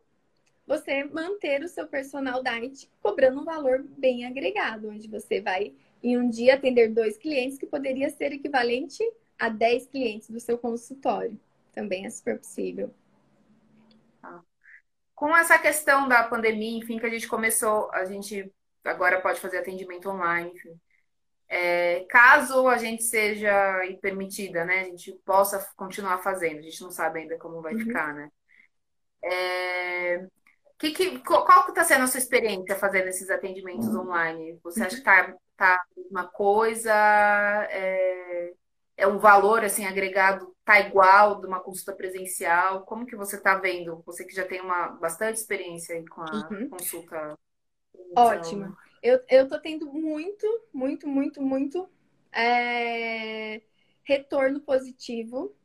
você 0.66 1.06
manter 1.06 1.64
o 1.64 1.68
seu 1.70 1.88
personal 1.88 2.44
diet 2.44 2.90
cobrando 3.02 3.40
um 3.40 3.46
valor 3.46 3.86
bem 3.98 4.26
agregado, 4.26 4.90
onde 4.90 5.08
você 5.08 5.40
vai 5.40 5.74
em 6.04 6.18
um 6.18 6.30
dia 6.30 6.56
atender 6.56 6.90
dois 6.90 7.18
clientes, 7.18 7.58
que 7.58 7.66
poderia 7.66 8.10
ser 8.10 8.34
equivalente 8.34 9.02
a 9.02 9.12
10 9.50 9.88
clientes 9.88 10.30
do 10.30 10.40
seu 10.40 10.58
consultório. 10.58 11.40
Também 11.74 12.06
é 12.06 12.10
super 12.10 12.40
possível. 12.40 12.94
Tá. 14.22 14.42
Com 15.14 15.36
essa 15.36 15.58
questão 15.60 16.08
da 16.08 16.24
pandemia, 16.24 16.80
enfim, 16.80 16.98
que 16.98 17.06
a 17.06 17.10
gente 17.10 17.28
começou, 17.28 17.90
a 17.92 18.06
gente 18.06 18.52
agora 18.84 19.22
pode 19.22 19.40
fazer 19.40 19.60
atendimento 19.60 20.10
online, 20.10 20.52
enfim. 20.52 20.80
É, 21.50 22.06
caso 22.10 22.68
a 22.68 22.78
gente 22.78 23.04
seja 23.04 23.80
permitida, 24.02 24.66
né, 24.66 24.82
a 24.82 24.84
gente 24.84 25.14
possa 25.26 25.66
continuar 25.78 26.18
fazendo, 26.18 26.60
a 26.60 26.62
gente 26.62 26.82
não 26.82 26.92
sabe 26.92 27.22
ainda 27.22 27.38
como 27.38 27.62
vai 27.62 27.74
uhum. 27.74 27.80
ficar, 27.80 28.14
né? 28.14 28.30
É, 29.24 30.28
que, 30.78 30.92
que, 30.92 31.20
qual 31.20 31.68
está 31.70 31.84
sendo 31.84 32.04
a 32.04 32.08
sua 32.08 32.20
experiência 32.20 32.76
fazendo 32.76 33.08
esses 33.08 33.30
atendimentos 33.30 33.88
uhum. 33.88 34.02
online? 34.02 34.60
Você 34.64 34.82
acha 34.84 34.96
que 34.96 35.02
está 35.02 35.34
tá 35.56 35.84
uma 36.12 36.28
coisa? 36.28 36.94
É, 37.72 38.54
é 38.98 39.06
um 39.06 39.20
valor 39.20 39.64
assim 39.64 39.86
agregado 39.86 40.54
tá 40.66 40.82
igual 40.82 41.40
de 41.40 41.48
uma 41.48 41.62
consulta 41.62 41.94
presencial? 41.94 42.82
Como 42.82 43.06
que 43.06 43.16
você 43.16 43.38
está 43.38 43.56
vendo? 43.56 44.02
Você 44.06 44.26
que 44.26 44.36
já 44.36 44.46
tem 44.46 44.60
uma 44.60 44.90
bastante 44.90 45.38
experiência 45.38 45.96
aí 45.96 46.06
com 46.08 46.22
a 46.22 46.50
uhum. 46.52 46.70
consulta. 46.70 47.38
Ótimo. 48.16 48.76
Eu, 49.02 49.22
eu 49.30 49.48
tô 49.48 49.60
tendo 49.60 49.86
muito, 49.86 50.46
muito, 50.74 51.08
muito, 51.08 51.42
muito 51.42 51.88
é, 52.34 53.62
retorno 54.04 54.60
positivo, 54.60 55.56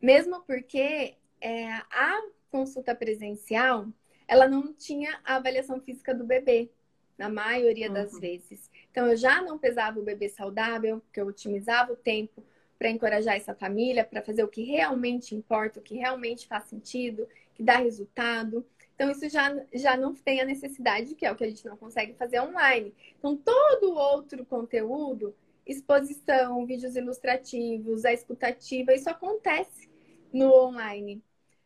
mesmo 0.00 0.40
porque 0.42 1.16
é, 1.40 1.68
a 1.90 2.22
consulta 2.50 2.94
presencial 2.94 3.86
ela 4.28 4.48
não 4.48 4.72
tinha 4.72 5.20
a 5.24 5.36
avaliação 5.36 5.80
física 5.80 6.14
do 6.14 6.24
bebê, 6.24 6.70
na 7.18 7.28
maioria 7.28 7.90
das 7.90 8.12
uhum. 8.12 8.20
vezes. 8.20 8.70
Então, 8.90 9.06
eu 9.06 9.16
já 9.16 9.42
não 9.42 9.58
pesava 9.58 9.98
o 9.98 10.04
bebê 10.04 10.28
saudável, 10.28 11.00
porque 11.00 11.20
eu 11.20 11.26
otimizava 11.26 11.92
o 11.92 11.96
tempo 11.96 12.42
para 12.78 12.90
encorajar 12.90 13.36
essa 13.36 13.54
família, 13.54 14.04
para 14.04 14.22
fazer 14.22 14.42
o 14.44 14.48
que 14.48 14.62
realmente 14.62 15.34
importa, 15.34 15.80
o 15.80 15.82
que 15.82 15.96
realmente 15.96 16.46
faz 16.46 16.64
sentido, 16.64 17.28
que 17.54 17.62
dá 17.62 17.76
resultado. 17.76 18.64
Então, 18.94 19.10
isso 19.10 19.28
já, 19.28 19.54
já 19.74 19.96
não 19.96 20.14
tem 20.14 20.40
a 20.40 20.44
necessidade, 20.44 21.14
que 21.14 21.26
é 21.26 21.32
o 21.32 21.36
que 21.36 21.44
a 21.44 21.48
gente 21.48 21.64
não 21.66 21.76
consegue 21.76 22.14
fazer 22.14 22.40
online. 22.40 22.94
Então, 23.18 23.36
todo 23.36 23.94
outro 23.94 24.44
conteúdo, 24.44 25.34
exposição, 25.66 26.64
vídeos 26.66 26.96
ilustrativos, 26.96 28.04
a 28.04 28.12
escutativa, 28.12 28.94
isso 28.94 29.10
acontece 29.10 29.90
no 30.32 30.52
online. 30.52 31.22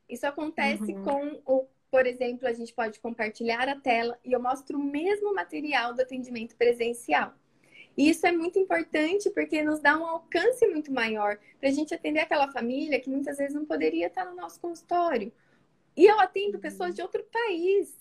Isso 0.08 0.26
acontece 0.26 0.92
uhum. 0.92 1.04
com 1.04 1.42
o 1.44 1.66
por 1.90 2.06
exemplo, 2.06 2.46
a 2.46 2.52
gente 2.52 2.72
pode 2.72 3.00
compartilhar 3.00 3.68
a 3.68 3.74
tela 3.74 4.16
e 4.24 4.32
eu 4.32 4.40
mostro 4.40 4.78
o 4.78 4.82
mesmo 4.82 5.34
material 5.34 5.92
do 5.92 6.00
atendimento 6.00 6.54
presencial. 6.54 7.34
E 7.96 8.08
isso 8.08 8.26
é 8.26 8.32
muito 8.32 8.58
importante 8.58 9.28
porque 9.30 9.62
nos 9.62 9.80
dá 9.80 9.98
um 9.98 10.06
alcance 10.06 10.66
muito 10.66 10.92
maior 10.92 11.38
para 11.58 11.68
a 11.68 11.72
gente 11.72 11.94
atender 11.94 12.20
aquela 12.20 12.50
família 12.50 13.00
que 13.00 13.10
muitas 13.10 13.38
vezes 13.38 13.54
não 13.54 13.64
poderia 13.64 14.06
estar 14.06 14.24
no 14.24 14.36
nosso 14.36 14.60
consultório. 14.60 15.32
E 15.96 16.06
eu 16.06 16.18
atendo 16.20 16.58
pessoas 16.58 16.94
de 16.94 17.02
outro 17.02 17.22
país, 17.24 17.94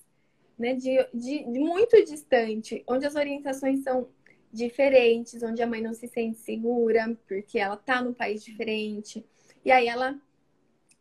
né, 0.57 0.73
de, 0.73 0.97
de, 1.13 1.43
de 1.43 1.59
muito 1.59 2.03
distante, 2.05 2.83
onde 2.87 3.05
as 3.05 3.15
orientações 3.15 3.83
são 3.83 4.07
diferentes, 4.51 5.43
onde 5.43 5.61
a 5.61 5.67
mãe 5.67 5.81
não 5.81 5.93
se 5.93 6.07
sente 6.07 6.37
segura, 6.37 7.17
porque 7.27 7.59
ela 7.59 7.75
está 7.75 8.01
num 8.01 8.13
país 8.13 8.43
diferente. 8.43 9.25
E 9.63 9.71
aí 9.71 9.87
ela 9.87 10.19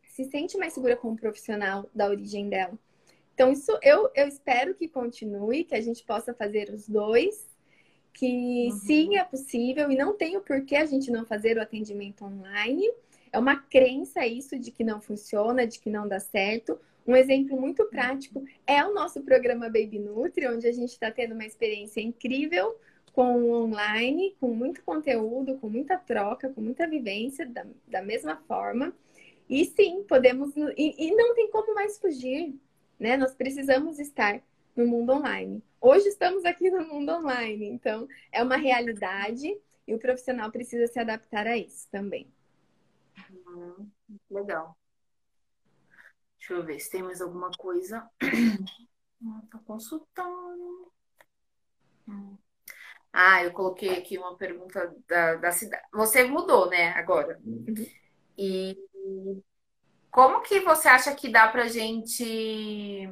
se 0.03 0.25
sente 0.25 0.57
mais 0.57 0.73
segura 0.73 0.97
com 0.97 1.11
o 1.11 1.15
profissional 1.15 1.89
da 1.93 2.07
origem 2.07 2.49
dela. 2.49 2.77
Então, 3.33 3.51
isso 3.51 3.71
eu, 3.81 4.09
eu 4.13 4.27
espero 4.27 4.75
que 4.75 4.89
continue, 4.89 5.63
que 5.63 5.73
a 5.73 5.79
gente 5.79 6.03
possa 6.03 6.33
fazer 6.33 6.69
os 6.69 6.89
dois, 6.89 7.48
que 8.19 8.67
uhum. 8.69 8.77
sim 8.79 9.17
é 9.17 9.23
possível 9.23 9.89
e 9.89 9.95
não 9.95 10.13
tem 10.13 10.35
o 10.35 10.41
porquê 10.41 10.75
a 10.75 10.85
gente 10.85 11.09
não 11.09 11.25
fazer 11.25 11.57
o 11.57 11.61
atendimento 11.61 12.25
online. 12.25 12.85
É 13.31 13.39
uma 13.39 13.55
crença 13.55 14.27
isso 14.27 14.59
de 14.59 14.71
que 14.71 14.83
não 14.83 14.99
funciona, 14.99 15.65
de 15.65 15.79
que 15.79 15.89
não 15.89 16.05
dá 16.05 16.19
certo. 16.19 16.77
Um 17.07 17.15
exemplo 17.15 17.59
muito 17.59 17.85
prático 17.85 18.43
é 18.67 18.83
o 18.83 18.93
nosso 18.93 19.21
programa 19.21 19.67
Baby 19.67 19.99
Nutri, 19.99 20.47
onde 20.47 20.67
a 20.67 20.71
gente 20.73 20.89
está 20.89 21.09
tendo 21.09 21.33
uma 21.33 21.45
experiência 21.45 22.01
incrível 22.01 22.75
com 23.13 23.41
o 23.41 23.63
online, 23.63 24.35
com 24.37 24.49
muito 24.49 24.83
conteúdo, 24.83 25.57
com 25.57 25.69
muita 25.69 25.97
troca, 25.97 26.49
com 26.49 26.59
muita 26.59 26.87
vivência, 26.87 27.45
da, 27.45 27.65
da 27.87 28.01
mesma 28.01 28.35
forma. 28.47 28.93
E 29.49 29.63
sim, 29.63 30.03
podemos. 30.03 30.53
E, 30.77 31.07
e 31.07 31.15
não 31.15 31.33
tem 31.33 31.49
como 31.49 31.73
mais 31.73 31.97
fugir, 31.97 32.53
né? 32.99 33.15
Nós 33.15 33.33
precisamos 33.33 33.97
estar 33.97 34.41
no 34.75 34.85
mundo 34.85 35.13
online. 35.13 35.63
Hoje 35.81 36.09
estamos 36.09 36.43
aqui 36.45 36.69
no 36.69 36.85
mundo 36.85 37.11
online, 37.13 37.65
então 37.67 38.07
é 38.31 38.43
uma 38.43 38.57
realidade 38.57 39.57
e 39.87 39.93
o 39.93 39.99
profissional 39.99 40.51
precisa 40.51 40.87
se 40.87 40.99
adaptar 40.99 41.47
a 41.47 41.57
isso 41.57 41.87
também. 41.89 42.31
Uhum, 43.47 43.89
legal. 44.29 44.77
Deixa 46.37 46.53
eu 46.53 46.65
ver 46.65 46.79
se 46.79 46.89
tem 46.89 47.03
mais 47.03 47.21
alguma 47.21 47.49
coisa. 47.51 48.09
Estou 48.21 49.61
consultando. 49.65 50.91
Ah, 53.11 53.43
eu 53.43 53.51
coloquei 53.51 53.97
aqui 53.97 54.17
uma 54.17 54.35
pergunta 54.37 54.95
da, 55.07 55.35
da 55.35 55.51
cidade. 55.51 55.83
Você 55.93 56.23
mudou, 56.23 56.69
né, 56.69 56.89
agora? 56.89 57.39
Uhum. 57.45 57.73
E 58.37 58.77
como 60.11 60.41
que 60.41 60.59
você 60.61 60.87
acha 60.87 61.13
que 61.15 61.29
dá 61.29 61.47
pra 61.47 61.67
gente. 61.67 63.07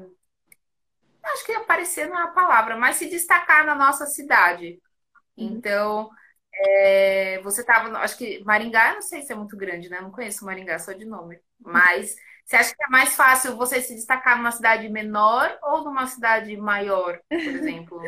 Acho 1.34 1.46
que 1.46 1.52
aparecer 1.54 2.08
não 2.08 2.20
é 2.20 2.24
a 2.24 2.28
palavra, 2.28 2.78
mas 2.78 2.96
se 2.98 3.10
destacar 3.10 3.66
na 3.66 3.76
nossa 3.76 4.06
cidade. 4.06 4.82
Uhum. 5.38 5.46
Então, 5.46 6.10
é, 6.54 7.40
você 7.44 7.62
estava. 7.62 7.96
Acho 8.00 8.18
que 8.18 8.44
Maringá, 8.44 8.94
não 8.94 9.02
sei 9.02 9.22
se 9.22 9.32
é 9.32 9.36
muito 9.36 9.56
grande, 9.56 9.90
né? 9.90 10.02
Não 10.02 10.12
conheço 10.12 10.46
Maringá 10.46 10.80
só 10.80 10.94
de 10.94 11.06
nome. 11.06 11.40
Mas 11.60 12.16
você 12.46 12.56
acha 12.56 12.76
que 12.76 12.84
é 12.84 12.88
mais 12.88 13.16
fácil 13.16 13.58
você 13.58 13.82
se 13.82 13.94
destacar 13.94 14.38
numa 14.38 14.52
cidade 14.52 14.88
menor 14.90 15.58
ou 15.62 15.84
numa 15.84 16.08
cidade 16.08 16.56
maior, 16.56 17.20
por 17.28 17.38
exemplo? 17.38 18.02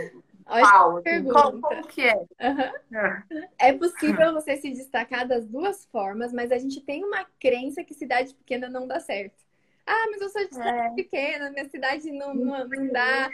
Qual? 0.46 1.04
Como, 1.04 1.62
como, 1.62 1.88
que 1.88 2.08
é? 2.08 2.16
Uhum. 2.16 3.46
É 3.60 3.74
possível 3.74 4.34
você 4.34 4.58
se 4.58 4.72
destacar 4.72 5.28
das 5.28 5.46
duas 5.46 5.86
formas, 5.92 6.34
mas 6.34 6.52
a 6.52 6.58
gente 6.58 6.82
tem 6.82 7.04
uma 7.04 7.24
crença 7.40 7.84
que 7.84 7.94
cidade 7.94 8.34
pequena 8.34 8.68
não 8.68 8.88
dá 8.88 9.00
certo. 9.00 9.49
Ah, 9.92 10.06
mas 10.12 10.22
eu 10.22 10.30
sou 10.30 10.48
de 10.48 10.54
cidade 10.54 10.78
é. 10.78 10.94
pequena, 10.94 11.50
minha 11.50 11.68
cidade 11.68 12.12
não, 12.12 12.32
não, 12.32 12.68
não 12.68 12.92
dá. 12.92 13.32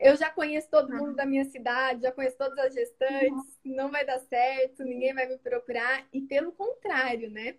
Eu 0.00 0.16
já 0.16 0.30
conheço 0.30 0.70
todo 0.70 0.90
mundo 0.90 1.14
da 1.14 1.26
minha 1.26 1.44
cidade, 1.44 2.00
já 2.00 2.10
conheço 2.10 2.38
todas 2.38 2.58
as 2.58 2.72
gestantes, 2.72 3.58
não 3.62 3.90
vai 3.90 4.06
dar 4.06 4.18
certo, 4.20 4.84
ninguém 4.84 5.12
vai 5.12 5.26
me 5.26 5.36
procurar. 5.36 6.06
E 6.10 6.22
pelo 6.22 6.50
contrário, 6.52 7.30
né? 7.30 7.56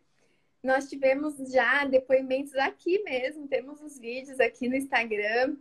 Nós 0.64 0.90
tivemos 0.90 1.36
já 1.52 1.86
depoimentos 1.86 2.56
aqui 2.56 3.04
mesmo, 3.04 3.48
temos 3.48 3.82
os 3.82 4.00
vídeos 4.00 4.40
aqui 4.40 4.68
no 4.68 4.76
Instagram 4.76 5.56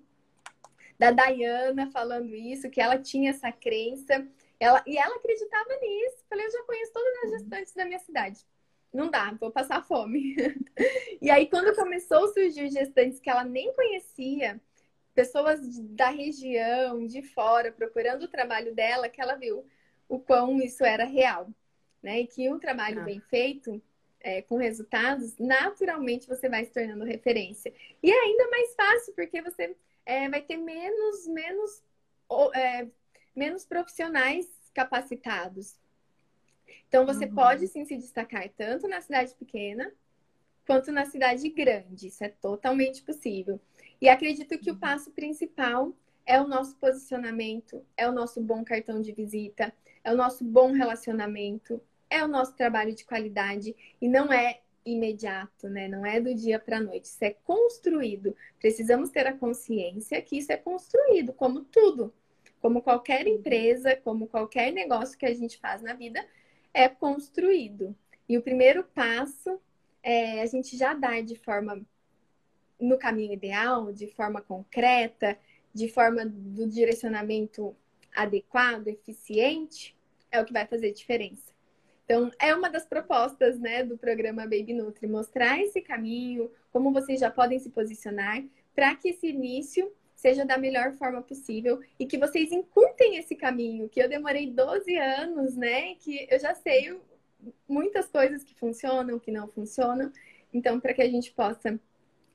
da 0.99 1.11
Dayana 1.11 1.91
falando 1.91 2.35
isso, 2.35 2.71
que 2.71 2.81
ela 2.81 2.99
tinha 2.99 3.31
essa 3.31 3.53
crença. 3.53 4.27
Ela, 4.59 4.83
e 4.87 4.97
ela 4.97 5.17
acreditava 5.17 5.77
nisso. 5.83 6.25
Falei, 6.27 6.47
eu 6.47 6.51
já 6.51 6.63
conheço 6.63 6.93
todas 6.93 7.25
as 7.25 7.31
gestantes 7.33 7.75
da 7.75 7.85
minha 7.85 7.99
cidade. 7.99 8.41
Não 8.93 9.11
dá, 9.11 9.37
vou 9.39 9.51
passar 9.51 9.85
fome. 9.85 10.35
e 11.21 11.31
aí, 11.31 11.47
quando 11.47 11.75
começou 11.75 12.25
a 12.25 12.33
surgir 12.33 12.71
gestantes 12.71 13.21
que 13.21 13.29
ela 13.29 13.45
nem 13.45 13.73
conhecia, 13.75 14.61
pessoas 15.15 15.61
da 15.91 16.11
região, 16.11 17.07
de 17.07 17.23
fora, 17.23 17.73
procurando 17.73 18.23
o 18.23 18.29
trabalho 18.29 18.75
dela, 18.75 19.09
que 19.09 19.21
ela 19.21 19.35
viu 19.35 19.67
o 20.09 20.19
quão 20.19 20.61
isso 20.61 20.85
era 20.85 21.05
real. 21.05 21.49
Né? 22.03 22.21
E 22.21 22.27
que 22.27 22.49
um 22.51 22.59
trabalho 22.59 23.01
ah. 23.01 23.05
bem 23.05 23.21
feito, 23.21 23.83
é, 24.21 24.43
com 24.43 24.57
resultados, 24.57 25.37
naturalmente 25.39 26.27
você 26.27 26.49
vai 26.49 26.65
se 26.65 26.73
tornando 26.73 27.05
referência. 27.05 27.73
E 28.03 28.11
é 28.11 28.19
ainda 28.19 28.49
mais 28.51 28.75
fácil, 28.75 29.15
porque 29.15 29.41
você 29.43 29.77
é, 30.05 30.29
vai 30.29 30.41
ter 30.43 30.57
menos, 30.57 31.27
menos, 31.27 31.83
é, 32.55 32.87
menos 33.35 33.65
profissionais 33.65 34.47
capacitados. 34.75 35.78
Então, 36.89 37.07
você 37.07 37.27
uhum. 37.27 37.35
pode 37.35 37.67
sim 37.69 37.85
se 37.85 37.97
destacar 37.97 38.49
tanto 38.57 38.89
na 38.89 39.01
cidade 39.01 39.35
pequena 39.35 39.93
quanto 40.67 40.93
na 40.93 41.07
cidade 41.07 41.49
grande. 41.49 42.09
Isso 42.09 42.23
é 42.23 42.29
totalmente 42.29 43.03
possível. 43.03 43.61
E 44.01 44.09
acredito 44.09 44.59
que 44.59 44.71
o 44.71 44.75
uhum. 44.75 44.81
passo 44.81 45.11
principal 45.11 45.95
é 46.27 46.41
o 46.41 46.47
nosso 46.47 46.77
posicionamento, 46.77 47.83
é 47.97 48.07
o 48.07 48.13
nosso 48.13 48.41
bom 48.41 48.63
cartão 48.63 49.01
de 49.01 49.13
visita, 49.13 49.73
é 50.05 50.13
o 50.13 50.17
nosso 50.17 50.45
bom 50.45 50.73
relacionamento, 50.73 51.81
é 52.11 52.23
o 52.23 52.29
nosso 52.29 52.55
trabalho 52.55 52.95
de 52.95 53.05
qualidade 53.05 53.75
e 54.01 54.07
não 54.07 54.33
é 54.33 54.61
imediato, 54.85 55.69
né? 55.69 55.89
Não 55.89 56.05
é 56.05 56.21
do 56.21 56.35
dia 56.35 56.59
para 56.59 56.79
a 56.79 56.81
noite. 56.81 57.07
Isso 57.07 57.25
é 57.25 57.31
construído. 57.45 58.35
Precisamos 58.59 59.11
ter 59.11 59.27
a 59.27 59.33
consciência 59.33 60.21
que 60.23 60.39
isso 60.39 60.53
é 60.53 60.57
construído, 60.57 61.33
como 61.33 61.65
tudo. 61.65 62.13
Como 62.61 62.83
qualquer 62.83 63.27
uhum. 63.27 63.35
empresa, 63.35 63.97
como 63.97 64.27
qualquer 64.27 64.73
negócio 64.73 65.19
que 65.19 65.27
a 65.27 65.35
gente 65.35 65.59
faz 65.59 65.83
na 65.83 65.95
vida, 65.95 66.25
é 66.73 66.89
construído. 66.89 67.95
E 68.29 68.37
o 68.37 68.43
primeiro 68.43 68.85
passo 68.85 69.61
é 70.03 70.43
a 70.43 70.47
gente 70.47 70.77
já 70.77 70.95
dar 70.95 71.23
de 71.23 71.37
forma 71.37 71.81
no 72.81 72.97
caminho 72.97 73.33
ideal, 73.33 73.93
de 73.93 74.07
forma 74.07 74.41
concreta, 74.41 75.39
de 75.75 75.89
forma 75.89 76.25
do 76.25 76.69
direcionamento 76.69 77.75
adequado, 78.15 78.89
eficiente, 78.89 79.97
é 80.31 80.41
o 80.41 80.45
que 80.45 80.53
vai 80.53 80.67
fazer 80.67 80.93
diferença. 80.93 81.53
Então, 82.05 82.31
é 82.39 82.55
uma 82.55 82.71
das 82.71 82.87
propostas 82.87 83.59
né, 83.59 83.85
do 83.85 83.99
programa 83.99 84.45
Baby 84.45 84.73
Nutri, 84.73 85.07
mostrar 85.07 85.61
esse 85.61 85.81
caminho, 85.81 86.51
como 86.73 86.93
vocês 86.93 87.21
já 87.21 87.31
podem 87.31 87.59
se 87.59 87.69
posicionar, 87.71 88.43
para 88.75 88.95
que 88.95 89.11
esse 89.11 89.27
início 89.27 89.93
seja 90.19 90.45
da 90.45 90.59
melhor 90.59 90.95
forma 90.95 91.23
possível 91.23 91.81
e 91.97 92.05
que 92.05 92.19
vocês 92.19 92.51
encurtem 92.51 93.19
esse 93.19 93.37
caminho, 93.37 93.89
que 93.89 94.03
eu 94.03 94.09
demorei 94.09 94.51
12 94.51 94.97
anos, 94.97 95.55
né? 95.55 95.95
Que 95.95 96.27
eu 96.29 96.41
já 96.41 96.57
sei 96.57 96.99
muitas 97.69 98.09
coisas 98.09 98.43
que 98.43 98.53
funcionam, 98.53 99.21
que 99.21 99.31
não 99.31 99.47
funcionam. 99.47 100.11
Então, 100.53 100.81
para 100.81 100.93
que 100.93 101.03
a 101.03 101.09
gente 101.09 101.31
possa 101.31 101.79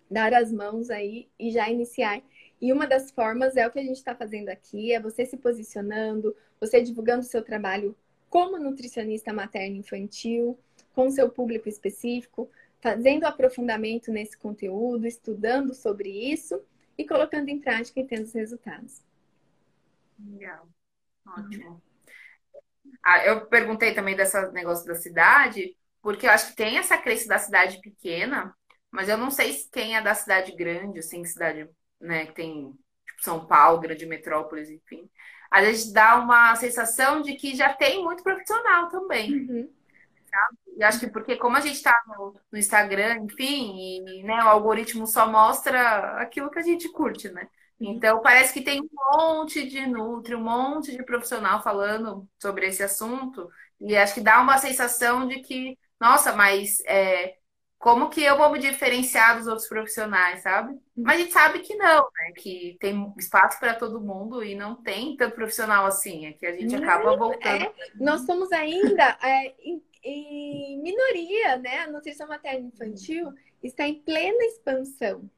dar 0.09 0.33
as 0.33 0.49
mãos 0.49 0.89
aí 0.89 1.27
e 1.37 1.51
já 1.51 1.69
iniciar. 1.69 2.21
E 2.61 2.71
uma 2.71 2.87
das 2.87 3.11
formas 3.11 3.57
é 3.57 3.67
o 3.67 3.71
que 3.71 3.79
a 3.79 3.83
gente 3.83 3.97
está 3.97 4.15
fazendo 4.15 4.47
aqui, 4.47 4.93
é 4.93 4.99
você 5.01 5.25
se 5.25 5.35
posicionando, 5.35 6.33
você 6.61 6.81
divulgando 6.81 7.19
o 7.19 7.27
seu 7.29 7.43
trabalho 7.43 7.93
como 8.29 8.57
nutricionista 8.57 9.33
materno-infantil, 9.33 10.57
com 10.95 11.11
seu 11.11 11.29
público 11.29 11.67
específico, 11.67 12.49
fazendo 12.79 13.25
aprofundamento 13.25 14.09
nesse 14.09 14.37
conteúdo, 14.37 15.05
estudando 15.05 15.73
sobre 15.73 16.09
isso 16.09 16.63
e 16.97 17.07
colocando 17.07 17.49
em 17.49 17.59
prática 17.59 17.99
e 17.99 18.07
tendo 18.07 18.23
os 18.23 18.33
resultados. 18.33 19.01
Legal, 20.19 20.67
ótimo. 21.27 21.81
Ah, 23.05 23.25
eu 23.25 23.45
perguntei 23.47 23.93
também 23.93 24.15
desse 24.15 24.39
negócio 24.51 24.85
da 24.85 24.95
cidade, 24.95 25.75
porque 26.01 26.25
eu 26.25 26.31
acho 26.31 26.49
que 26.49 26.55
tem 26.55 26.77
essa 26.77 26.97
crença 26.97 27.27
da 27.27 27.37
cidade 27.37 27.79
pequena, 27.81 28.55
mas 28.91 29.09
eu 29.09 29.17
não 29.17 29.31
sei 29.31 29.53
se 29.53 29.69
quem 29.69 29.95
é 29.95 30.01
da 30.01 30.13
cidade 30.13 30.55
grande, 30.55 30.99
assim, 30.99 31.23
cidade, 31.25 31.69
né, 31.99 32.27
que 32.27 32.33
tem 32.33 32.71
tipo 33.05 33.23
São 33.23 33.45
Paulo, 33.45 33.79
grande 33.79 34.05
metrópolis, 34.05 34.69
enfim 34.69 35.09
às 35.53 35.63
vezes 35.67 35.93
dá 35.93 36.15
uma 36.15 36.55
sensação 36.55 37.21
de 37.21 37.35
que 37.35 37.55
já 37.55 37.71
tem 37.71 38.03
muito 38.03 38.23
profissional 38.23 38.89
também. 38.89 39.31
Uhum. 39.31 39.69
E 40.77 40.83
acho 40.83 40.99
que 40.99 41.07
porque 41.07 41.35
como 41.35 41.55
a 41.55 41.61
gente 41.61 41.75
está 41.75 41.95
no, 42.07 42.35
no, 42.51 42.57
Instagram, 42.57 43.19
enfim, 43.23 43.75
e 43.77 44.23
né, 44.23 44.43
o 44.43 44.47
algoritmo 44.47 45.05
só 45.05 45.29
mostra 45.29 46.17
aquilo 46.21 46.49
que 46.49 46.59
a 46.59 46.63
gente 46.63 46.89
curte, 46.89 47.29
né? 47.29 47.47
Uhum. 47.79 47.93
Então 47.93 48.21
parece 48.21 48.53
que 48.53 48.61
tem 48.61 48.81
um 48.81 48.89
monte 49.11 49.67
de 49.67 49.85
nutri, 49.85 50.35
um 50.35 50.43
monte 50.43 50.95
de 50.95 51.03
profissional 51.03 51.61
falando 51.61 52.27
sobre 52.41 52.67
esse 52.67 52.83
assunto, 52.83 53.49
e 53.79 53.95
acho 53.95 54.13
que 54.15 54.21
dá 54.21 54.41
uma 54.41 54.57
sensação 54.57 55.27
de 55.27 55.39
que, 55.41 55.77
nossa, 55.99 56.33
mas 56.33 56.81
é, 56.85 57.35
como 57.77 58.09
que 58.09 58.23
eu 58.23 58.37
vou 58.37 58.49
me 58.49 58.59
diferenciar 58.59 59.37
dos 59.37 59.45
outros 59.45 59.67
profissionais, 59.67 60.41
sabe? 60.41 60.71
Uhum. 60.71 61.03
Mas 61.03 61.17
a 61.17 61.19
gente 61.19 61.33
sabe 61.33 61.59
que 61.59 61.75
não, 61.75 62.01
né? 62.01 62.31
Que 62.37 62.77
tem 62.79 63.13
espaço 63.17 63.59
para 63.59 63.73
todo 63.73 63.99
mundo 63.99 64.41
e 64.41 64.55
não 64.55 64.73
tem 64.73 65.17
tanto 65.17 65.35
profissional 65.35 65.85
assim, 65.85 66.25
é 66.25 66.31
que 66.31 66.45
a 66.45 66.53
gente 66.53 66.73
acaba 66.75 67.17
voltando. 67.17 67.63
É, 67.63 67.73
nós 67.95 68.25
somos 68.25 68.51
ainda 68.53 69.17
é, 69.21 69.53
em, 69.59 69.83
em, 70.03 70.79
minoria, 70.79 71.57
né? 71.57 71.79
A 71.79 71.91
nutrição 71.91 72.27
materna 72.27 72.67
infantil 72.67 73.33
está 73.61 73.87
em 73.87 73.95
plena 73.95 74.43
expansão. 74.45 75.29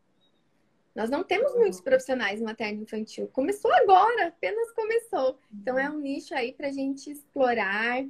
Nós 0.95 1.09
não 1.09 1.23
temos 1.23 1.53
muitos 1.55 1.81
profissionais 1.81 2.41
materno-infantil. 2.41 3.27
Começou 3.27 3.71
agora, 3.73 4.27
apenas 4.27 4.71
começou. 4.71 5.37
Então 5.53 5.77
é 5.77 5.89
um 5.89 5.99
nicho 5.99 6.33
aí 6.33 6.53
para 6.53 6.67
a 6.67 6.71
gente 6.71 7.11
explorar, 7.11 8.05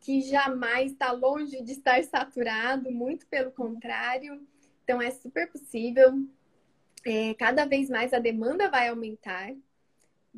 que 0.00 0.20
jamais 0.20 0.92
está 0.92 1.10
longe 1.10 1.60
de 1.62 1.72
estar 1.72 2.02
saturado, 2.04 2.92
muito 2.92 3.26
pelo 3.26 3.50
contrário. 3.50 4.40
Então 4.84 5.02
é 5.02 5.10
super 5.10 5.50
possível. 5.50 6.24
É, 7.04 7.34
cada 7.34 7.64
vez 7.64 7.90
mais 7.90 8.12
a 8.12 8.20
demanda 8.20 8.70
vai 8.70 8.88
aumentar 8.88 9.52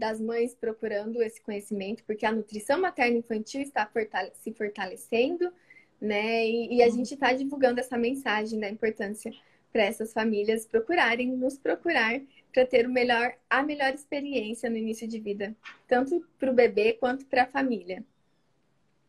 das 0.01 0.21
mães 0.21 0.55
procurando 0.55 1.23
esse 1.23 1.41
conhecimento, 1.41 2.03
porque 2.05 2.27
a 2.27 2.33
nutrição 2.33 2.81
materno-infantil 2.81 3.61
está 3.61 3.87
fortale 3.87 4.33
se 4.35 4.53
fortalecendo, 4.53 5.53
né? 6.01 6.45
E, 6.47 6.77
e 6.77 6.83
a 6.83 6.87
uhum. 6.87 6.93
gente 6.93 7.15
está 7.15 7.33
divulgando 7.33 7.79
essa 7.79 7.97
mensagem 7.97 8.59
da 8.59 8.69
importância 8.69 9.33
para 9.71 9.85
essas 9.85 10.13
famílias 10.13 10.67
procurarem 10.67 11.31
nos 11.37 11.57
procurar 11.57 12.21
para 12.53 12.67
ter 12.67 12.87
o 12.87 12.91
melhor, 12.91 13.33
a 13.49 13.63
melhor 13.63 13.95
experiência 13.95 14.69
no 14.69 14.77
início 14.77 15.07
de 15.07 15.21
vida, 15.21 15.55
tanto 15.87 16.27
para 16.39 16.51
o 16.51 16.55
bebê 16.55 16.95
quanto 16.95 17.25
para 17.27 17.45
a 17.45 17.47
família. 17.47 18.05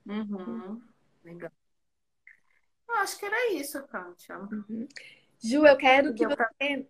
Uhum. 0.06 0.82
Legal. 1.24 1.52
Eu 2.88 2.96
acho 2.96 3.18
que 3.18 3.26
era 3.26 3.54
isso, 3.54 3.82
Kátia. 3.88 4.38
Uhum. 4.38 4.88
Ju, 5.40 5.66
eu 5.66 5.78
quero 5.78 6.14
que 6.14 6.28
você. 6.28 6.86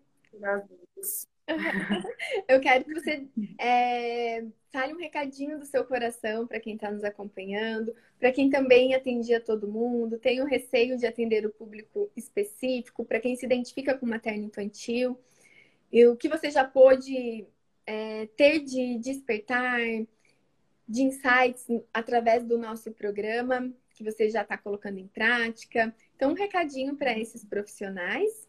eu 2.47 2.59
quero 2.59 2.85
que 2.85 2.93
você 2.93 3.27
é, 3.59 4.45
fale 4.71 4.93
um 4.93 4.97
recadinho 4.97 5.59
do 5.59 5.65
seu 5.65 5.83
coração 5.85 6.47
para 6.47 6.59
quem 6.59 6.75
está 6.75 6.91
nos 6.91 7.03
acompanhando, 7.03 7.93
para 8.19 8.31
quem 8.31 8.49
também 8.49 8.93
atendia 8.93 9.39
todo 9.39 9.67
mundo, 9.67 10.17
tem 10.17 10.41
o 10.41 10.45
receio 10.45 10.97
de 10.97 11.05
atender 11.05 11.45
o 11.45 11.51
público 11.51 12.09
específico, 12.15 13.03
para 13.03 13.19
quem 13.19 13.35
se 13.35 13.45
identifica 13.45 13.97
com 13.97 14.05
materno 14.05 14.45
infantil, 14.45 15.19
e 15.91 16.05
o 16.05 16.15
que 16.15 16.29
você 16.29 16.49
já 16.49 16.63
pôde 16.63 17.45
é, 17.85 18.27
ter 18.37 18.59
de 18.59 18.97
despertar, 18.99 19.79
de 20.87 21.01
insights 21.03 21.65
através 21.93 22.43
do 22.45 22.57
nosso 22.57 22.91
programa, 22.91 23.71
que 23.93 24.03
você 24.03 24.29
já 24.29 24.41
está 24.41 24.57
colocando 24.57 24.97
em 24.97 25.07
prática. 25.07 25.93
Então, 26.15 26.31
um 26.31 26.35
recadinho 26.35 26.95
para 26.95 27.17
esses 27.17 27.43
profissionais. 27.43 28.47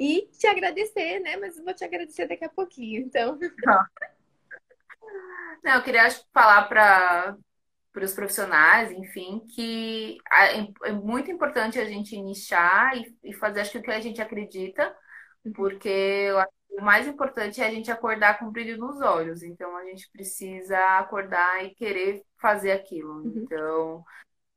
E 0.00 0.30
te 0.32 0.46
agradecer, 0.46 1.20
né? 1.20 1.36
Mas 1.36 1.58
eu 1.58 1.64
vou 1.64 1.74
te 1.74 1.84
agradecer 1.84 2.26
daqui 2.26 2.42
a 2.42 2.48
pouquinho, 2.48 3.02
então. 3.02 3.38
Tá. 3.62 3.86
Não, 5.62 5.74
eu 5.74 5.82
queria 5.82 6.08
falar 6.32 6.66
para 6.68 7.36
para 7.92 8.04
os 8.04 8.14
profissionais, 8.14 8.92
enfim, 8.92 9.44
que 9.52 10.16
é 10.84 10.92
muito 10.92 11.28
importante 11.28 11.76
a 11.76 11.84
gente 11.84 12.16
nichar 12.22 12.96
e, 12.96 13.12
e 13.24 13.32
fazer 13.32 13.60
acho 13.60 13.72
que 13.72 13.78
o 13.78 13.82
que 13.82 13.90
a 13.90 13.98
gente 13.98 14.22
acredita, 14.22 14.96
uhum. 15.44 15.52
porque 15.52 16.28
o 16.70 16.80
mais 16.80 17.08
importante 17.08 17.60
é 17.60 17.66
a 17.66 17.70
gente 17.70 17.90
acordar 17.90 18.38
com 18.38 18.48
brilho 18.48 18.78
nos 18.78 19.00
olhos. 19.00 19.42
Então 19.42 19.76
a 19.76 19.84
gente 19.84 20.08
precisa 20.12 20.78
acordar 20.98 21.64
e 21.64 21.74
querer 21.74 22.22
fazer 22.40 22.70
aquilo. 22.70 23.24
Uhum. 23.24 23.42
Então, 23.42 24.04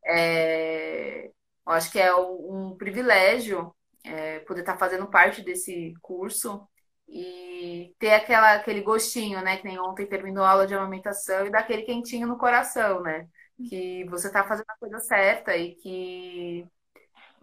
é, 0.06 1.26
eu 1.26 1.74
acho 1.74 1.92
que 1.92 2.00
é 2.00 2.14
um 2.16 2.76
privilégio 2.78 3.74
é, 4.04 4.40
poder 4.40 4.62
estar 4.62 4.78
fazendo 4.78 5.08
parte 5.10 5.42
desse 5.42 5.94
curso 6.02 6.68
e 7.08 7.94
ter 8.00 8.14
aquela, 8.14 8.54
aquele 8.56 8.82
gostinho, 8.82 9.42
né? 9.42 9.58
Que 9.58 9.66
nem 9.68 9.80
ontem 9.80 10.06
terminou 10.08 10.44
a 10.44 10.52
aula 10.52 10.68
de 10.68 10.74
amamentação 10.74 11.46
e 11.46 11.52
daquele 11.52 11.84
quentinho 11.84 12.28
no 12.28 12.38
coração, 12.38 13.02
né? 13.02 13.28
Que 13.70 14.06
você 14.06 14.28
está 14.28 14.44
fazendo 14.44 14.66
a 14.70 14.78
coisa 14.78 15.00
certa 15.00 15.56
e 15.56 15.76
que 15.76 16.68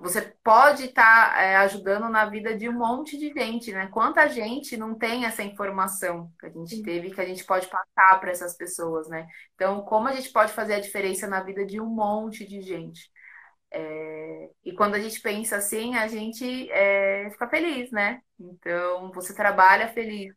você 0.00 0.22
pode 0.42 0.86
estar 0.86 1.34
tá, 1.34 1.42
é, 1.42 1.56
ajudando 1.56 2.08
na 2.08 2.24
vida 2.24 2.56
de 2.56 2.68
um 2.68 2.72
monte 2.72 3.18
de 3.18 3.28
gente, 3.34 3.70
né? 3.70 3.86
Quanta 3.88 4.26
gente 4.28 4.76
não 4.76 4.94
tem 4.94 5.26
essa 5.26 5.42
informação 5.42 6.32
que 6.40 6.46
a 6.46 6.50
gente 6.50 6.82
teve 6.82 7.10
que 7.10 7.20
a 7.20 7.26
gente 7.26 7.44
pode 7.44 7.68
passar 7.68 8.18
para 8.18 8.30
essas 8.30 8.56
pessoas, 8.56 9.08
né? 9.08 9.26
Então, 9.54 9.82
como 9.82 10.08
a 10.08 10.12
gente 10.12 10.32
pode 10.32 10.52
fazer 10.52 10.74
a 10.74 10.80
diferença 10.80 11.28
na 11.28 11.42
vida 11.42 11.66
de 11.66 11.78
um 11.80 11.86
monte 11.86 12.46
de 12.46 12.62
gente? 12.62 13.10
É, 13.72 14.50
e 14.64 14.72
quando 14.74 14.94
a 14.94 15.00
gente 15.00 15.20
pensa 15.20 15.56
assim, 15.56 15.94
a 15.94 16.08
gente 16.08 16.70
é, 16.70 17.30
fica 17.30 17.48
feliz, 17.48 17.90
né? 17.90 18.20
Então, 18.38 19.12
você 19.12 19.34
trabalha 19.34 19.88
feliz. 19.88 20.34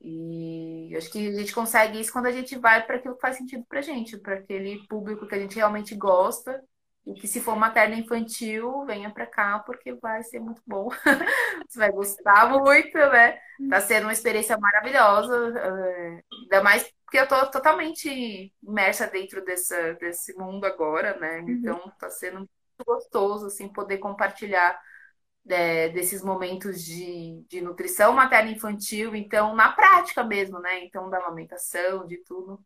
E 0.00 0.94
acho 0.96 1.10
que 1.10 1.28
a 1.28 1.32
gente 1.34 1.54
consegue 1.54 2.00
isso 2.00 2.12
quando 2.12 2.26
a 2.26 2.32
gente 2.32 2.58
vai 2.58 2.84
para 2.86 2.96
aquilo 2.96 3.14
que 3.14 3.20
faz 3.20 3.36
sentido 3.36 3.64
para 3.68 3.82
gente, 3.82 4.18
para 4.18 4.36
aquele 4.36 4.86
público 4.88 5.26
que 5.26 5.34
a 5.34 5.38
gente 5.38 5.56
realmente 5.56 5.94
gosta. 5.94 6.62
E 7.06 7.14
que 7.14 7.26
se 7.26 7.40
for 7.40 7.56
materno 7.56 7.94
infantil, 7.94 8.84
venha 8.84 9.10
para 9.10 9.26
cá, 9.26 9.58
porque 9.60 9.94
vai 9.94 10.22
ser 10.22 10.38
muito 10.38 10.62
bom. 10.66 10.88
Você 11.68 11.78
vai 11.78 11.90
gostar 11.90 12.50
muito, 12.50 12.96
né? 12.96 13.38
Tá 13.70 13.80
sendo 13.80 14.04
uma 14.04 14.12
experiência 14.12 14.56
maravilhosa. 14.58 15.54
Eh, 15.58 16.22
ainda 16.42 16.62
mais 16.62 16.92
porque 17.10 17.18
eu 17.18 17.26
tô 17.26 17.50
totalmente 17.50 18.54
imersa 18.62 19.06
dentro 19.08 19.44
dessa, 19.44 19.94
desse 19.94 20.32
mundo 20.34 20.64
agora, 20.64 21.18
né? 21.18 21.40
Uhum. 21.40 21.50
Então 21.50 21.92
tá 21.98 22.08
sendo 22.08 22.38
muito 22.38 22.50
gostoso, 22.86 23.46
assim, 23.46 23.68
poder 23.68 23.98
compartilhar 23.98 24.80
é, 25.48 25.88
desses 25.88 26.22
momentos 26.22 26.84
de, 26.84 27.44
de 27.48 27.60
nutrição 27.60 28.12
materna 28.12 28.52
infantil, 28.52 29.16
então, 29.16 29.56
na 29.56 29.72
prática 29.72 30.22
mesmo, 30.22 30.60
né? 30.60 30.84
Então, 30.84 31.10
da 31.10 31.18
amamentação, 31.18 32.06
de 32.06 32.18
tudo. 32.18 32.64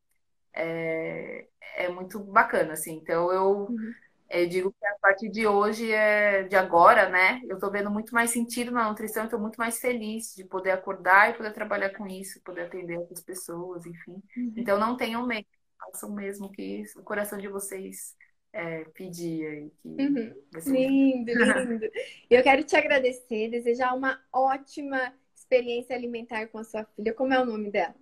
É, 0.53 1.47
é 1.77 1.89
muito 1.89 2.21
bacana, 2.21 2.75
assim. 2.75 2.97
Então, 2.97 3.33
eu, 3.33 3.67
uhum. 3.71 3.95
Eu 4.35 4.49
digo 4.49 4.73
que 4.73 4.87
a 4.87 4.95
partir 5.01 5.29
de 5.29 5.47
hoje, 5.47 5.91
é, 5.93 6.43
de 6.43 6.57
agora, 6.57 7.09
né? 7.09 7.41
Eu 7.49 7.59
tô 7.59 7.71
vendo 7.71 7.91
muito 7.91 8.13
mais 8.13 8.31
sentido 8.31 8.71
na 8.71 8.89
nutrição, 8.89 9.25
estou 9.25 9.39
muito 9.39 9.57
mais 9.57 9.79
feliz 9.79 10.35
de 10.35 10.45
poder 10.45 10.73
acordar 10.73 11.31
e 11.31 11.35
poder 11.35 11.53
trabalhar 11.53 11.91
com 11.91 12.07
isso, 12.07 12.41
poder 12.43 12.63
atender 12.63 12.99
outras 12.99 13.23
pessoas, 13.23 13.87
enfim. 13.87 14.23
Uhum. 14.37 14.55
Então, 14.57 14.79
não 14.79 14.97
tenham 14.97 15.27
medo, 15.27 15.47
façam 15.79 16.13
mesmo 16.13 16.51
que 16.51 16.83
o 16.97 17.03
coração 17.03 17.39
de 17.39 17.49
vocês 17.49 18.17
é, 18.53 18.85
pedia. 18.95 19.69
Que 19.83 19.89
uhum. 19.89 20.35
Lindo, 20.67 21.33
lindo. 21.69 21.91
Eu 22.29 22.43
quero 22.43 22.65
te 22.65 22.77
agradecer, 22.77 23.51
desejar 23.51 23.95
uma 23.95 24.21
ótima 24.33 25.15
experiência 25.35 25.95
alimentar 25.95 26.47
com 26.49 26.59
a 26.59 26.65
sua 26.65 26.85
filha. 26.97 27.13
Como 27.13 27.33
é 27.33 27.41
o 27.41 27.47
nome 27.47 27.71
dela? 27.71 27.95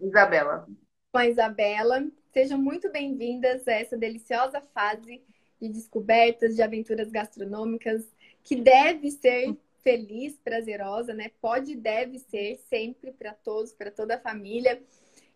Isabela. 0.00 0.68
Com 1.14 1.18
a 1.18 1.28
Isabela. 1.28 2.04
Sejam 2.32 2.58
muito 2.58 2.90
bem-vindas 2.90 3.68
a 3.68 3.72
essa 3.74 3.96
deliciosa 3.96 4.60
fase 4.74 5.22
de 5.62 5.68
descobertas, 5.68 6.56
de 6.56 6.60
aventuras 6.60 7.08
gastronômicas, 7.08 8.04
que 8.42 8.56
deve 8.56 9.12
ser 9.12 9.56
feliz, 9.84 10.36
prazerosa, 10.42 11.14
né? 11.14 11.30
Pode 11.40 11.70
e 11.70 11.76
deve 11.76 12.18
ser 12.18 12.58
sempre 12.68 13.12
para 13.12 13.32
todos, 13.32 13.72
para 13.72 13.92
toda 13.92 14.16
a 14.16 14.20
família. 14.20 14.82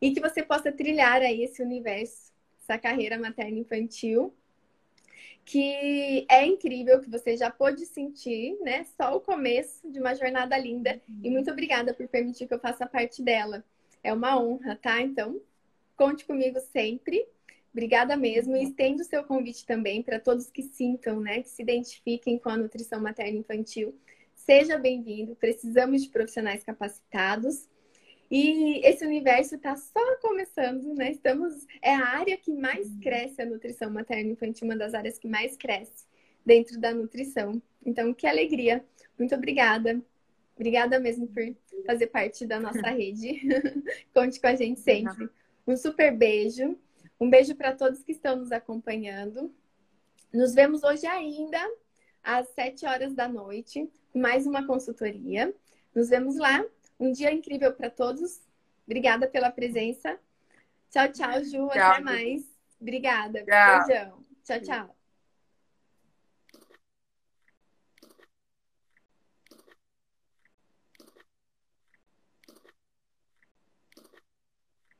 E 0.02 0.10
que 0.12 0.18
você 0.20 0.42
possa 0.42 0.72
trilhar 0.72 1.22
aí 1.22 1.44
esse 1.44 1.62
universo 1.62 2.32
essa 2.60 2.76
carreira 2.76 3.16
materno-infantil, 3.16 4.34
que 5.44 6.26
é 6.28 6.44
incrível, 6.44 7.00
que 7.00 7.08
você 7.08 7.36
já 7.36 7.52
pôde 7.52 7.86
sentir, 7.86 8.58
né? 8.62 8.84
Só 8.96 9.16
o 9.16 9.20
começo 9.20 9.88
de 9.88 10.00
uma 10.00 10.16
jornada 10.16 10.58
linda. 10.58 11.00
E 11.22 11.30
muito 11.30 11.52
obrigada 11.52 11.94
por 11.94 12.08
permitir 12.08 12.48
que 12.48 12.54
eu 12.54 12.58
faça 12.58 12.84
parte 12.84 13.22
dela. 13.22 13.64
É 14.02 14.12
uma 14.12 14.40
honra, 14.42 14.74
tá? 14.74 15.00
Então, 15.00 15.40
conte 15.98 16.24
comigo 16.24 16.60
sempre. 16.60 17.26
Obrigada 17.72 18.16
mesmo. 18.16 18.56
E 18.56 18.62
estendo 18.62 19.02
o 19.02 19.04
seu 19.04 19.24
convite 19.24 19.66
também 19.66 20.02
para 20.02 20.20
todos 20.20 20.48
que 20.48 20.62
sintam, 20.62 21.20
né? 21.20 21.42
Que 21.42 21.50
se 21.50 21.60
identifiquem 21.60 22.38
com 22.38 22.48
a 22.48 22.56
nutrição 22.56 23.00
materno-infantil. 23.00 23.94
Seja 24.34 24.78
bem-vindo. 24.78 25.34
Precisamos 25.34 26.04
de 26.04 26.08
profissionais 26.08 26.62
capacitados. 26.62 27.68
E 28.30 28.80
esse 28.86 29.04
universo 29.04 29.56
está 29.56 29.74
só 29.74 30.16
começando, 30.20 30.94
né? 30.94 31.10
Estamos 31.10 31.66
é 31.82 31.94
a 31.94 32.06
área 32.06 32.36
que 32.36 32.52
mais 32.52 32.86
uhum. 32.88 33.00
cresce 33.00 33.42
a 33.42 33.46
nutrição 33.46 33.90
materna 33.90 34.30
infantil, 34.30 34.66
uma 34.66 34.76
das 34.76 34.94
áreas 34.94 35.18
que 35.18 35.26
mais 35.26 35.56
cresce 35.56 36.06
dentro 36.44 36.78
da 36.78 36.94
nutrição. 36.94 37.60
Então, 37.84 38.14
que 38.14 38.26
alegria! 38.26 38.84
Muito 39.18 39.34
obrigada. 39.34 40.00
Obrigada 40.54 41.00
mesmo 41.00 41.26
por 41.26 41.42
fazer 41.86 42.08
parte 42.08 42.46
da 42.46 42.60
nossa 42.60 42.88
rede. 42.90 43.40
Conte 44.14 44.40
com 44.40 44.46
a 44.46 44.54
gente 44.54 44.80
sempre. 44.80 45.28
Um 45.68 45.76
super 45.76 46.16
beijo. 46.16 46.78
Um 47.20 47.28
beijo 47.28 47.54
para 47.54 47.74
todos 47.74 48.02
que 48.02 48.12
estão 48.12 48.36
nos 48.36 48.50
acompanhando. 48.50 49.54
Nos 50.32 50.54
vemos 50.54 50.82
hoje 50.82 51.06
ainda 51.06 51.60
às 52.24 52.48
7 52.54 52.86
horas 52.86 53.14
da 53.14 53.28
noite 53.28 53.86
com 54.10 54.18
mais 54.18 54.46
uma 54.46 54.66
consultoria. 54.66 55.54
Nos 55.94 56.08
vemos 56.08 56.38
lá. 56.38 56.64
Um 56.98 57.12
dia 57.12 57.30
incrível 57.30 57.70
para 57.74 57.90
todos. 57.90 58.40
Obrigada 58.86 59.28
pela 59.28 59.50
presença. 59.50 60.18
Tchau, 60.90 61.12
tchau, 61.12 61.44
Ju. 61.44 61.68
Tchau. 61.68 61.82
Até 61.82 62.00
mais. 62.00 62.46
Obrigada. 62.80 63.44
Tchau. 63.44 63.86
Beijão. 63.86 64.24
Tchau, 64.44 64.60
tchau. 64.62 64.97